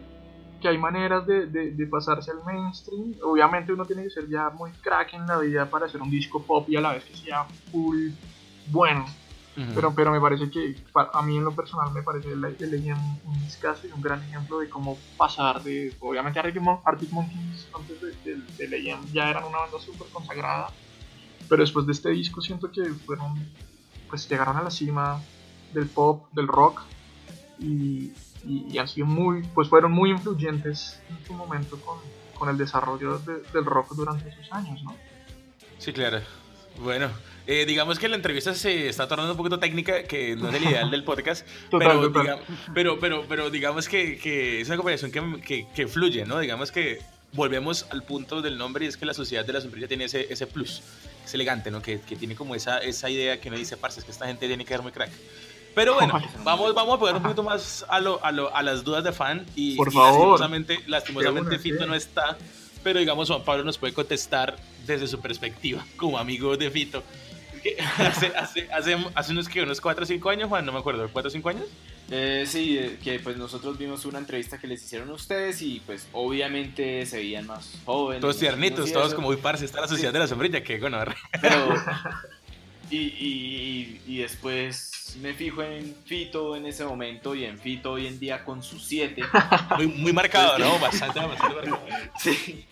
que 0.60 0.68
hay 0.68 0.76
maneras 0.78 1.26
de, 1.26 1.46
de- 1.46 1.70
de 1.70 1.86
pasarse 1.86 2.30
al 2.32 2.42
mainstream. 2.44 3.14
Obviamente 3.22 3.72
uno 3.72 3.84
tiene 3.84 4.02
que 4.04 4.10
ser 4.10 4.28
ya 4.28 4.50
muy 4.50 4.70
crack 4.82 5.14
en 5.14 5.26
la 5.26 5.38
vida 5.38 5.66
para 5.70 5.86
hacer 5.86 6.02
un 6.02 6.10
disco 6.10 6.42
pop 6.42 6.68
y 6.68 6.76
a 6.76 6.80
la 6.80 6.94
vez 6.94 7.04
que 7.04 7.14
sea 7.16 7.44
full 7.70 8.08
bueno. 8.70 9.04
Ujú. 9.56 9.72
Pero, 9.74 9.94
pero 9.94 10.10
me 10.12 10.20
parece 10.20 10.48
que 10.50 10.76
a 10.94 11.22
mí 11.22 11.36
en 11.36 11.44
lo 11.44 11.54
personal 11.54 11.92
me 11.92 12.02
parece 12.02 12.28
el, 12.32 12.44
el 12.44 12.90
AM 12.92 13.20
un 13.24 13.40
discazo 13.40 13.86
y 13.86 13.90
un 13.92 14.00
gran 14.00 14.22
ejemplo 14.22 14.58
de 14.58 14.68
cómo 14.68 14.96
pasar 15.16 15.62
de, 15.62 15.96
obviamente 16.00 16.38
Arctic, 16.38 16.62
Mon- 16.62 16.80
Arctic 16.84 17.10
Monkeys 17.10 17.68
antes 17.78 18.00
de- 18.00 18.14
del 18.30 18.56
del 18.56 18.90
AM 18.92 19.08
ya 19.12 19.28
eran 19.28 19.44
una 19.44 19.58
banda 19.58 19.78
súper 19.80 20.08
consagrada, 20.12 20.72
pero 21.48 21.62
después 21.62 21.84
de 21.86 21.92
este 21.92 22.10
disco 22.10 22.40
siento 22.40 22.70
que 22.70 22.82
fueron, 23.04 23.44
pues 24.08 24.28
llegaron 24.28 24.56
a 24.56 24.62
la 24.62 24.70
cima 24.70 25.24
del 25.72 25.88
pop, 25.90 26.26
del 26.32 26.46
rock 26.48 26.80
y, 27.58 28.12
y- 28.44 28.70
y 28.72 28.78
han 28.78 28.88
sido 28.88 29.06
muy, 29.06 29.42
pues 29.54 29.68
fueron 29.68 29.92
muy 29.92 30.10
influyentes 30.10 31.04
en 31.08 31.24
su 31.24 31.34
momento 31.34 31.80
con, 31.80 31.98
con 32.34 32.48
el 32.48 32.56
desarrollo 32.56 33.18
de- 33.18 33.42
del 33.52 33.64
rock 33.64 33.94
durante 33.94 34.28
esos 34.28 34.48
años, 34.52 34.80
¿no? 34.84 34.96
Sí, 35.78 35.92
claro. 35.92 36.18
Bueno, 36.80 37.10
eh, 37.46 37.66
digamos 37.66 37.98
que 37.98 38.08
la 38.08 38.16
entrevista 38.16 38.54
se 38.54 38.88
está 38.88 39.06
tornando 39.06 39.32
un 39.32 39.36
poquito 39.36 39.58
técnica, 39.58 40.04
que 40.04 40.34
no 40.36 40.48
es 40.48 40.54
el 40.54 40.64
ideal 40.64 40.90
del 40.90 41.04
podcast, 41.04 41.46
Total, 41.70 41.88
pero, 41.88 42.00
total. 42.02 42.22
digamos, 42.22 42.44
pero, 42.74 42.98
pero, 43.00 43.24
pero 43.28 43.50
digamos 43.50 43.88
que, 43.88 44.18
que 44.18 44.60
es 44.60 44.68
una 44.68 44.76
conversación 44.78 45.10
que, 45.12 45.40
que, 45.42 45.66
que 45.74 45.86
fluye, 45.86 46.24
¿no? 46.24 46.38
Digamos 46.38 46.72
que 46.72 47.00
volvemos 47.32 47.86
al 47.90 48.02
punto 48.02 48.42
del 48.42 48.56
nombre 48.58 48.84
y 48.86 48.88
es 48.88 48.96
que 48.96 49.06
la 49.06 49.14
sociedad 49.14 49.44
de 49.44 49.52
la 49.52 49.60
sombrilla 49.60 49.86
tiene 49.88 50.04
ese, 50.04 50.26
ese 50.32 50.46
plus, 50.46 50.82
es 51.24 51.34
elegante, 51.34 51.70
¿no? 51.70 51.82
Que, 51.82 52.00
que 52.00 52.16
tiene 52.16 52.34
como 52.34 52.54
esa, 52.54 52.78
esa 52.78 53.10
idea 53.10 53.40
que 53.40 53.48
uno 53.48 53.58
dice, 53.58 53.76
parce, 53.76 54.00
es 54.00 54.04
que 54.06 54.12
esta 54.12 54.26
gente 54.26 54.46
tiene 54.46 54.64
que 54.64 54.72
ser 54.74 54.82
muy 54.82 54.92
crack. 54.92 55.10
Pero 55.74 55.94
bueno, 55.94 56.20
vamos, 56.44 56.74
vamos 56.74 56.96
a 56.96 57.00
pegar 57.00 57.16
un 57.16 57.22
poquito 57.22 57.42
más 57.42 57.84
a, 57.88 58.00
lo, 58.00 58.24
a, 58.24 58.32
lo, 58.32 58.54
a 58.56 58.62
las 58.62 58.82
dudas 58.84 59.04
de 59.04 59.12
fan 59.12 59.44
y, 59.54 59.76
Por 59.76 59.88
y 59.88 59.92
favor. 59.92 60.12
lastimosamente, 60.40 60.80
lastimosamente 60.86 61.50
una, 61.50 61.58
Fito 61.58 61.82
sí. 61.84 61.88
no 61.88 61.94
está, 61.94 62.38
pero 62.82 62.98
digamos 63.00 63.28
Juan 63.28 63.44
Pablo 63.44 63.64
nos 63.64 63.78
puede 63.78 63.92
contestar 63.94 64.56
desde 64.86 65.06
su 65.06 65.20
perspectiva 65.20 65.84
como 65.96 66.18
amigo 66.18 66.56
de 66.56 66.70
Fito. 66.70 67.02
Hace, 67.98 68.28
hace, 68.28 68.72
hace, 68.72 68.96
hace 69.14 69.32
unos, 69.32 69.46
que 69.46 69.62
unos 69.62 69.82
4 69.82 70.02
o 70.02 70.06
5 70.06 70.30
años, 70.30 70.48
Juan, 70.48 70.64
no 70.64 70.72
me 70.72 70.78
acuerdo, 70.78 71.06
¿4 71.10 71.26
o 71.26 71.30
5 71.30 71.48
años? 71.50 71.64
Eh, 72.10 72.44
sí, 72.46 72.78
eh, 72.78 72.98
que 73.04 73.20
pues 73.20 73.36
nosotros 73.36 73.76
vimos 73.76 74.06
una 74.06 74.18
entrevista 74.18 74.58
que 74.58 74.66
les 74.66 74.82
hicieron 74.82 75.10
a 75.10 75.12
ustedes 75.12 75.60
y 75.60 75.80
pues 75.84 76.08
obviamente 76.12 77.04
se 77.04 77.18
veían 77.18 77.46
más 77.46 77.72
jóvenes. 77.84 78.22
Todos 78.22 78.38
tiernitos, 78.38 78.90
todos 78.92 79.12
como 79.14 79.28
muy 79.28 79.36
parce, 79.36 79.66
está 79.66 79.82
la 79.82 79.88
sociedad 79.88 80.10
Sí. 80.10 80.14
de 80.14 80.18
la 80.20 80.26
sombrilla, 80.26 80.62
que 80.64 80.78
bueno, 80.80 80.98
Pero, 81.42 81.68
y, 82.90 82.96
y, 82.96 84.00
y 84.06 84.18
después 84.18 85.16
me 85.20 85.34
fijo 85.34 85.62
en 85.62 85.94
Fito 86.04 86.54
en 86.56 86.66
ese 86.66 86.84
momento 86.84 87.34
y 87.34 87.44
en 87.44 87.58
Fito 87.58 87.92
hoy 87.92 88.06
en 88.06 88.18
día 88.20 88.44
con 88.44 88.62
sus 88.62 88.84
7. 88.84 89.22
muy, 89.76 89.86
muy 89.86 90.12
marcado, 90.12 90.58
¿no? 90.58 90.78
Bastante, 90.78 91.20
bastante 91.20 91.54
marcado. 91.56 91.80
Sí. 92.18 92.66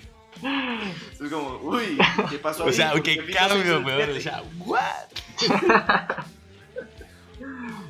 Es 1.21 1.31
como, 1.31 1.57
uy, 1.63 1.99
¿qué 2.31 2.39
pasó 2.39 2.65
O 2.65 2.69
ahí? 2.69 2.73
sea, 2.75 2.93
¿Por 2.93 3.03
qué 3.03 3.17
cambio, 3.33 3.81
weón. 3.81 4.01
O 4.03 4.05
siete? 4.05 4.21
sea, 4.21 4.43
¿what? 4.59 4.85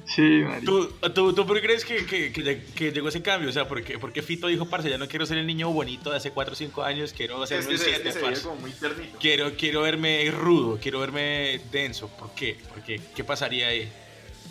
Sí. 0.08 0.42
¿Tú, 0.64 0.88
tú, 1.14 1.34
¿Tú 1.34 1.46
por 1.46 1.56
qué 1.60 1.62
crees 1.66 1.84
que, 1.84 2.06
que, 2.06 2.32
que 2.32 2.42
lleg- 2.42 2.72
que 2.74 2.92
llegó 2.92 3.08
ese 3.08 3.20
cambio? 3.20 3.50
O 3.50 3.52
sea, 3.52 3.68
¿por 3.68 3.82
qué, 3.82 3.98
por 3.98 4.10
qué 4.12 4.22
Fito 4.22 4.46
dijo, 4.46 4.64
parce, 4.66 4.88
ya 4.88 4.96
no 4.96 5.06
quiero 5.06 5.26
ser 5.26 5.36
el 5.36 5.46
niño 5.46 5.70
bonito 5.70 6.10
de 6.10 6.16
hace 6.16 6.30
4 6.30 6.54
o 6.54 6.56
5 6.56 6.82
años, 6.82 7.12
quiero 7.14 7.34
que 7.36 7.40
un 7.42 7.46
se, 7.46 7.58
es 7.58 7.66
7, 7.82 8.02
que 8.02 8.12
se 8.12 8.18
veía 8.18 8.30
parce? 8.30 8.42
como 8.48 8.60
muy 8.60 8.70
tiernito. 8.72 9.18
Quiero, 9.20 9.52
quiero 9.56 9.82
verme 9.82 10.30
rudo, 10.30 10.78
quiero 10.80 11.00
verme 11.00 11.60
denso. 11.70 12.08
¿Por 12.08 12.34
qué? 12.34 12.56
¿Por 12.72 12.82
qué? 12.82 13.00
¿Qué 13.14 13.22
pasaría 13.22 13.68
ahí? 13.68 13.86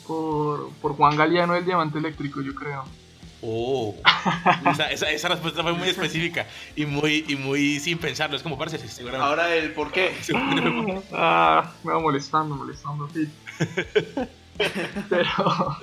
Por, 0.06 0.70
por 0.82 0.94
Juan 0.96 1.18
Galeano 1.18 1.56
el 1.56 1.66
diamante 1.66 1.98
eléctrico, 1.98 2.42
yo 2.42 2.54
creo. 2.54 2.86
Oh, 3.42 3.96
esa, 4.72 4.92
esa, 4.92 5.12
esa 5.12 5.28
respuesta 5.30 5.62
fue 5.64 5.74
muy 5.74 5.90
específica 5.90 6.48
y 6.76 6.86
muy, 6.86 7.26
y 7.28 7.36
muy 7.36 7.80
sin 7.80 7.98
pensarlo. 7.98 8.36
Es 8.36 8.44
como, 8.44 8.58
parce, 8.58 8.78
seguramente. 8.80 9.26
Ahora 9.28 9.56
el 9.56 9.72
por 9.74 9.92
qué. 9.92 10.12
Ah, 11.12 11.74
me 11.84 11.94
va 11.94 12.00
molestando, 12.00 12.56
molestando, 12.56 13.08
Fit. 13.08 13.30
pero, 15.10 15.78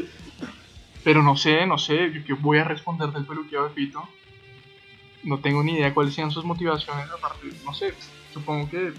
pero 1.03 1.23
no 1.23 1.37
sé, 1.37 1.67
no 1.67 1.79
sé, 1.79 2.11
yo 2.13 2.25
que 2.25 2.33
voy 2.35 2.59
a 2.59 2.65
responder 2.65 3.11
del 3.11 3.25
peluqueo 3.25 3.69
de 3.69 3.75
Fito. 3.75 4.09
No 5.23 5.39
tengo 5.39 5.63
ni 5.63 5.73
idea 5.75 5.95
cuáles 5.95 6.15
sean 6.15 6.31
sus 6.31 6.45
motivaciones, 6.45 7.07
aparte, 7.11 7.49
no 7.65 7.73
sé, 7.75 7.95
supongo 8.33 8.69
que 8.71 8.93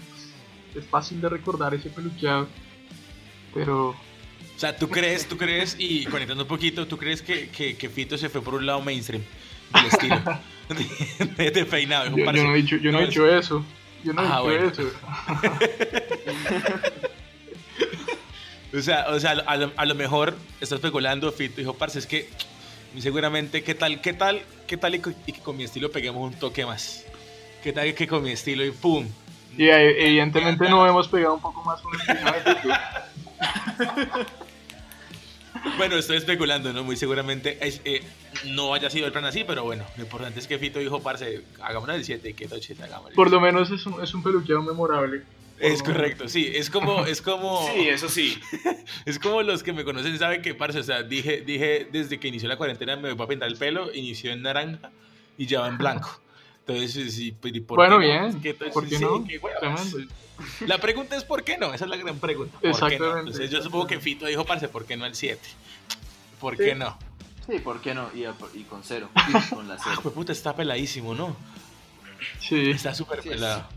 es 0.74 0.86
fácil 0.86 1.20
de 1.20 1.28
recordar 1.28 1.72
ese 1.74 1.88
peluqueado, 1.90 2.48
pero 3.54 3.90
O 3.90 4.58
sea, 4.58 4.76
¿tú 4.76 4.88
crees, 4.88 5.28
tú 5.28 5.36
crees, 5.36 5.76
y 5.78 6.04
conectando 6.06 6.42
un 6.42 6.48
poquito, 6.48 6.86
¿tú 6.86 6.96
crees 6.98 7.22
que, 7.22 7.48
que, 7.50 7.76
que 7.76 7.88
Fito 7.88 8.18
se 8.18 8.28
fue 8.28 8.42
por 8.42 8.54
un 8.54 8.66
lado 8.66 8.80
mainstream 8.82 9.22
del 9.72 9.86
estilo? 9.86 10.20
de, 11.36 11.50
de 11.52 11.64
peinado. 11.64 12.16
Yo, 12.16 12.24
yo 12.24 12.32
no 12.44 12.52
he 12.54 12.56
dicho, 12.56 12.76
yo 12.76 12.90
no 12.90 12.98
he 13.00 13.06
dicho 13.06 13.26
eso. 13.28 13.64
Yo 14.02 14.12
no 14.12 14.22
he 14.22 14.26
Ah, 14.26 14.40
dicho 14.40 14.44
bueno. 14.44 14.68
eso. 14.68 14.90
O 18.74 18.80
sea, 18.80 19.06
o 19.08 19.20
sea 19.20 19.32
a, 19.32 19.56
lo, 19.56 19.72
a 19.76 19.84
lo 19.84 19.94
mejor 19.94 20.34
está 20.60 20.74
especulando 20.74 21.30
Fito 21.32 21.56
dijo, 21.56 21.74
parce, 21.74 21.98
es 21.98 22.06
que 22.06 22.28
muy 22.92 23.02
seguramente, 23.02 23.62
¿qué 23.62 23.74
tal, 23.74 24.00
qué 24.00 24.12
tal, 24.12 24.42
qué 24.66 24.76
tal 24.76 24.94
y, 24.94 25.02
y 25.26 25.32
que 25.32 25.40
con 25.40 25.56
mi 25.56 25.64
estilo 25.64 25.90
peguemos 25.90 26.32
un 26.32 26.38
toque 26.38 26.64
más? 26.64 27.04
¿Qué 27.62 27.72
tal 27.72 27.94
que 27.94 28.06
con 28.06 28.22
mi 28.22 28.30
estilo 28.30 28.64
y 28.64 28.70
pum? 28.70 29.06
Y 29.56 29.64
eh, 29.64 30.06
evidentemente 30.06 30.68
no 30.68 30.86
hemos 30.86 31.08
pegado 31.08 31.34
un 31.34 31.40
poco 31.40 31.62
más 31.62 31.80
con 31.80 31.92
el 31.94 32.06
de. 32.44 32.74
Bueno, 35.78 35.96
estoy 35.96 36.16
especulando, 36.16 36.72
¿no? 36.72 36.84
Muy 36.84 36.96
seguramente 36.96 37.58
es, 37.66 37.80
eh, 37.84 38.02
no 38.46 38.72
haya 38.72 38.88
sido 38.88 39.06
el 39.06 39.12
plan 39.12 39.24
así, 39.24 39.44
pero 39.44 39.64
bueno, 39.64 39.84
lo 39.96 40.04
importante 40.04 40.38
es 40.38 40.46
que 40.46 40.58
Fito 40.58 40.78
dijo, 40.78 41.02
parce, 41.02 41.42
hagámonos 41.60 41.96
el 41.96 42.04
7, 42.04 42.34
que 42.34 42.46
toche, 42.46 42.76
hagámoslo. 42.82 43.14
Por 43.14 43.30
lo 43.30 43.40
menos 43.40 43.70
es 43.70 43.84
un, 43.84 44.02
es 44.02 44.14
un 44.14 44.22
peluqueado 44.22 44.62
memorable. 44.62 45.22
Es 45.58 45.82
correcto, 45.82 46.28
sí, 46.28 46.50
es 46.54 46.68
como, 46.70 47.06
es 47.06 47.22
como, 47.22 47.66
Sí, 47.74 47.88
eso 47.88 48.08
sí. 48.08 48.38
es 49.06 49.18
como 49.18 49.42
los 49.42 49.62
que 49.62 49.72
me 49.72 49.84
conocen 49.84 50.18
saben 50.18 50.42
que, 50.42 50.54
parce, 50.54 50.78
o 50.80 50.82
sea, 50.82 51.02
dije, 51.02 51.40
dije 51.40 51.88
desde 51.90 52.18
que 52.20 52.28
inició 52.28 52.48
la 52.48 52.56
cuarentena 52.56 52.96
me 52.96 53.12
voy 53.14 53.24
a 53.24 53.28
pintar 53.28 53.48
el 53.48 53.56
pelo, 53.56 53.92
inició 53.94 54.32
en 54.32 54.42
naranja 54.42 54.90
y 55.38 55.46
ya 55.46 55.60
va 55.60 55.68
en 55.68 55.78
blanco. 55.78 56.20
Entonces, 56.66 57.14
sí, 57.14 57.32
pues, 57.40 57.54
¿y 57.54 57.60
por 57.60 57.76
Bueno, 57.76 57.98
qué 58.00 58.06
no? 58.06 58.12
bien. 58.28 58.40
Entonces, 58.44 58.72
¿Por 58.74 58.88
qué 58.88 58.96
sí, 58.98 59.04
no? 59.04 59.24
qué. 59.24 59.40
La 60.66 60.78
pregunta 60.78 61.16
es 61.16 61.24
¿por 61.24 61.44
qué 61.44 61.56
no? 61.56 61.72
Esa 61.72 61.84
es 61.84 61.90
la 61.90 61.96
gran 61.96 62.18
pregunta. 62.18 62.58
¿Por 62.58 62.62
qué 62.62 62.68
no? 62.68 62.74
Exactamente. 62.74 63.18
Entonces 63.20 63.50
yo 63.50 63.62
supongo 63.62 63.86
que 63.86 64.00
Fito 64.00 64.26
dijo, 64.26 64.44
parce, 64.44 64.68
¿por 64.68 64.84
qué 64.84 64.96
no 64.96 65.06
el 65.06 65.14
7? 65.14 65.40
¿Por 66.40 66.56
Sí. 66.56 66.64
qué 66.64 66.74
no? 66.74 66.98
Sí, 67.48 67.60
¿por 67.60 67.80
qué 67.80 67.94
no? 67.94 68.10
Y, 68.14 68.24
a- 68.24 68.34
y 68.54 68.64
con 68.64 68.82
cero. 68.82 69.08
Con 69.54 69.68
la 69.68 69.76
Ah, 69.80 69.98
pues 70.02 70.12
puta, 70.14 70.32
está 70.32 70.54
peladísimo, 70.56 71.14
¿no? 71.14 71.36
Sí. 72.40 72.70
Está 72.70 72.92
súper 72.94 73.22
Sí, 73.22 73.28
pelado. 73.28 73.68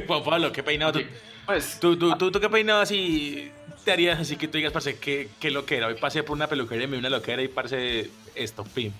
Juan 0.06 0.24
Pablo, 0.24 0.52
¿qué 0.52 0.62
peinado 0.62 0.92
tú? 0.92 1.00
Pues, 1.46 1.78
¿Tú, 1.80 1.96
tú, 1.98 2.16
tú, 2.16 2.30
tú 2.30 2.40
qué 2.40 2.48
peinado 2.48 2.80
así 2.80 3.50
te 3.84 3.92
harías 3.92 4.18
así 4.18 4.36
que 4.36 4.48
tú 4.48 4.56
digas, 4.56 4.72
parce, 4.72 4.96
qué, 4.98 5.28
qué 5.38 5.50
loquera? 5.50 5.88
Hoy 5.88 5.94
pasé 6.00 6.22
por 6.22 6.34
una 6.36 6.46
peluquería 6.46 6.84
y 6.84 6.86
me 6.88 6.92
vi 6.96 7.00
una 7.00 7.10
loquera 7.10 7.42
y 7.42 7.48
parce, 7.48 8.10
esto, 8.34 8.64
pim. 8.64 8.92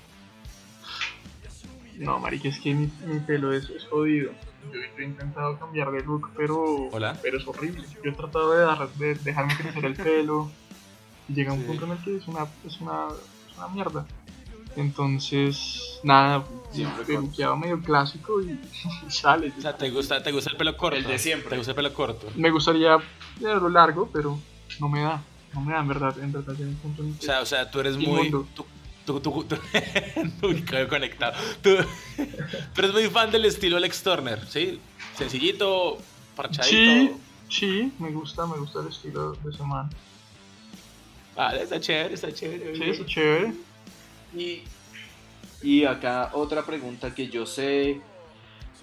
No, 1.99 2.19
marica, 2.19 2.49
es 2.49 2.59
que 2.61 2.75
mi, 2.75 2.91
mi 3.07 3.21
pelo 3.21 3.53
es, 3.53 3.71
es 3.71 3.85
jodido. 3.85 4.33
Yo, 4.73 4.81
yo 4.81 4.99
he 4.99 5.05
intentado 5.05 5.59
cambiar 5.59 5.91
de 5.93 6.03
look, 6.03 6.31
pero, 6.37 6.89
Hola. 6.91 7.17
pero 7.23 7.39
es 7.39 7.47
horrible. 7.47 7.85
Yo 8.03 8.11
he 8.11 8.15
tratado 8.15 8.53
de, 8.53 8.65
dar- 8.65 8.89
de 8.95 9.15
dejarme 9.15 9.57
crecer 9.57 9.85
el 9.85 9.95
pelo 9.95 10.51
y 11.29 11.35
llega 11.35 11.53
un 11.53 11.61
Sí. 11.61 11.67
punto 11.67 11.85
en 11.87 11.93
el 11.93 11.99
que 11.99 12.17
es 12.17 12.27
una, 12.27 12.47
es 12.67 12.81
una, 12.81 13.07
es 13.51 13.57
una 13.57 13.69
mierda. 13.69 14.07
Entonces, 14.77 16.01
nada, 16.03 16.45
Siempre 16.75 17.05
peluqueado 17.05 17.57
medio 17.57 17.81
clásico 17.81 18.41
y, 18.43 18.59
y 19.07 19.11
sale. 19.11 19.53
O 19.57 19.61
sea, 19.61 19.77
¿te 19.77 19.91
gusta, 19.91 20.23
¿te 20.23 20.33
gusta 20.33 20.51
el 20.51 20.57
pelo 20.57 20.77
corto? 20.77 20.97
El 20.97 21.05
de 21.05 21.19
siempre. 21.19 21.51
¿Te 21.51 21.57
gusta 21.57 21.73
el 21.73 21.77
pelo 21.77 21.95
corto? 21.95 22.27
Me 22.37 22.51
gustaría 22.51 22.99
tenerlo 23.39 23.69
largo, 23.69 24.09
pero 24.13 24.39
no 24.81 24.89
me 24.89 25.03
da. 25.03 25.23
No 25.53 25.61
me 25.61 25.73
da, 25.73 25.81
en 25.81 25.89
verdad. 25.89 26.19
En 26.19 26.33
verdad, 26.33 26.55
llega 26.55 26.71
un 26.71 26.77
punto 26.77 27.03
en 27.03 27.17
O 27.19 27.23
sea, 27.23 27.41
o 27.41 27.47
sea, 27.47 27.71
tú 27.71 27.81
eres 27.81 27.97
muy... 27.97 28.31
Tú, 28.31 28.47
tú, 28.55 29.21
tú, 29.21 29.45
tú, 29.45 29.57
conectado. 30.89 31.35
Tú, 31.63 31.77
tú 32.75 32.81
eres 32.81 32.93
muy 32.93 33.05
fan 33.09 33.31
del 33.31 33.45
estilo 33.45 33.77
Alex 33.77 34.03
Turner, 34.03 34.45
¿sí? 34.49 34.81
Sencillito, 35.17 35.99
parchadito. 36.35 36.69
Sí, 36.69 37.13
sí, 37.49 37.93
me 37.99 38.11
gusta, 38.11 38.47
me 38.47 38.57
gusta 38.57 38.81
el 38.81 38.89
estilo 38.89 39.33
de 39.33 39.51
ese 39.51 39.63
man. 39.63 39.91
Vale, 41.37 41.63
está 41.63 41.81
chévere, 41.81 42.15
está 42.15 42.33
chévere. 42.33 42.75
Sí, 42.75 42.83
oye. 42.83 42.91
eso 42.91 43.03
es 43.03 43.09
chévere. 43.09 43.55
Y, 44.37 44.63
y 45.65 45.85
acá 45.87 46.31
otra 46.35 46.63
pregunta 46.65 47.15
que 47.15 47.29
yo 47.29 47.47
sé 47.47 48.01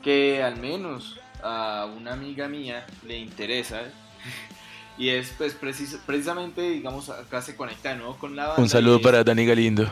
que 0.04 0.42
al 0.44 0.58
menos 0.58 1.20
a 1.44 1.88
una 1.96 2.14
amiga 2.14 2.48
mía 2.48 2.86
le 3.06 3.18
interesa. 3.18 3.82
Y 4.98 5.10
es 5.10 5.34
pues 5.38 5.56
precis- 5.60 5.98
precisamente, 6.06 6.62
digamos, 6.70 7.10
acá 7.10 7.42
se 7.42 7.56
conecta 7.56 7.90
de 7.90 7.96
nuevo 7.96 8.18
con 8.18 8.36
la 8.36 8.48
banda. 8.48 8.62
Un 8.62 8.70
saludo 8.70 8.98
es- 8.98 9.02
para 9.02 9.24
Dani 9.24 9.46
Galindo. 9.46 9.90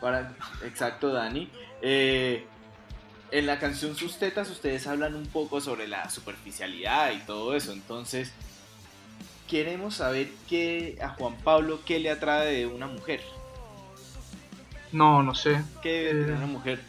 para- 0.00 0.32
exacto, 0.64 1.12
Dani. 1.12 1.48
Eh, 1.82 2.44
en 3.32 3.46
la 3.46 3.58
canción 3.58 3.96
Sus 3.96 4.18
Tetas 4.18 4.50
ustedes 4.50 4.86
hablan 4.86 5.14
un 5.16 5.26
poco 5.26 5.60
sobre 5.60 5.88
la 5.88 6.08
superficialidad 6.10 7.10
y 7.12 7.18
todo 7.20 7.56
eso. 7.56 7.72
Entonces, 7.72 8.32
queremos 9.48 9.96
saber 9.96 10.28
qué 10.48 10.98
a 11.02 11.08
Juan 11.08 11.34
Pablo 11.42 11.80
qué 11.84 11.98
le 11.98 12.10
atrae 12.10 12.52
de 12.58 12.66
una 12.66 12.86
mujer. 12.86 13.20
No, 14.92 15.22
no 15.22 15.34
sé. 15.34 15.62
¿Qué 15.82 16.12
debe 16.14 16.32
Eh, 16.32 16.36
una 16.36 16.46
mujer? 16.46 16.80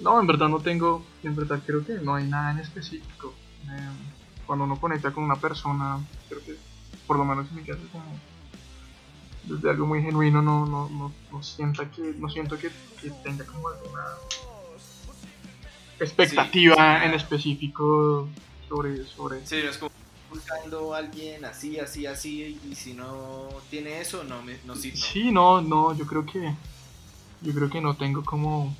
No, 0.00 0.20
en 0.20 0.26
verdad 0.26 0.48
no 0.48 0.60
tengo, 0.60 1.04
en 1.22 1.34
verdad 1.34 1.60
creo 1.64 1.84
que 1.84 1.94
no 1.94 2.14
hay 2.14 2.24
nada 2.26 2.50
en 2.50 2.58
específico. 2.58 3.32
Eh, 3.70 3.88
cuando 4.46 4.64
uno 4.66 4.78
conecta 4.78 5.12
con 5.12 5.24
una 5.24 5.36
persona, 5.36 5.98
creo 6.28 6.44
que, 6.44 6.56
por 7.06 7.16
lo 7.16 7.24
menos 7.24 7.48
en 7.50 7.56
mi 7.56 7.62
caso, 7.62 7.80
como 7.90 8.04
desde 9.44 9.70
algo 9.70 9.86
muy 9.86 10.02
genuino, 10.02 10.42
no, 10.42 10.66
no, 10.66 10.88
no, 10.90 11.12
no 11.30 11.42
sienta 11.42 11.90
que, 11.90 12.14
no 12.18 12.28
siento 12.28 12.58
que, 12.58 12.70
que 13.00 13.10
tenga 13.22 13.44
como 13.46 13.68
alguna 13.68 14.04
expectativa 16.00 16.74
Sí. 17.00 17.06
en 17.06 17.14
específico 17.14 18.28
sobre, 18.68 19.06
sobre 19.06 19.46
Sí, 19.46 19.56
es 19.56 19.78
como 19.78 19.90
buscando 20.28 20.94
a 20.94 20.98
alguien 20.98 21.44
así, 21.44 21.78
así, 21.78 22.06
así, 22.06 22.58
y 22.68 22.74
si 22.74 22.92
no 22.94 23.48
tiene 23.70 24.00
eso, 24.00 24.24
no 24.24 24.42
me 24.42 24.58
no, 24.64 24.74
sí, 24.74 24.90
no. 24.90 24.96
Sí, 24.96 25.30
no, 25.30 25.60
no, 25.60 25.96
yo 25.96 26.06
creo 26.06 26.26
que 26.26 26.54
yo 27.44 27.52
creo 27.54 27.70
que 27.70 27.80
no 27.80 27.96
tengo 27.96 28.24
como 28.24 28.74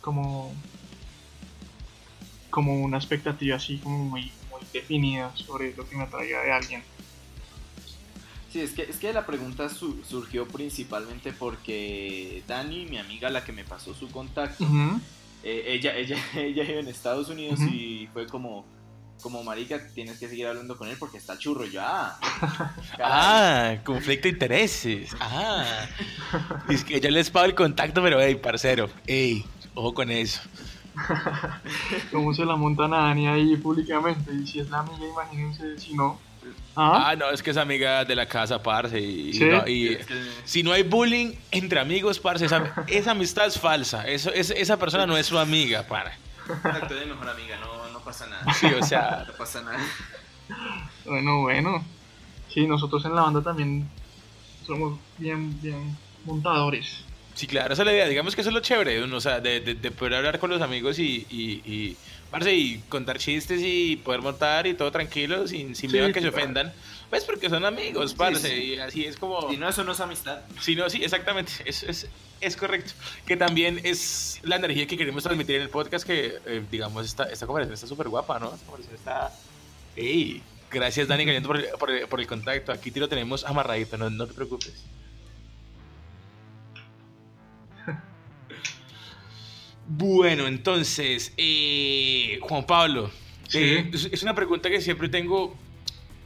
como 0.00 0.52
como 2.50 2.74
una 2.82 2.96
expectativa 2.96 3.56
así 3.56 3.78
como 3.78 3.98
muy, 4.04 4.32
muy 4.50 4.60
definida 4.72 5.34
sobre 5.36 5.74
lo 5.76 5.88
que 5.88 5.96
me 5.96 6.04
atraiga 6.04 6.42
de 6.42 6.52
alguien. 6.52 6.82
Sí, 8.52 8.60
es 8.60 8.72
que, 8.72 8.82
es 8.82 8.96
que 8.96 9.12
la 9.12 9.26
pregunta 9.26 9.68
su- 9.68 10.02
surgió 10.04 10.48
principalmente 10.48 11.32
porque 11.32 12.42
Dani, 12.48 12.86
mi 12.86 12.96
amiga, 12.98 13.28
la 13.28 13.44
que 13.44 13.52
me 13.52 13.64
pasó 13.64 13.94
su 13.94 14.08
contacto, 14.10 14.64
eh, 15.44 15.64
ella, 15.66 15.94
ella, 15.96 16.16
ella 16.34 16.62
vive 16.64 16.80
en 16.80 16.88
Estados 16.88 17.28
Unidos 17.28 17.60
y 17.70 18.08
fue 18.12 18.26
como, 18.26 18.64
como 19.22 19.42
marica, 19.44 19.80
tienes 19.94 20.18
que 20.18 20.28
seguir 20.28 20.46
hablando 20.46 20.76
con 20.76 20.88
él 20.88 20.96
porque 20.98 21.16
está 21.18 21.36
churro. 21.38 21.66
Y 21.66 21.70
yo, 21.72 21.80
ah. 21.82 22.18
Ah, 23.00 23.74
conflicto 23.84 24.24
de 24.24 24.30
intereses. 24.30 25.10
Ah. 25.20 25.64
Es 26.68 26.84
que 26.84 27.00
yo 27.00 27.10
les 27.10 27.30
pago 27.30 27.46
el 27.46 27.54
contacto, 27.54 28.02
pero 28.02 28.20
hey, 28.20 28.36
parcero, 28.36 28.88
hey, 29.06 29.44
ojo 29.74 29.94
con 29.94 30.10
eso. 30.10 30.40
Cómo 32.12 32.34
se 32.34 32.44
la 32.44 32.56
montan 32.56 32.92
a 32.94 32.98
Dani 32.98 33.28
ahí 33.28 33.56
públicamente 33.56 34.32
y 34.34 34.46
si 34.46 34.60
es 34.60 34.68
la 34.70 34.80
amiga, 34.80 35.06
imagínense 35.06 35.78
si 35.78 35.94
no. 35.94 36.20
Ah, 36.74 37.08
Ah, 37.10 37.16
no, 37.16 37.30
es 37.30 37.42
que 37.42 37.50
es 37.50 37.56
amiga 37.56 38.04
de 38.04 38.14
la 38.14 38.26
casa, 38.26 38.62
parce. 38.62 39.00
Y, 39.00 39.32
¿Sí? 39.32 39.44
no- 39.44 39.66
y 39.66 39.94
Es 39.94 40.06
que- 40.06 40.14
si 40.44 40.62
no 40.62 40.72
hay 40.72 40.82
bullying 40.84 41.32
entre 41.50 41.80
amigos, 41.80 42.18
parce, 42.20 42.46
esa, 42.46 42.72
esa 42.86 43.10
amistad 43.12 43.46
es 43.46 43.58
falsa. 43.58 44.06
Eso, 44.06 44.32
es, 44.32 44.50
esa 44.50 44.76
persona 44.76 45.04
no 45.06 45.16
es 45.16 45.26
su 45.26 45.38
amiga, 45.38 45.82
para. 45.82 46.16
Exacto, 46.48 46.94
de 46.94 47.06
mejor 47.06 47.28
amiga, 47.28 47.56
no 47.60 47.87
pasa 48.08 48.26
nada. 48.26 48.52
Sí, 48.60 48.66
o 48.66 48.82
sea, 48.84 49.24
No 49.28 49.34
pasa 49.34 49.62
nada. 49.62 49.78
bueno, 51.04 51.42
bueno. 51.42 51.84
Sí, 52.52 52.66
nosotros 52.66 53.04
en 53.04 53.14
la 53.14 53.22
banda 53.22 53.42
también 53.42 53.88
somos 54.66 54.98
bien, 55.18 55.60
bien 55.60 55.96
montadores. 56.24 57.04
sí, 57.34 57.46
claro, 57.46 57.72
esa 57.72 57.82
es 57.82 57.86
la 57.86 57.92
idea. 57.92 58.08
Digamos 58.08 58.34
que 58.34 58.40
eso 58.40 58.50
es 58.50 58.54
lo 58.54 58.60
chévere, 58.60 59.02
uno, 59.02 59.16
o 59.16 59.20
sea, 59.20 59.40
de, 59.40 59.60
de- 59.60 59.74
de 59.74 59.90
poder 59.90 60.14
hablar 60.14 60.38
con 60.38 60.50
los 60.50 60.60
amigos 60.60 60.98
y, 60.98 61.26
y, 61.30 61.62
y, 61.64 61.96
parce, 62.30 62.52
y 62.54 62.78
contar 62.88 63.18
chistes 63.18 63.60
y 63.62 63.96
poder 63.96 64.22
montar 64.22 64.66
y 64.66 64.74
todo 64.74 64.90
tranquilo, 64.90 65.46
sin, 65.46 65.74
sin 65.76 65.90
Sí, 65.90 65.96
miedo 65.96 66.06
a 66.08 66.12
que 66.12 66.20
se 66.20 66.28
claro. 66.30 66.36
ofendan. 66.42 66.72
Pues 67.10 67.24
porque 67.24 67.48
son 67.48 67.64
amigos, 67.64 68.14
parce, 68.14 68.48
sí. 68.48 68.62
y 68.74 68.78
así 68.78 69.04
es 69.04 69.16
como... 69.16 69.48
Si 69.50 69.56
no, 69.56 69.68
eso 69.68 69.84
no 69.84 69.92
es 69.92 70.00
amistad. 70.00 70.40
Sí, 70.60 70.74
no, 70.76 70.88
sí, 70.90 71.02
exactamente. 71.02 71.52
Es, 71.64 71.82
es, 71.84 72.08
es 72.40 72.56
correcto. 72.56 72.92
Que 73.26 73.36
también 73.36 73.80
es 73.84 74.38
la 74.42 74.56
energía 74.56 74.86
que 74.86 74.96
queremos 74.96 75.22
transmitir 75.24 75.56
en 75.56 75.62
el 75.62 75.68
podcast. 75.70 76.06
Que, 76.06 76.34
eh, 76.46 76.64
digamos, 76.70 77.04
esta, 77.06 77.24
esta 77.24 77.46
conversación 77.46 77.74
está 77.74 77.86
súper 77.86 78.08
guapa, 78.08 78.38
¿no? 78.38 78.52
Esta 78.54 78.66
conversación 78.66 78.96
está. 78.96 79.32
¡Ey! 79.96 80.42
Gracias, 80.70 81.08
Dani 81.08 81.24
por, 81.40 81.56
el- 81.56 81.68
por, 81.78 81.90
el- 81.90 82.06
por 82.08 82.20
el 82.20 82.26
contacto. 82.26 82.72
Aquí 82.72 82.90
te 82.90 83.00
lo 83.00 83.08
tenemos 83.08 83.44
amarradito, 83.44 83.96
no, 83.96 84.10
no 84.10 84.26
te 84.26 84.34
preocupes. 84.34 84.84
Bueno, 89.90 90.46
entonces, 90.46 91.32
eh, 91.38 92.38
Juan 92.42 92.66
Pablo, 92.66 93.10
Sí. 93.48 93.58
eh, 93.58 93.90
es 94.12 94.22
una 94.22 94.34
pregunta 94.34 94.68
que 94.68 94.80
siempre 94.82 95.08
tengo. 95.08 95.56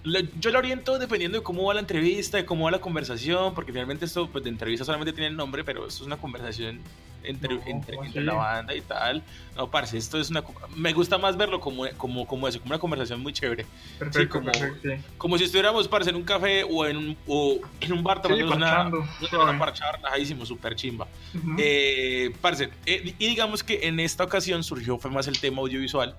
Yo 0.05 0.51
la 0.51 0.59
oriento 0.59 0.99
dependiendo 0.99 1.39
de 1.39 1.45
cómo 1.45 1.65
va 1.65 1.75
la 1.75 1.81
entrevista, 1.81 2.37
de 2.37 2.45
cómo 2.45 2.65
va 2.65 2.71
la 2.73 2.81
conversación, 2.81 3.55
porque 3.55 3.73
finalmente 3.73 4.05
esto 4.05 4.29
pues, 4.29 4.43
de 4.43 4.51
entrevista 4.51 4.85
solamente 4.85 5.13
tiene 5.13 5.29
el 5.29 5.37
nombre, 5.37 5.63
pero 5.65 5.87
esto 5.87 6.03
es 6.03 6.07
una 6.07 6.17
conversación 6.17 6.81
entre, 7.25 7.55
No, 7.55 7.63
entre, 7.67 7.95
¿cómo 7.95 8.07
entre 8.07 8.25
la 8.25 8.33
banda 8.35 8.75
y 8.75 8.81
tal. 8.81 9.23
No, 9.57 9.71
parce, 9.71 9.97
esto 9.97 10.19
es 10.19 10.29
una... 10.31 10.43
Me 10.75 10.93
gusta 10.93 11.19
más 11.19 11.37
verlo 11.37 11.61
como, 11.61 11.85
como, 11.97 12.27
como 12.27 12.49
eso, 12.49 12.59
como 12.59 12.71
una 12.73 12.81
conversación 12.81 13.21
muy 13.21 13.33
chévere. 13.33 13.65
Perfecto, 14.01 14.41
como- 14.41 14.51
perfecto. 14.51 14.89
Sí, 14.89 15.05
Como 15.19 15.39
si 15.39 15.45
estuviéramos, 15.45 15.87
parce, 15.87 16.11
en 16.11 16.17
un 16.17 16.25
café 16.25 16.65
o 16.65 16.85
en 16.85 16.97
un, 16.97 17.17
o 17.29 17.61
en 17.81 17.93
un 17.93 18.03
bar 18.03 18.21
Sí, 18.27 18.41
tomándonos 18.41 19.09
una, 19.33 19.43
una 19.45 19.59
parchada 19.59 19.93
relajadísimo, 19.93 20.45
súper 20.45 20.75
chimba. 20.75 21.07
Ujú. 21.33 21.55
Eh, 21.59 22.35
parce, 22.41 22.71
eh, 22.87 23.15
y 23.17 23.27
digamos 23.29 23.63
que 23.63 23.87
en 23.87 24.01
esta 24.01 24.25
ocasión 24.25 24.65
surgió 24.65 24.99
fue 24.99 25.13
más 25.13 25.29
el 25.29 25.39
tema 25.39 25.59
audiovisual, 25.61 26.17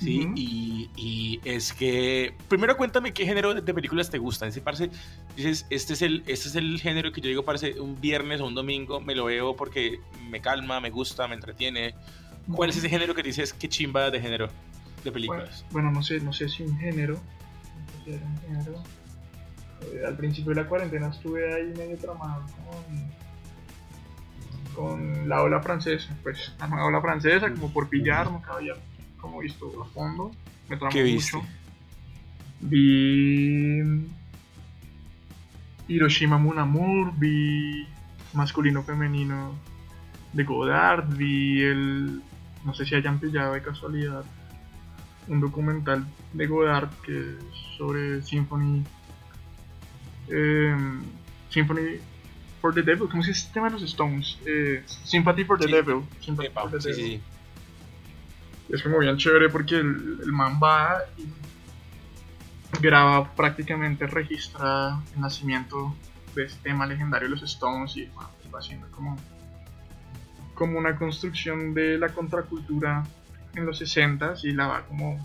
¿sí? 0.00 0.24
Ujú. 0.24 0.34
y, 0.36 0.90
y 0.96 1.40
es 1.44 1.72
que, 1.72 2.34
primero 2.48 2.76
cuéntame 2.76 3.12
qué 3.12 3.24
género 3.24 3.54
de, 3.54 3.74
películas 3.74 4.10
te 4.10 4.18
gustan. 4.18 4.48
Ese, 4.48 4.60
parce, 4.60 4.90
dices, 5.36 5.66
este 5.70 5.92
es, 5.92 6.02
el, 6.02 6.22
este 6.26 6.48
es 6.48 6.56
el 6.56 6.80
género 6.80 7.12
que 7.12 7.20
yo 7.20 7.28
digo, 7.28 7.44
parce, 7.44 7.80
un 7.80 8.00
viernes 8.00 8.40
o 8.40 8.46
un 8.46 8.54
domingo 8.54 9.00
me 9.00 9.14
lo 9.14 9.26
veo 9.26 9.54
porque 9.56 10.00
me 10.28 10.40
calma, 10.40 10.80
me 10.80 10.90
gusta, 10.90 11.28
me 11.28 11.34
entretiene. 11.34 11.94
¿Cuál 12.52 12.70
es 12.70 12.76
ese 12.78 12.88
género 12.88 13.14
que 13.14 13.22
dices, 13.22 13.52
qué 13.52 13.68
chimba 13.68 14.10
de 14.10 14.20
género 14.20 14.46
de 14.46 15.10
Bueno, 15.10 15.12
películas? 15.12 15.64
bueno, 15.70 15.90
no 15.90 16.02
sé, 16.02 16.20
no 16.20 16.32
sé 16.32 16.48
si 16.48 16.62
un 16.64 16.76
género. 16.78 17.14
no 17.14 18.04
sé 18.04 18.18
si 18.18 18.24
un 18.24 18.38
género. 18.40 18.82
Eh, 19.82 20.02
al 20.06 20.16
principio 20.16 20.50
de 20.54 20.62
la 20.62 20.68
cuarentena 20.68 21.08
estuve 21.08 21.54
ahí 21.54 21.72
medio 21.76 21.96
tramado 21.96 22.44
con, 24.74 24.84
con 24.84 25.28
la 25.28 25.42
ola 25.42 25.60
francesa, 25.62 26.14
pues 26.22 26.52
la 26.58 26.66
nueva 26.66 26.86
ola 26.86 27.00
francesa, 27.00 27.50
como 27.50 27.72
por 27.72 27.88
pillar, 27.88 28.30
nunca 28.30 28.54
había 28.54 28.74
como 29.20 29.40
visto 29.40 29.70
a 29.82 29.86
fondo. 29.86 30.30
Me 30.68 30.76
tramó 30.76 30.92
¿Qué 30.92 31.02
viste? 31.02 31.36
mucho. 31.36 31.48
Vi 32.60 34.06
Hiroshima 35.88 36.38
Mon 36.38 36.58
Amour, 36.58 37.12
vi 37.18 37.86
masculino 38.34 38.82
femenino 38.82 39.54
de 40.32 40.44
Godard, 40.44 41.16
vi 41.16 41.62
el 41.62 42.22
no 42.64 42.74
sé 42.74 42.84
si 42.84 42.94
hayan 42.94 43.18
pillado 43.18 43.54
de 43.54 43.62
casualidad 43.62 44.24
un 45.28 45.40
documental 45.40 46.06
de 46.34 46.46
Godard 46.46 46.90
que 47.04 47.18
es 47.18 47.36
sobre 47.78 48.22
Symphony 48.22 48.84
em, 50.28 51.02
Symphony 51.48 51.98
for 52.60 52.74
the 52.74 52.82
Devil, 52.82 53.08
¿cómo 53.08 53.22
se 53.22 53.28
llama 53.32 53.38
este 53.38 53.52
tema 53.54 53.66
de 53.68 53.72
los 53.72 53.82
Stones? 53.82 54.38
Eh, 54.46 54.82
Sympathy 54.86 55.44
for 55.44 55.58
the 55.58 55.66
Sí. 55.66 55.72
Devil. 55.72 56.02
Sympathy 56.20 56.48
Epa, 56.48 56.60
for 56.62 56.70
the 56.72 56.80
sí, 56.80 56.88
Devil. 56.90 57.04
sí. 57.06 57.20
Es 58.70 58.82
como 58.82 58.98
bien 58.98 59.16
chévere 59.16 59.48
porque 59.48 59.76
el, 59.76 60.32
man 60.32 60.60
va 60.62 61.00
y 61.18 61.28
graba 62.80 63.34
prácticamente 63.34 64.06
registra 64.06 65.00
el 65.12 65.20
nacimiento 65.20 65.96
de 66.36 66.44
este 66.44 66.70
tema 66.70 66.86
legendario 66.86 67.26
de 67.26 67.34
los 67.34 67.42
Stones 67.42 67.96
y 67.96 68.08
va 68.52 68.58
haciendo 68.58 68.88
como, 68.92 69.16
como 70.54 70.78
una 70.78 70.96
construcción 70.96 71.74
de 71.74 71.98
la 71.98 72.10
contracultura 72.10 73.02
en 73.54 73.66
los 73.66 73.78
60 73.78 74.34
y 74.44 74.52
la 74.52 74.68
va 74.68 74.86
como 74.86 75.18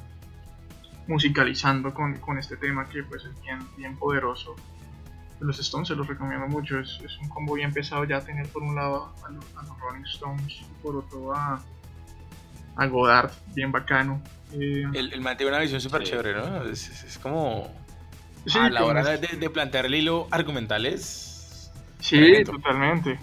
musicalizando 1.07 1.93
con, 1.93 2.15
con 2.15 2.39
este 2.39 2.57
tema 2.57 2.89
que 2.89 3.03
pues 3.03 3.25
es 3.25 3.41
bien, 3.41 3.59
bien 3.77 3.95
poderoso. 3.95 4.55
Los 5.39 5.59
Stones 5.59 5.89
se 5.89 5.95
los 5.95 6.07
recomiendo 6.07 6.47
mucho, 6.47 6.79
es, 6.79 6.99
es 7.03 7.15
un 7.19 7.29
combo 7.29 7.53
bien 7.53 7.71
pesado 7.71 8.05
ya 8.05 8.21
tener 8.21 8.47
por 8.47 8.63
un 8.63 8.73
lado 8.73 9.13
a 9.23 9.29
los, 9.29 9.45
a 9.55 9.61
los 9.63 9.79
Rolling 9.79 10.05
Stones 10.05 10.61
y 10.61 10.81
por 10.81 10.95
otro 10.95 11.35
a, 11.35 11.61
a 12.75 12.85
Godard, 12.87 13.31
bien 13.53 13.71
bacano. 13.71 14.21
Eh, 14.53 14.83
El, 14.93 15.13
el 15.13 15.21
man 15.21 15.37
tiene 15.37 15.51
una 15.51 15.61
visión 15.61 15.81
súper 15.81 16.03
Sí. 16.05 16.11
chévere, 16.11 16.33
¿no? 16.33 16.63
Es, 16.63 16.87
es- 16.89 17.03
es 17.03 17.17
como... 17.17 17.69
sí, 18.45 18.57
a 18.59 18.69
la 18.69 18.79
como 18.81 18.91
hora 18.91 19.13
es- 19.13 19.21
de, 19.21 19.37
de 19.37 19.49
plantear 19.49 19.85
el 19.85 19.95
hilo 19.95 20.27
argumental 20.31 20.85
es... 20.85 21.71
Sí, 21.99 22.17
Tremendo. 22.17 22.51
totalmente. 22.53 23.19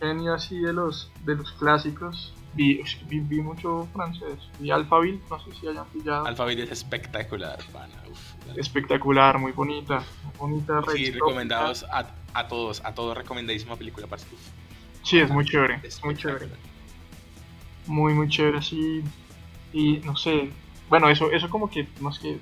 Genio 0.00 0.34
así 0.34 0.58
de 0.58 0.72
los, 0.72 1.10
de 1.24 1.34
los 1.36 1.52
clásicos. 1.52 2.34
Vi, 2.54 2.82
vi, 3.06 3.20
vi 3.20 3.40
mucho 3.40 3.88
francés. 3.94 4.38
Vi 4.58 4.70
Alphaville, 4.70 5.20
no 5.30 5.38
sé 5.42 5.50
si 5.58 5.66
hayan 5.68 5.86
pillado. 5.86 6.26
Alphabet 6.26 6.58
es 6.58 6.70
espectacular, 6.70 7.58
pana. 7.72 7.94
uf. 8.10 8.20
Espectacular, 8.58 9.38
muy 9.38 9.52
bonita. 9.52 10.02
Muy 10.24 10.32
bonita. 10.60 10.82
Sí, 10.94 11.06
re 11.06 11.12
recomendados 11.12 11.84
a, 11.90 12.06
a 12.34 12.48
todos, 12.48 12.82
a 12.84 12.94
todos 12.94 13.16
recomendadísima 13.16 13.76
película. 13.76 14.06
Uf, 14.06 14.22
Sí, 15.02 15.18
es 15.18 15.30
muy 15.30 15.44
chévere. 15.46 15.80
Es 15.82 16.04
muy 16.04 16.14
chévere. 16.14 16.46
Muy, 17.86 18.14
muy 18.14 18.28
chévere 18.28 18.58
así. 18.58 19.02
Y 19.72 19.98
no 19.98 20.16
sé. 20.16 20.52
Bueno, 20.88 21.08
eso, 21.08 21.30
eso 21.32 21.48
como 21.50 21.70
que 21.70 21.80
es 21.82 22.18
que 22.18 22.40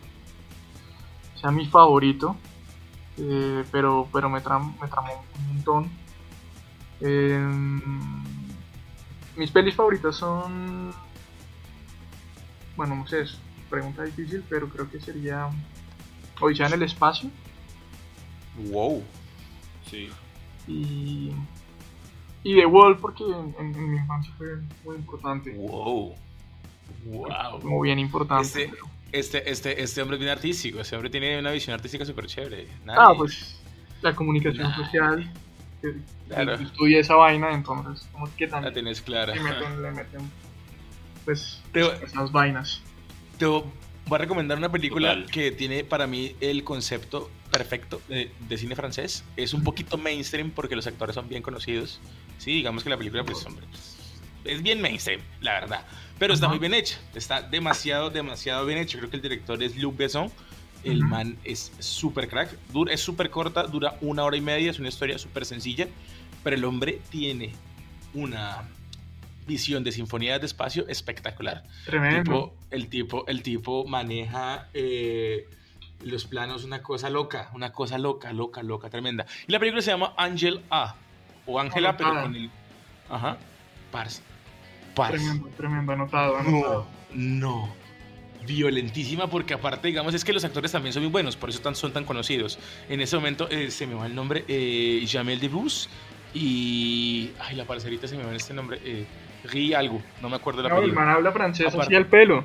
sea 1.41 1.51
mi 1.51 1.67
favorito. 1.67 2.37
eh, 3.19 3.65
pero 3.73 4.09
pero 4.13 4.29
me, 4.31 4.41
tram, 4.41 4.77
me 4.81 4.89
tramó 4.89 5.25
un 5.39 5.47
montón. 5.55 5.91
Em, 7.01 7.81
mis 9.37 9.51
pelis 9.51 9.75
favoritas 9.75 10.17
son. 10.17 10.95
Bueno, 12.77 12.97
no 12.97 13.07
sé, 13.07 13.23
es 13.23 13.39
pregunta 13.69 14.03
difícil, 14.05 14.45
pero 14.49 14.69
creo 14.69 14.91
que 14.91 15.01
sería. 15.01 15.51
Odisea 16.41 16.67
en 16.69 16.75
el 16.75 16.83
espacio. 16.83 17.31
Wow. 18.55 19.05
Sí. 19.83 20.11
Y. 20.67 21.33
Y 22.43 22.55
The 22.57 22.67
Wall, 22.67 22.97
porque 22.99 23.25
en, 23.25 23.55
en- 23.59 23.75
en 23.75 23.91
mi 23.91 23.97
infancia 23.99 24.33
fue 24.39 24.57
muy 24.85 24.97
importante. 24.97 25.51
Wow. 25.53 26.15
Wow. 27.05 27.61
Muy 27.63 27.89
bien 27.89 27.99
importante. 27.99 28.71
Este, 29.13 29.41
este, 29.41 29.51
este, 29.51 29.83
este 29.83 30.03
hombre 30.03 30.17
es 30.17 30.21
bien 30.21 30.33
artístico. 30.33 30.81
Este 30.81 30.95
hombre 30.97 31.11
tiene 31.11 31.39
una 31.39 31.51
visión 31.51 31.75
artística 31.75 32.05
súper 32.05 32.27
chévere. 32.27 32.69
Ah, 32.89 33.09
Nice. 33.11 33.17
pues 33.19 33.61
la 34.03 34.15
comunicación 34.15 34.67
Nice. 34.69 34.77
social. 34.85 35.33
que- 35.83 35.95
Claro. 36.29 36.59
que 36.59 36.65
Estudié 36.65 36.99
esa 37.01 37.15
vaina, 37.17 37.53
entonces, 37.53 38.07
como 38.13 38.29
que 38.37 38.45
La 38.47 38.51
también 38.53 38.75
tienes 38.75 39.01
clara. 39.01 39.35
le 39.35 39.41
meten, 39.41 39.83
le 39.83 39.91
meten, 39.91 40.21
pues, 41.25 41.61
Te- 41.73 42.05
esas 42.05 42.31
vainas. 42.31 42.83
Te 43.39 43.47
voy 43.47 43.65
a 44.11 44.19
recomendar 44.19 44.59
una 44.59 44.71
película 44.71 45.15
Total. 45.15 45.31
que 45.31 45.51
tiene 45.53 45.83
para 45.85 46.07
mí 46.07 46.37
el 46.41 46.63
concepto 46.65 47.31
perfecto 47.51 48.01
de, 48.09 48.31
de 48.49 48.59
cine 48.59 48.77
francés. 48.77 49.25
Es 49.37 49.55
un 49.55 49.65
poquito 49.65 49.97
mainstream 49.99 50.51
porque 50.51 50.77
los 50.77 50.87
actores 50.87 51.15
son 51.15 51.29
bien 51.29 51.43
conocidos. 51.43 51.99
Sí, 52.41 52.55
digamos 52.55 52.83
que 52.83 52.89
la 52.89 52.97
película, 52.97 53.23
pues, 53.23 53.45
hombre, 53.45 53.67
pues, 53.71 53.97
es 54.45 54.63
bien 54.63 54.81
mainstream, 54.81 55.21
la 55.43 55.61
verdad. 55.61 55.85
Pero 56.19 56.33
está 56.33 56.49
muy 56.49 56.59
bien 56.59 56.73
hecha. 56.73 56.99
Está 57.15 57.43
demasiado, 57.43 58.09
demasiado 58.09 58.65
bien 58.65 58.79
hecho. 58.79 58.97
Creo 58.97 59.11
que 59.11 59.17
el 59.17 59.23
director 59.23 59.63
es 59.63 59.77
Luc 59.77 59.95
Besson. 59.99 60.33
El 60.83 61.03
man 61.03 61.37
es 61.45 61.71
súper 61.81 62.29
crack. 62.29 62.57
Dura, 62.73 62.95
es 62.95 63.01
súper 63.03 63.29
corta, 63.29 63.65
dura 63.65 63.99
una 64.01 64.25
hora 64.25 64.39
y 64.39 64.41
media. 64.41 64.71
Es 64.71 64.79
una 64.79 64.89
historia 64.89 65.19
súper 65.19 65.45
sencilla. 65.45 65.87
Pero 66.43 66.57
el 66.57 66.65
hombre 66.65 67.03
tiene 67.11 67.53
una 68.15 68.67
visión 69.47 69.85
de 69.85 69.93
sinfonías 69.93 70.41
de 70.41 70.47
espacio 70.47 70.89
espectacular. 70.89 71.65
Tremendo. 71.85 72.23
Tipo, 72.23 72.55
el, 72.71 72.89
tipo, 72.89 73.27
el 73.27 73.43
tipo 73.43 73.85
maneja 73.87 74.69
eh, 74.73 75.47
los 76.03 76.25
planos, 76.25 76.65
una 76.65 76.83
cosa 76.83 77.11
loca, 77.11 77.51
una 77.53 77.73
cosa 77.73 77.99
loca, 77.99 78.33
loca, 78.33 78.63
loca, 78.63 78.89
tremenda. 78.89 79.27
Y 79.47 79.53
la 79.53 79.59
película 79.59 79.83
se 79.83 79.91
llama 79.91 80.15
Angel 80.17 80.63
A, 80.71 80.97
o 81.51 81.61
Ángela, 81.61 81.97
pero 81.97 82.11
con 82.23 82.35
el... 82.35 82.51
Ajá, 83.09 83.37
parce. 83.91 84.23
Parce. 84.95 85.17
Tremendo, 85.19 85.49
tremendo, 85.57 85.93
anotado, 85.93 86.43
No, 86.43 86.49
anotado. 86.49 86.87
no. 87.13 87.81
Violentísima 88.47 89.27
porque 89.29 89.53
aparte, 89.55 89.89
digamos, 89.89 90.15
es 90.15 90.25
que 90.25 90.33
los 90.33 90.45
actores 90.45 90.73
también 90.73 90.93
son 90.93 91.03
muy 91.03 91.13
buenos, 91.13 91.37
por 91.37 91.51
eso 91.51 91.61
tan, 91.61 91.75
son 91.75 91.93
tan 91.93 92.05
conocidos. 92.05 92.59
En 92.89 93.01
ese 93.01 93.17
momento 93.17 93.49
eh, 93.51 93.71
se 93.71 93.87
me 93.87 93.95
va 93.95 94.07
el 94.07 94.15
nombre, 94.15 94.45
eh, 94.49 95.05
Jamel 95.09 95.41
Debbouze 95.41 95.89
y... 96.35 97.31
Ay, 97.41 97.57
la 97.57 97.65
parcerita 97.65 98.09
se 98.09 98.17
me 98.17 98.23
va 98.25 98.31
en 98.31 98.37
este 98.37 98.55
nombre, 98.55 98.81
eh, 98.85 99.07
Ri 99.45 99.75
algo, 99.75 100.03
no 100.23 100.29
me 100.29 100.37
acuerdo 100.37 100.63
la 100.63 100.69
No, 100.71 100.79
el 100.83 100.93
man 100.93 101.09
habla 101.09 101.33
francés 101.33 101.67
Aparte- 101.69 101.83
así 101.87 101.95
al 101.97 102.07
pelo. 102.07 102.45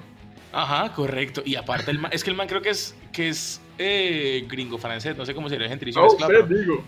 Ajá, 0.51 0.91
correcto. 0.93 1.41
Y 1.45 1.55
aparte, 1.55 1.91
el 1.91 1.99
man- 1.99 2.11
es 2.13 2.23
que 2.23 2.29
el 2.29 2.35
man 2.35 2.47
creo 2.47 2.61
que 2.61 2.69
es, 2.69 2.95
que 3.11 3.29
es 3.29 3.61
eh, 3.77 4.45
gringo 4.47 4.77
francés, 4.77 5.15
no 5.17 5.25
sé 5.25 5.33
cómo 5.35 5.49
sería 5.49 5.65
el 5.65 5.69
gentilicio 5.71 6.01
No, 6.01 6.07
mezclado, 6.07 6.33
usted, 6.33 6.45
pero- 6.47 6.61
digo. 6.61 6.83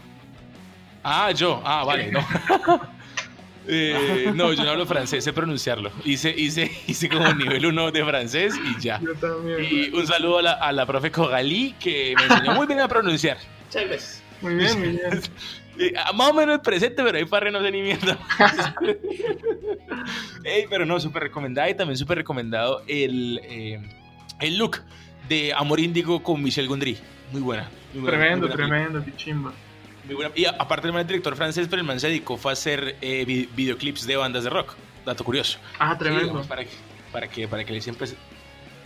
Ah, 1.09 1.31
yo, 1.31 1.61
ah, 1.63 1.85
vale, 1.85 2.11
no. 2.11 2.19
Eh, 3.69 4.31
no, 4.33 4.53
yo 4.53 4.63
no 4.63 4.69
hablo 4.69 4.85
francés, 4.85 5.25
sé 5.25 5.33
pronunciarlo. 5.33 5.91
Hice, 6.05 6.29
hice, 6.29 6.71
hice 6.87 7.09
como 7.09 7.33
nivel 7.33 7.65
1 7.65 7.91
de 7.91 8.05
francés 8.05 8.55
y 8.55 8.81
ya. 8.81 8.97
Yo 9.01 9.13
también. 9.15 9.61
Y 9.61 9.89
un 9.89 10.07
saludo 10.07 10.37
a 10.37 10.41
la, 10.41 10.51
a 10.53 10.71
la 10.71 10.85
profe 10.85 11.11
Cogalí 11.11 11.75
que 11.77 12.15
me 12.15 12.23
enseñó 12.23 12.53
muy 12.53 12.65
bien 12.65 12.79
a 12.79 12.87
pronunciar. 12.87 13.35
Muchas 13.65 14.23
Muy 14.41 14.55
bien, 14.55 14.79
muy 14.79 14.89
bien. 14.91 15.01
Eh, 15.79 15.93
ah, 15.95 16.11
más 16.11 16.29
o 16.31 16.33
menos 16.33 16.59
presente, 16.61 17.03
pero 17.03 17.19
ahí 17.19 17.25
para 17.25 17.51
no 17.51 17.61
sé 17.61 17.69
ni 17.69 17.83
mierda. 17.83 18.17
Ey, 20.43 20.65
pero 20.67 20.87
no, 20.87 20.99
súper 20.99 21.21
recomendada 21.21 21.69
y 21.69 21.75
también 21.75 21.97
súper 21.97 22.17
recomendado 22.17 22.81
el, 22.87 23.39
eh, 23.43 23.79
el 24.39 24.57
look 24.57 24.79
de 25.29 25.53
Amor 25.53 25.79
Índigo 25.79 26.23
con 26.23 26.41
Michel 26.41 26.67
Gondry. 26.67 26.97
Muy 27.31 27.41
buena. 27.41 27.69
Muy 27.93 28.01
buena, 28.01 28.17
Tremendo, 28.17 28.47
muy 28.47 28.55
buena 28.55 28.75
tremendo, 28.75 29.05
qué 29.05 29.15
chimba. 29.17 29.53
Muy 30.07 30.15
buena. 30.15 30.31
Y 30.35 30.45
aparte 30.45 30.87
el 30.87 30.93
man 30.93 31.01
es 31.03 31.07
director 31.07 31.35
francés, 31.35 31.67
pero 31.69 31.81
el 31.81 31.87
man 31.87 31.99
se 31.99 32.07
dedicó 32.07 32.37
fue 32.37 32.51
a 32.51 32.53
hacer 32.53 32.95
eh, 33.01 33.23
vi- 33.25 33.47
videoclips 33.55 34.07
de 34.07 34.15
bandas 34.17 34.43
de 34.43 34.49
rock. 34.49 34.73
Dato 35.05 35.23
curioso. 35.23 35.59
Ah, 35.79 35.93
Sí, 35.93 35.99
tremendo. 35.99 36.23
digamos, 36.25 36.47
para, 36.47 36.63
que, 36.65 36.71
para, 37.11 37.27
que, 37.29 37.47
para 37.47 37.63
que 37.63 37.73
le 37.73 37.81
siempre 37.81 38.07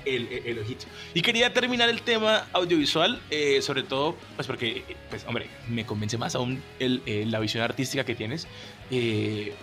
el, 0.06 0.28
el, 0.28 0.48
el 0.48 0.60
ojito. 0.60 0.86
Y 1.14 1.22
quería 1.22 1.54
terminar 1.54 1.90
el 1.90 2.02
tema 2.02 2.46
audiovisual, 2.54 3.22
eh, 3.30 3.62
sobre 3.62 3.84
todo, 3.84 4.16
pues 4.36 4.48
porque, 4.48 4.84
pues 5.10 5.24
hombre, 5.28 5.48
me 5.70 5.86
convence 5.86 6.18
más 6.18 6.36
aún 6.36 6.62
el, 6.80 7.02
eh, 7.06 7.24
la 7.28 7.40
visión 7.40 7.64
artística 7.64 8.04
que 8.04 8.16
tienes. 8.16 8.48
Eh, 8.92 9.54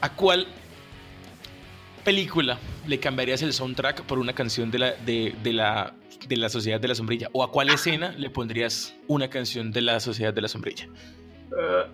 ¿A 0.00 0.10
cuál 0.14 0.46
película 2.04 2.58
le 2.86 2.98
cambiarías 2.98 3.42
el 3.42 3.52
soundtrack 3.52 4.02
por 4.02 4.18
una 4.18 4.32
canción 4.32 4.70
de 4.70 4.78
la, 4.78 4.90
de, 4.92 5.34
de 5.42 5.52
la, 5.52 5.94
de 6.28 6.36
la 6.36 6.48
Sociedad 6.48 6.80
de 6.80 6.88
la 6.88 6.94
Sombrilla? 6.94 7.28
¿O 7.32 7.42
a 7.42 7.50
cuál 7.50 7.70
escena 7.70 8.12
le 8.12 8.30
pondrías 8.30 8.94
una 9.08 9.28
canción 9.28 9.70
de 9.72 9.82
la 9.82 10.00
Sociedad 10.00 10.32
de 10.34 10.40
la 10.42 10.48
Sombrilla? 10.48 10.86
Eh, 11.50 11.84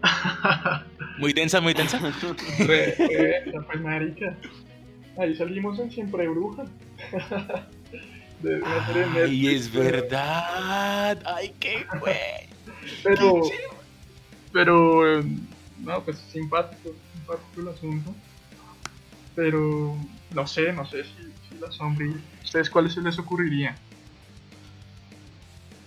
Muy 1.18 1.32
densa, 1.32 1.60
muy 1.60 1.74
densa. 1.74 1.98
re- 2.60 2.94
re- 2.96 3.52
pues 3.66 3.80
marica. 3.80 4.36
Ahí 5.18 5.34
salimos 5.36 5.78
en 5.80 5.90
Siempre 5.90 6.28
Bruja. 6.28 6.64
de 8.42 8.62
Ay, 9.24 9.48
es 9.48 9.68
pero- 9.68 9.84
verdad. 9.84 11.18
Ay, 11.26 11.52
qué 11.58 11.84
güey. 12.00 12.14
Pero, 13.02 13.42
pero, 14.52 15.18
eh, 15.20 15.24
no, 15.80 16.02
pues 16.04 16.18
simpático, 16.32 16.94
simpático 17.14 17.60
el 17.62 17.68
asunto. 17.68 18.14
Pero, 19.34 19.96
no 20.34 20.46
sé, 20.46 20.72
no 20.72 20.86
sé 20.86 21.02
si, 21.04 21.10
si 21.54 21.60
la 21.60 21.70
sombrilla. 21.72 22.16
¿Ustedes 22.44 22.70
cuáles 22.70 22.92
se 22.94 23.00
les 23.00 23.18
ocurriría? 23.18 23.76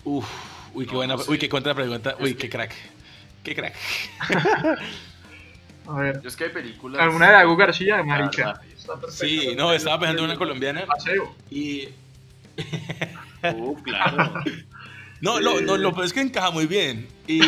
Uf, 0.04 0.26
uy, 0.74 0.86
qué 0.86 0.92
No, 0.92 0.98
buena, 0.98 1.16
no 1.16 1.22
sé. 1.24 1.32
uy, 1.32 1.38
qué 1.38 1.50
contrapregunta. 1.50 2.16
Uy, 2.20 2.30
Es 2.32 2.36
qué 2.36 2.42
que- 2.44 2.50
crack. 2.50 2.74
Qué 3.44 3.56
crack. 3.56 3.76
A 5.88 5.94
ver, 5.96 6.22
Yo 6.22 6.30
es 6.30 6.36
que 6.36 6.46
hay 6.46 6.50
películas. 6.52 7.02
alguna 7.02 7.28
de 7.28 7.34
Dago 7.34 7.56
García, 7.58 8.04
marica. 8.04 8.46
verdad. 8.48 8.62
Está 8.78 9.00
perfecto. 9.00 9.26
Sí, 9.26 9.56
no, 9.56 9.74
estaba 9.74 10.00
pensando 10.00 10.24
en 10.24 10.30
una 10.30 10.38
colombiana. 10.38 10.86
Paseo. 10.86 11.36
Y. 11.50 11.90
Uh, 13.44 13.76
claro. 13.82 14.36
No, 15.22 15.40
lo, 15.40 15.62
no, 15.62 15.78
lo 15.78 15.94
peor 15.94 16.06
es 16.06 16.14
que 16.14 16.22
encaja 16.22 16.50
muy 16.50 16.66
bien. 16.66 17.08
Y, 17.28 17.42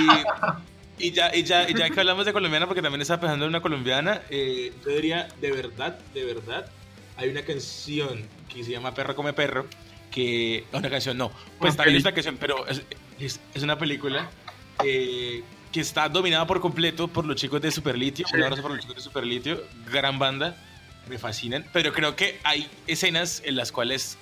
y, 1.00 1.12
ya, 1.12 1.36
y, 1.36 1.42
ya, 1.44 1.68
y 1.68 1.74
ya 1.74 1.90
que 1.90 2.00
hablamos 2.00 2.24
de 2.24 2.32
colombiana, 2.32 2.68
porque 2.68 2.84
también 2.84 3.02
estaba 3.02 3.20
pensando 3.22 3.46
en 3.46 3.50
una 3.50 3.62
colombiana, 3.62 4.22
eh, 4.30 4.72
yo 4.86 4.92
diría, 4.92 5.28
de 5.42 5.52
verdad, 5.52 5.98
de 6.14 6.24
verdad, 6.24 6.68
hay 7.18 7.30
una 7.30 7.42
canción 7.42 8.22
que 8.48 8.64
se 8.64 8.70
llama 8.72 8.94
Perro 8.94 9.16
come 9.16 9.34
perro, 9.34 9.66
que... 10.14 10.66
Una 10.72 10.90
canción, 10.90 11.18
no. 11.18 11.30
Pues 11.60 11.74
Una 11.74 11.78
también 11.78 11.98
es 11.98 12.04
una 12.04 12.14
canción, 12.14 12.38
pero 12.40 12.68
es, 12.68 12.82
es, 13.20 13.40
es 13.54 13.64
una 13.64 13.78
película 13.78 14.30
eh, 14.86 15.44
que 15.72 15.80
está 15.82 16.08
dominada 16.10 16.46
por 16.48 16.62
completo 16.62 17.08
por 17.08 17.26
los 17.26 17.36
chicos 17.36 17.62
de 17.62 17.72
Superlitio. 17.72 18.26
Sí. 18.28 18.36
Un 18.38 18.44
abrazo 18.44 18.62
para 18.62 18.76
los 18.76 18.82
chicos 18.84 18.98
de 18.98 19.02
Superlitio. 19.02 19.64
Gran 19.92 20.20
banda. 20.20 20.56
Me 21.10 21.18
fascinan. 21.18 21.66
Pero 21.74 21.92
creo 21.92 22.16
que 22.16 22.40
hay 22.44 22.70
escenas 22.88 23.42
en 23.46 23.56
las 23.58 23.72
cuales 23.74 24.18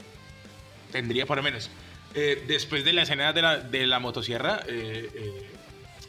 tendría 0.92 1.26
por 1.26 1.38
lo 1.38 1.44
menos. 1.44 1.70
eh, 2.16 2.44
después 2.48 2.84
de 2.84 2.94
la 2.94 3.04
escena 3.04 3.32
de 3.34 3.42
la, 3.42 3.58
de 3.58 3.86
la 3.88 4.00
motosierra, 4.00 4.62
eh, 4.68 5.10
eh, 5.14 5.48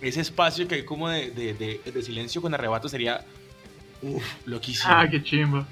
ese 0.00 0.20
espacio 0.20 0.66
que 0.66 0.76
hay 0.76 0.84
como 0.84 1.08
de, 1.08 1.30
de- 1.30 1.54
de- 1.54 1.80
de 1.92 2.02
silencio 2.02 2.40
con 2.42 2.54
arrebato 2.54 2.88
sería 2.88 3.24
uf, 4.00 4.24
loquísimo. 4.46 4.92
Ah, 4.92 5.06
qué 5.10 5.22
chimba. 5.22 5.66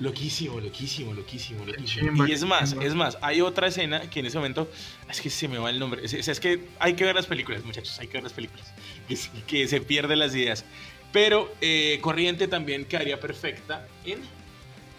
Loquísimo, 0.00 0.60
loquísimo, 0.60 1.14
loquísimo, 1.14 1.64
loquísimo. 1.64 2.08
chimba, 2.08 2.28
y 2.28 2.32
es 2.32 2.44
más, 2.44 2.70
chimba. 2.70 2.84
es 2.84 2.94
más, 2.94 3.18
hay 3.22 3.40
otra 3.40 3.68
escena 3.68 4.00
que 4.10 4.20
en 4.20 4.26
ese 4.26 4.36
momento, 4.38 4.68
es 5.08 5.20
que 5.20 5.30
se 5.30 5.46
me 5.46 5.58
va 5.58 5.70
el 5.70 5.78
nombre, 5.78 6.04
es, 6.04 6.12
es- 6.14 6.26
es 6.28 6.40
que 6.40 6.66
hay 6.80 6.94
que 6.94 7.04
ver 7.04 7.14
las 7.14 7.26
películas, 7.26 7.64
muchachos, 7.64 7.98
hay 8.00 8.08
que 8.08 8.14
ver 8.14 8.24
las 8.24 8.32
películas, 8.32 8.72
que, 9.08 9.16
se- 9.16 9.30
que 9.46 9.68
se 9.68 9.80
pierden 9.80 10.18
las 10.18 10.34
ideas. 10.34 10.64
Pero 11.12 11.52
eh, 11.60 11.98
Corriente 12.00 12.48
también 12.48 12.84
quedaría 12.86 13.20
perfecta 13.20 13.86
en... 14.04 14.18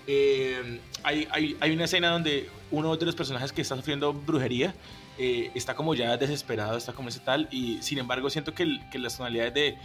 eh, 0.07 0.79
hay, 1.03 1.27
hay, 1.31 1.57
hay 1.59 1.71
una 1.71 1.85
escena 1.85 2.09
donde 2.09 2.49
uno 2.71 2.95
de 2.95 3.05
los 3.05 3.15
personajes 3.15 3.51
que 3.51 3.61
está 3.61 3.75
sufriendo 3.75 4.13
brujería 4.13 4.73
eh, 5.17 5.51
está 5.55 5.75
como 5.75 5.93
ya 5.93 6.15
desesperado, 6.17 6.77
está 6.77 6.93
como 6.93 7.09
ese 7.09 7.19
tal, 7.19 7.47
y 7.51 7.81
sin 7.81 7.97
embargo 7.99 8.29
siento 8.29 8.53
que, 8.53 8.63
el- 8.63 8.81
que 8.89 8.99
las 8.99 9.17
tonalidades 9.17 9.53
de, 9.53 9.77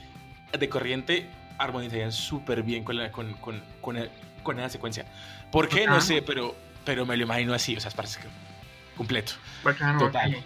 de 0.58 0.68
Corriente 0.68 1.26
armonizarían 1.58 2.10
súper 2.12 2.62
bien 2.62 2.84
con, 2.84 2.96
la, 2.96 3.10
con, 3.12 3.34
con, 3.34 3.62
con, 3.80 3.96
el- 3.96 4.10
con 4.42 4.58
esa 4.58 4.68
secuencia. 4.68 5.06
¿Por 5.50 5.68
qué? 5.68 5.86
No 5.86 6.00
sé, 6.00 6.22
pero, 6.22 6.54
pero 6.84 7.06
me 7.06 7.16
lo 7.16 7.24
imagino 7.24 7.54
así, 7.54 7.76
o 7.76 7.80
sea, 7.80 7.90
parece 7.90 8.20
que 8.20 8.28
completo. 8.96 9.32
Bacano, 9.64 9.98
Total. 9.98 10.30
bacano. 10.30 10.44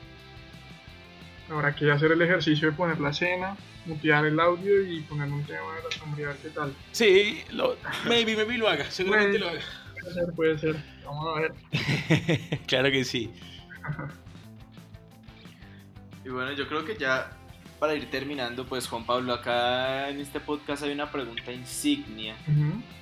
Habrá 1.50 1.74
que 1.74 1.90
hacer 1.90 2.12
el 2.12 2.22
ejercicio 2.22 2.70
de 2.70 2.76
poner 2.76 2.98
la 3.00 3.10
escena, 3.10 3.56
mutear 3.84 4.24
el 4.24 4.40
audio 4.40 4.80
y 4.80 5.00
poner 5.00 5.30
un 5.30 5.44
tema 5.44 5.74
de 5.76 5.82
la 5.82 5.96
sombría, 5.96 6.26
a 6.26 6.28
ver 6.30 6.38
qué 6.38 6.48
tal. 6.48 6.74
Sí, 6.92 7.44
lo, 7.50 7.76
maybe, 8.06 8.34
maybe 8.36 8.56
lo 8.56 8.68
haga, 8.68 8.90
seguramente 8.90 9.38
lo 9.38 9.48
haga. 9.48 9.60
Puede 10.00 10.14
ser, 10.14 10.34
puede 10.34 10.58
ser. 10.58 10.76
Vamos 11.04 11.36
a 11.36 11.40
ver. 11.40 12.60
claro 12.66 12.90
que 12.90 13.04
sí. 13.04 13.30
Y 16.24 16.28
bueno, 16.30 16.52
yo 16.52 16.66
creo 16.66 16.84
que 16.84 16.96
ya 16.96 17.30
para 17.78 17.94
ir 17.94 18.10
terminando, 18.10 18.64
pues 18.64 18.86
Juan 18.88 19.04
Pablo, 19.04 19.34
acá 19.34 20.08
en 20.08 20.20
este 20.20 20.40
podcast 20.40 20.82
hay 20.82 20.92
una 20.92 21.10
pregunta 21.10 21.52
insignia 21.52 22.34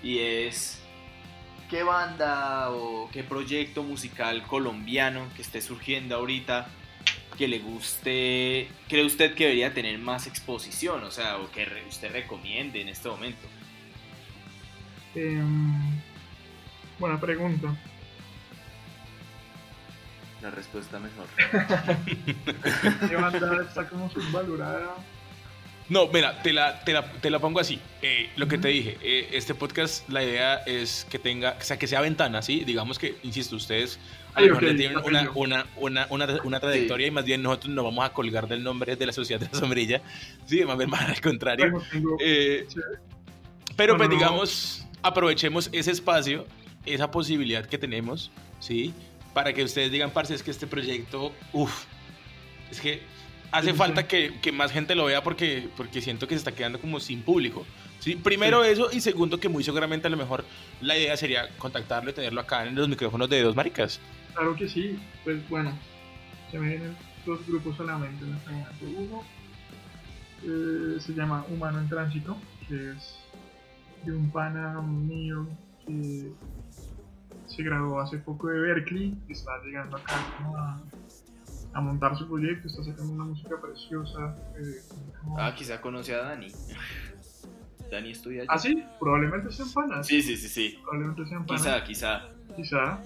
y 0.03 0.19
es 0.19 0.82
¿qué 1.73 1.83
banda 1.83 2.71
o 2.71 3.09
qué 3.11 3.25
proyecto 3.25 3.83
musical 3.83 4.43
colombiano 4.43 5.27
que 5.35 5.41
esté 5.41 5.63
surgiendo 5.63 6.15
ahorita 6.17 6.67
que 7.39 7.49
le 7.49 7.61
guste, 7.61 8.69
cree 8.91 9.07
usted 9.07 9.35
que 9.35 9.45
debería 9.45 9.73
tener 9.73 9.99
más 9.99 10.27
exposición, 10.27 11.03
o 11.03 11.11
sea, 11.11 11.39
o 11.39 11.51
que 11.51 11.65
re- 11.65 11.83
usted 11.89 12.13
recomiende 12.13 12.83
en 12.83 12.91
este 12.91 13.09
momento? 13.09 13.49
Em, 15.15 15.99
buena 16.99 17.19
pregunta. 17.19 17.75
La 20.43 20.51
respuesta 20.51 20.99
mejor. 20.99 21.27
¿Qué 23.09 23.17
banda 23.17 23.63
está 23.67 23.89
como 23.89 24.11
subvalorada? 24.11 24.97
No, 25.93 26.07
mira, 26.09 26.43
te 26.43 26.55
la, 26.55 26.83
te 26.85 26.95
la, 26.95 27.05
te 27.13 27.29
la 27.29 27.39
pongo 27.39 27.61
así. 27.61 27.79
Eh, 28.01 28.31
lo 28.37 28.49
que 28.49 28.57
te 28.57 28.69
dije, 28.69 28.97
eh, 29.03 29.29
este 29.33 29.55
podcast, 29.55 30.09
la 30.09 30.25
idea 30.25 30.55
es 30.65 31.07
que 31.11 31.19
tenga, 31.19 31.55
o 31.61 31.63
sea, 31.63 31.79
que 31.79 31.87
sea 31.87 32.01
ventana, 32.01 32.41
¿sí? 32.41 32.65
Digamos 32.65 32.99
que, 32.99 33.17
insisto, 33.23 33.57
ustedes 33.57 33.99
a 34.33 34.41
Sí, 34.41 34.47
lo 34.47 34.55
mejor 34.55 34.75
tienen 34.77 34.97
una, 35.05 35.31
una, 35.35 35.67
una, 35.77 36.07
una, 36.09 36.27
una 36.45 36.61
trayectoria 36.61 37.09
y 37.09 37.11
más 37.11 37.27
bien 37.27 37.43
nosotros 37.43 37.75
nos 37.75 37.85
vamos 37.85 38.07
a 38.07 38.13
colgar 38.15 38.49
del 38.49 38.63
nombre 38.65 38.97
de 38.97 39.05
la 39.05 39.13
Sociedad 39.13 39.39
de 39.39 39.49
la 39.53 39.59
Sombrilla. 39.59 40.01
Sí, 40.47 40.65
más 40.65 40.79
bien 40.79 40.89
más 40.91 41.03
al 41.11 41.21
contrario. 41.21 41.71
Bueno, 41.71 41.87
tengo- 41.93 42.17
Eh, 42.21 42.65
sí. 42.69 42.81
pero 43.77 43.99
pues 43.99 44.09
digamos, 44.09 44.87
aprovechemos 45.03 45.69
ese 45.73 45.91
espacio, 45.91 46.47
esa 46.87 47.11
posibilidad 47.11 47.67
que 47.67 47.77
tenemos, 47.77 48.31
¿sí? 48.61 48.95
Para 49.35 49.53
que 49.53 49.63
ustedes 49.63 49.93
digan, 49.93 50.11
parce, 50.11 50.35
es 50.35 50.43
que 50.43 50.51
este 50.53 50.67
proyecto, 50.67 51.35
uff, 51.53 51.85
es 52.71 52.81
que 52.81 53.03
hace 53.53 53.75
falta 53.75 54.09
que, 54.09 54.41
que 54.41 54.51
más 54.51 54.73
gente 54.73 54.95
lo 54.95 55.05
vea 55.05 55.23
porque, 55.23 55.69
porque 55.77 56.01
siento 56.01 56.27
que 56.27 56.35
se 56.35 56.39
está 56.39 56.53
quedando 56.53 56.81
como 56.81 56.99
sin 56.99 57.23
público. 57.23 57.65
¿sí? 58.01 58.17
Primero 58.17 58.65
eso 58.65 58.91
y 58.91 59.01
segundo 59.01 59.39
que 59.39 59.49
muy 59.49 59.63
seguramente 59.63 60.09
a 60.09 60.11
lo 60.11 60.17
mejor 60.17 60.45
la 60.81 60.97
idea 60.97 61.17
sería 61.17 61.49
contactarlo 61.59 62.11
y 62.11 62.15
tenerlo 62.15 62.41
acá 62.41 62.67
en 62.67 62.75
los 62.75 62.89
micrófonos 62.89 63.29
de 63.29 63.43
dos 63.43 63.55
maricas. 63.55 64.01
Claro 64.35 64.57
que 64.57 64.69
sí, 64.69 64.99
pues 65.23 65.47
bueno, 65.49 65.79
se 66.51 66.59
me 66.59 66.71
vienen 66.71 66.97
dos 67.27 67.47
grupos 67.47 67.77
solamente 67.77 68.25
en 68.25 68.35
este 68.35 68.51
momento. 68.51 68.87
Uno 68.97 69.23
eh, 70.45 71.01
se 71.01 71.13
llama 71.13 71.45
Humano 71.49 71.79
en 71.79 71.89
Tránsito, 71.89 72.37
que 72.67 72.93
es 72.93 73.19
de 74.05 74.13
un 74.13 74.31
pana 74.31 74.81
mío 74.81 75.47
que 75.87 76.33
se 77.47 77.63
graduó 77.63 78.01
hace 78.01 78.19
poco 78.19 78.49
de 78.49 78.59
Berkeley, 78.59 79.17
está 79.29 79.53
llegando 79.65 79.97
acá 79.97 80.15
como 80.39 80.57
a, 80.57 80.81
a 81.75 81.81
montar 81.81 82.17
su 82.19 82.29
proyecto, 82.29 82.69
está 82.69 82.83
sacando 82.85 83.13
una 83.13 83.25
música 83.25 83.57
preciosa. 83.61 84.37
eh, 84.57 84.83
como- 85.21 85.39
Ah, 85.39 85.55
quizá 85.55 85.81
conoce 85.81 86.15
a 86.15 86.19
Dani. 86.19 86.49
Dani 87.91 88.11
estudia 88.11 88.41
allí. 88.43 88.49
¿Ah, 88.51 88.59
sí? 88.59 88.85
Probablemente 88.99 89.51
sean 89.53 89.71
panas. 89.73 90.07
Sí, 90.07 90.23
sí, 90.23 90.37
sí, 90.37 90.49
sí. 90.49 90.79
Probablemente 90.83 91.27
sean 91.27 91.45
panas. 91.47 91.63
Quizá, 91.63 91.85
quizá. 91.85 92.23
quizá. 92.57 92.99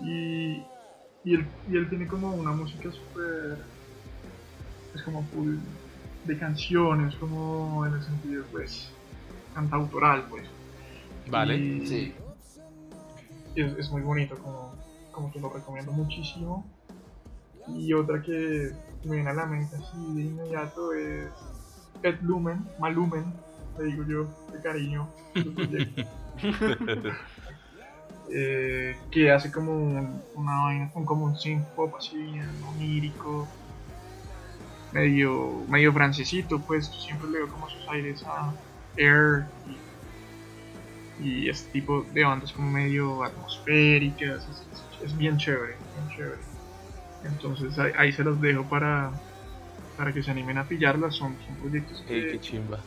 Y, 0.00 0.62
y, 1.24 1.34
él, 1.34 1.46
y 1.70 1.76
él 1.76 1.88
tiene 1.88 2.06
como 2.06 2.34
una 2.34 2.52
música 2.52 2.90
súper. 2.92 3.58
Es 4.94 5.02
como 5.02 5.22
full 5.24 5.56
de 6.24 6.38
canciones, 6.38 7.14
como 7.16 7.86
en 7.86 7.94
el 7.94 8.02
sentido, 8.02 8.44
pues, 8.52 8.90
cantautoral, 9.54 10.24
pues. 10.28 10.44
Vale. 11.30 11.56
Y 11.56 11.86
Sí. 11.86 12.14
Es, 13.54 13.72
es 13.78 13.90
muy 13.90 14.02
bonito, 14.02 14.36
como, 14.38 14.74
como 15.10 15.32
que 15.32 15.40
lo 15.40 15.50
recomiendo 15.50 15.92
muchísimo. 15.92 16.66
Y 17.74 17.92
otra 17.92 18.20
que 18.22 18.70
me 19.04 19.16
viene 19.16 19.30
a 19.30 19.34
la 19.34 19.46
mente 19.46 19.76
así 19.76 19.96
de 20.14 20.22
inmediato 20.22 20.92
es 20.92 21.30
Pet 22.02 22.20
Lumen, 22.22 22.64
Malumen, 22.78 23.32
le 23.78 23.84
digo 23.84 24.04
yo, 24.06 24.28
de 24.52 24.60
cariño, 24.62 25.08
su 25.34 25.54
proyecto. 25.54 26.02
eh, 28.30 28.96
que 29.10 29.30
hace 29.30 29.50
como 29.50 29.72
un- 29.72 30.22
una 30.34 30.62
vaina, 30.64 30.90
un, 30.94 31.04
como 31.04 31.24
un 31.24 31.36
synth 31.36 31.66
pop 31.74 31.94
así, 31.96 32.16
bien 32.16 32.62
onírico, 32.62 33.48
medio, 34.92 35.64
medio 35.68 35.92
francesito, 35.92 36.60
pues 36.66 36.86
siempre 37.04 37.28
le 37.30 37.38
veo 37.38 37.50
como 37.50 37.68
sus 37.68 37.86
aires 37.88 38.22
a 38.26 38.54
Air 38.96 39.46
y, 39.64 39.80
y 41.18 41.48
este 41.48 41.70
tipo 41.72 42.04
de 42.12 42.24
bandas 42.24 42.52
como 42.52 42.70
medio 42.70 43.22
atmosféricas, 43.24 44.48
es, 44.48 44.68
es- 44.70 44.88
es 45.02 45.16
bien 45.16 45.36
chévere, 45.36 45.78
bien 45.94 46.08
chévere. 46.08 46.47
Entonces 47.24 47.78
ahí, 47.78 47.92
ahí 47.96 48.12
se 48.12 48.24
los 48.24 48.40
dejo 48.40 48.64
para, 48.64 49.10
para 49.96 50.12
que 50.12 50.22
se 50.22 50.30
animen 50.30 50.58
a 50.58 50.68
pillarlas, 50.68 51.14
son, 51.14 51.36
son 51.46 51.56
proyectos 51.56 52.02
que, 52.06 52.14
Ey, 52.14 52.32
qué 52.32 52.40
chimba. 52.40 52.78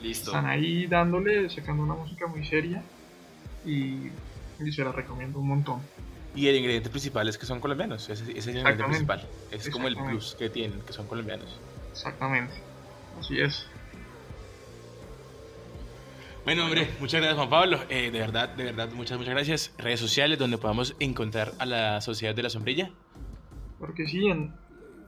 Listo. 0.00 0.30
Están 0.30 0.46
ahí 0.46 0.86
dándole, 0.86 1.48
sacando 1.48 1.82
una 1.82 1.94
música 1.94 2.26
muy 2.26 2.44
seria 2.44 2.82
y, 3.64 4.10
y 4.58 4.72
se 4.72 4.84
la 4.84 4.92
recomiendo 4.92 5.38
un 5.38 5.48
montón. 5.48 5.80
Y 6.34 6.48
el 6.48 6.56
ingrediente 6.56 6.88
principal 6.90 7.28
es 7.28 7.36
que 7.36 7.46
son 7.46 7.60
colombianos. 7.60 8.08
Ese, 8.08 8.24
ese 8.24 8.38
es 8.38 8.46
el 8.46 8.56
ingrediente 8.56 8.84
principal. 8.84 9.28
Es 9.50 9.68
como 9.68 9.86
el 9.86 9.96
plus 9.96 10.34
que 10.38 10.48
tienen, 10.48 10.80
que 10.80 10.92
son 10.92 11.06
colombianos. 11.06 11.58
Exactamente. 11.92 12.54
Así 13.20 13.38
es. 13.38 13.66
Bueno, 16.44 16.64
hombre, 16.64 16.90
muchas 16.98 17.20
gracias 17.20 17.36
Juan 17.36 17.50
Pablo. 17.50 17.78
Eh, 17.88 18.10
de 18.10 18.18
verdad, 18.18 18.48
de 18.48 18.64
verdad, 18.64 18.90
muchas, 18.90 19.18
muchas 19.18 19.34
gracias. 19.34 19.72
Redes 19.78 20.00
sociales 20.00 20.38
donde 20.38 20.58
podamos 20.58 20.96
encontrar 20.98 21.52
a 21.58 21.66
la 21.66 22.00
Sociedad 22.00 22.34
de 22.34 22.42
la 22.42 22.50
Sombrilla. 22.50 22.90
Porque 23.82 24.06
sí, 24.06 24.28
en 24.28 24.54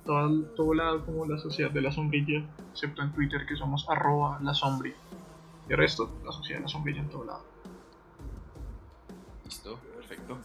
todo, 0.05 0.43
todo 0.57 0.75
lado 0.75 1.07
como 1.07 1.25
la 1.27 1.39
sociedad 1.39 1.71
de 1.71 1.81
la 1.81 1.93
sombrilla, 1.93 2.43
excepto 2.73 3.03
en 3.03 3.13
Twitter 3.13 3.47
que 3.49 3.55
somos 3.55 3.87
arroba 3.89 4.41
la 4.43 4.53
sombri. 4.53 4.93
Y 5.69 5.73
el 5.73 5.79
resto, 5.79 6.11
la 6.25 6.33
sociedad 6.33 6.59
de 6.59 6.63
la 6.65 6.69
sombrilla 6.69 7.01
en 7.01 7.09
todo 7.09 7.25
lado. 7.25 7.45
Listo, 9.45 9.79
perfecto. 9.97 10.39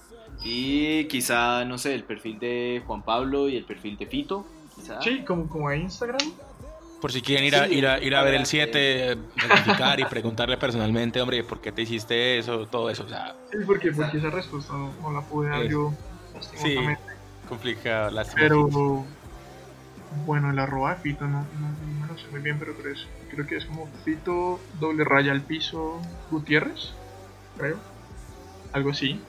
Y 0.44 1.06
quizá, 1.06 1.66
no 1.66 1.80
sé, 1.80 1.96
el 1.96 2.04
perfil 2.04 2.38
de 2.38 2.84
Juan 2.86 3.02
Pablo 3.02 3.50
y 3.50 3.58
el 3.58 3.66
perfil 3.66 3.98
de 3.98 4.06
Fito. 4.06 4.46
Quizá. 4.76 5.02
Sí, 5.02 5.24
como, 5.26 5.50
como 5.50 5.72
en 5.72 5.82
Instagram. 5.82 6.20
Por 7.02 7.12
si 7.12 7.22
quieren 7.22 7.46
ir 7.46 7.56
a, 7.56 7.68
Sí, 7.68 7.76
ir 7.76 7.88
a, 7.88 8.00
ir 8.00 8.14
a 8.14 8.22
ver 8.24 8.34
el 8.36 8.40
para 8.40 8.46
7, 8.46 9.18
rectificar 9.38 10.00
y 10.00 10.06
preguntarle 10.06 10.58
personalmente, 10.58 11.20
hombre, 11.20 11.44
¿por 11.44 11.60
qué 11.62 11.72
te 11.72 11.82
hiciste 11.82 12.38
eso? 12.38 12.68
Todo 12.68 12.92
eso, 12.92 13.06
o 13.06 13.10
sea, 13.10 13.34
Sí, 13.52 13.58
porque, 13.66 13.92
porque 13.92 14.18
esa 14.18 14.30
respuesta 14.30 14.74
no, 14.74 14.94
no 15.02 15.12
la 15.12 15.22
pude 15.22 15.50
dar 15.50 15.64
Es- 15.64 15.72
yo, 15.72 15.92
lastimosamente. 16.36 17.09
Complicado, 17.50 18.12
lástima. 18.12 18.42
Pero, 18.42 19.06
bueno, 20.26 20.52
el 20.52 20.60
arroba 20.60 20.96
de 20.96 21.02
Fito 21.02 21.26
no, 21.26 21.46
no, 21.60 21.70
no 22.00 22.08
lo 22.08 22.18
sé 22.18 22.28
muy 22.32 22.40
bien, 22.40 22.58
pero 22.60 22.74
creo, 22.76 22.96
creo 23.30 23.46
que 23.46 23.58
es 23.58 23.66
como 23.66 23.90
Fito 24.06 24.62
doble 24.80 25.04
raya 25.04 25.34
al 25.34 25.42
piso 25.42 26.02
Gutiérrez, 26.32 26.94
creo. 27.58 27.78
Algo 28.72 28.92
así. 28.92 29.20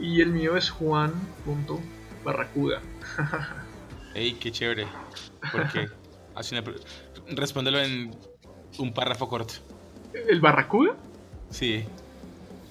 Y 0.00 0.20
el 0.20 0.30
mío 0.30 0.56
es 0.56 0.70
Juan.barracuda. 0.70 2.80
Ey, 4.14 4.32
qué 4.34 4.50
chévere. 4.50 4.88
¿Por 5.52 5.70
qué? 5.70 5.88
Hace 6.34 6.58
una 6.62 6.64
Respóndelo 7.28 7.78
en 7.80 8.10
un 8.78 8.92
párrafo 8.92 9.28
corto. 9.28 9.54
¿El 10.12 10.40
Barracuda? 10.40 10.96
Sí. 11.50 11.84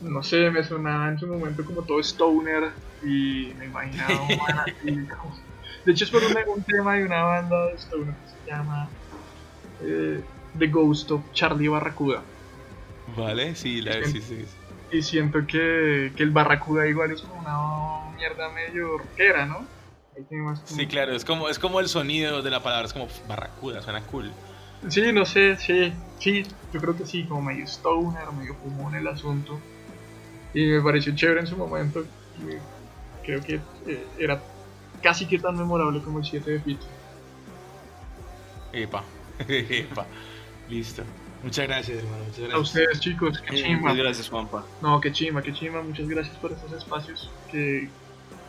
No 0.02 0.22
sé, 0.24 0.50
me 0.52 0.64
sonaba 0.64 1.10
en 1.10 1.20
su 1.20 1.28
momento 1.28 1.66
como 1.66 1.84
todo 1.84 2.00
stoner 2.00 2.72
y 3.04 3.54
me 3.58 3.66
imaginaba 3.66 4.22
un 4.22 4.28
man 4.38 4.60
así, 4.60 5.08
como- 5.08 5.38
De 5.86 5.92
hecho 5.92 6.04
es 6.06 6.12
por 6.12 6.24
un, 6.24 6.36
un 6.56 6.64
tema 6.64 6.96
de 6.96 7.04
una 7.06 7.24
banda 7.24 7.66
de 7.68 7.76
stoner 7.76 8.14
que 8.16 8.28
se 8.30 8.52
llama 8.52 8.90
eh, 9.82 10.22
The 10.58 10.68
Ghost 10.68 11.12
of 11.12 11.22
Charlie 11.34 11.68
Barracuda. 11.68 12.24
Vale, 13.16 13.56
sí, 13.56 13.82
la, 13.82 14.04
sí, 14.06 14.22
sí. 14.22 14.46
Y 14.92 15.02
siento 15.02 15.46
que, 15.48 16.12
que 16.16 16.24
el 16.24 16.32
Barracuda 16.32 16.88
igual 16.88 17.12
es 17.12 17.22
como 17.22 17.40
una 17.42 18.16
mierda 18.16 18.50
medio 18.52 18.98
rockera, 18.98 19.46
¿no? 19.46 19.66
Como- 20.30 20.56
Sí, 20.66 20.88
claro, 20.88 21.14
es 21.14 21.24
como, 21.24 21.48
es 21.50 21.60
como 21.60 21.80
el 21.80 21.88
sonido 21.88 22.42
de 22.42 22.50
la 22.50 22.64
palabra, 22.64 22.86
es 22.88 22.94
como 22.94 23.08
barracuda, 23.28 23.82
suena 23.82 24.02
cool. 24.08 24.32
Sí, 24.90 25.12
no 25.12 25.26
sé, 25.26 25.56
sí, 25.58 25.94
sí, 26.20 26.44
yo 26.74 26.80
creo 26.82 26.96
que 26.98 27.06
sí, 27.06 27.26
como 27.26 27.42
medio 27.44 27.66
stoner, 27.66 28.32
medio 28.32 28.56
fumón 28.56 28.96
el 28.96 29.08
asunto. 29.08 29.60
Y 30.54 30.66
me 30.66 30.82
pareció 30.82 31.16
chévere 31.16 31.42
en 31.42 31.48
su 31.48 31.56
momento. 31.58 32.04
y 32.40 32.56
creo 33.28 33.42
que 33.42 33.56
eh, 33.86 34.08
era 34.18 34.42
casi 35.04 35.26
que 35.28 35.38
tan 35.38 35.58
memorable 35.58 36.02
como 36.02 36.20
el 36.20 36.26
7 36.26 36.50
de 36.50 36.60
Pito. 36.62 36.86
Epa, 38.72 39.04
epa. 39.48 40.06
Listo. 40.70 41.04
Muchas 41.44 41.68
gracias, 41.68 41.98
hermano. 42.00 42.24
Muchas 42.24 42.38
gracias. 42.40 42.54
A 42.56 42.60
ustedes, 42.60 43.00
chicos, 43.02 43.42
qué 43.42 43.56
Eh, 43.56 43.64
chimba. 43.64 43.82
Muchas 43.82 43.98
gracias, 43.98 44.30
Juanpa. 44.30 44.66
No, 44.82 45.00
qué 45.02 45.12
chimba, 45.12 45.42
qué 45.42 45.54
chimba. 45.54 45.84
Muchas 45.84 46.08
gracias 46.08 46.36
por 46.38 46.52
estos 46.54 46.72
espacios. 46.72 47.30
Qué 47.52 47.90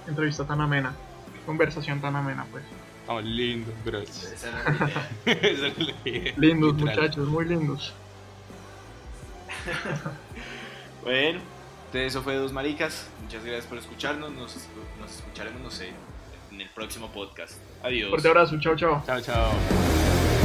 entrevista 0.06 0.46
tan 0.46 0.60
amena. 0.60 0.94
Qué 1.34 1.44
conversación 1.44 2.00
tan 2.00 2.14
amena, 2.16 2.46
pues. 2.50 2.64
Oh, 3.08 3.20
lindo, 3.20 3.72
bros. 3.84 4.32
Lindos, 6.36 6.74
muchachos, 6.74 7.26
muy 7.28 7.44
lindos. 7.46 7.92
Bueno, 11.02 11.40
entonces 11.88 12.12
eso 12.12 12.22
fue 12.22 12.34
Dos 12.34 12.52
Maricas. 12.52 13.08
Muchas 13.22 13.42
gracias 13.42 13.64
por 13.64 13.78
escucharnos. 13.78 14.30
Nos, 14.32 14.54
nos 15.00 15.10
escucharemos, 15.10 15.62
no 15.62 15.70
sé, 15.70 15.88
en 16.52 16.60
el 16.60 16.68
próximo 16.68 17.10
podcast. 17.10 17.54
Adiós. 17.82 18.10
Fuerte 18.10 18.28
abrazo, 18.28 18.60
chao, 18.60 18.76
chao. 18.76 19.02
Chao, 19.06 19.20
chao. 19.22 20.37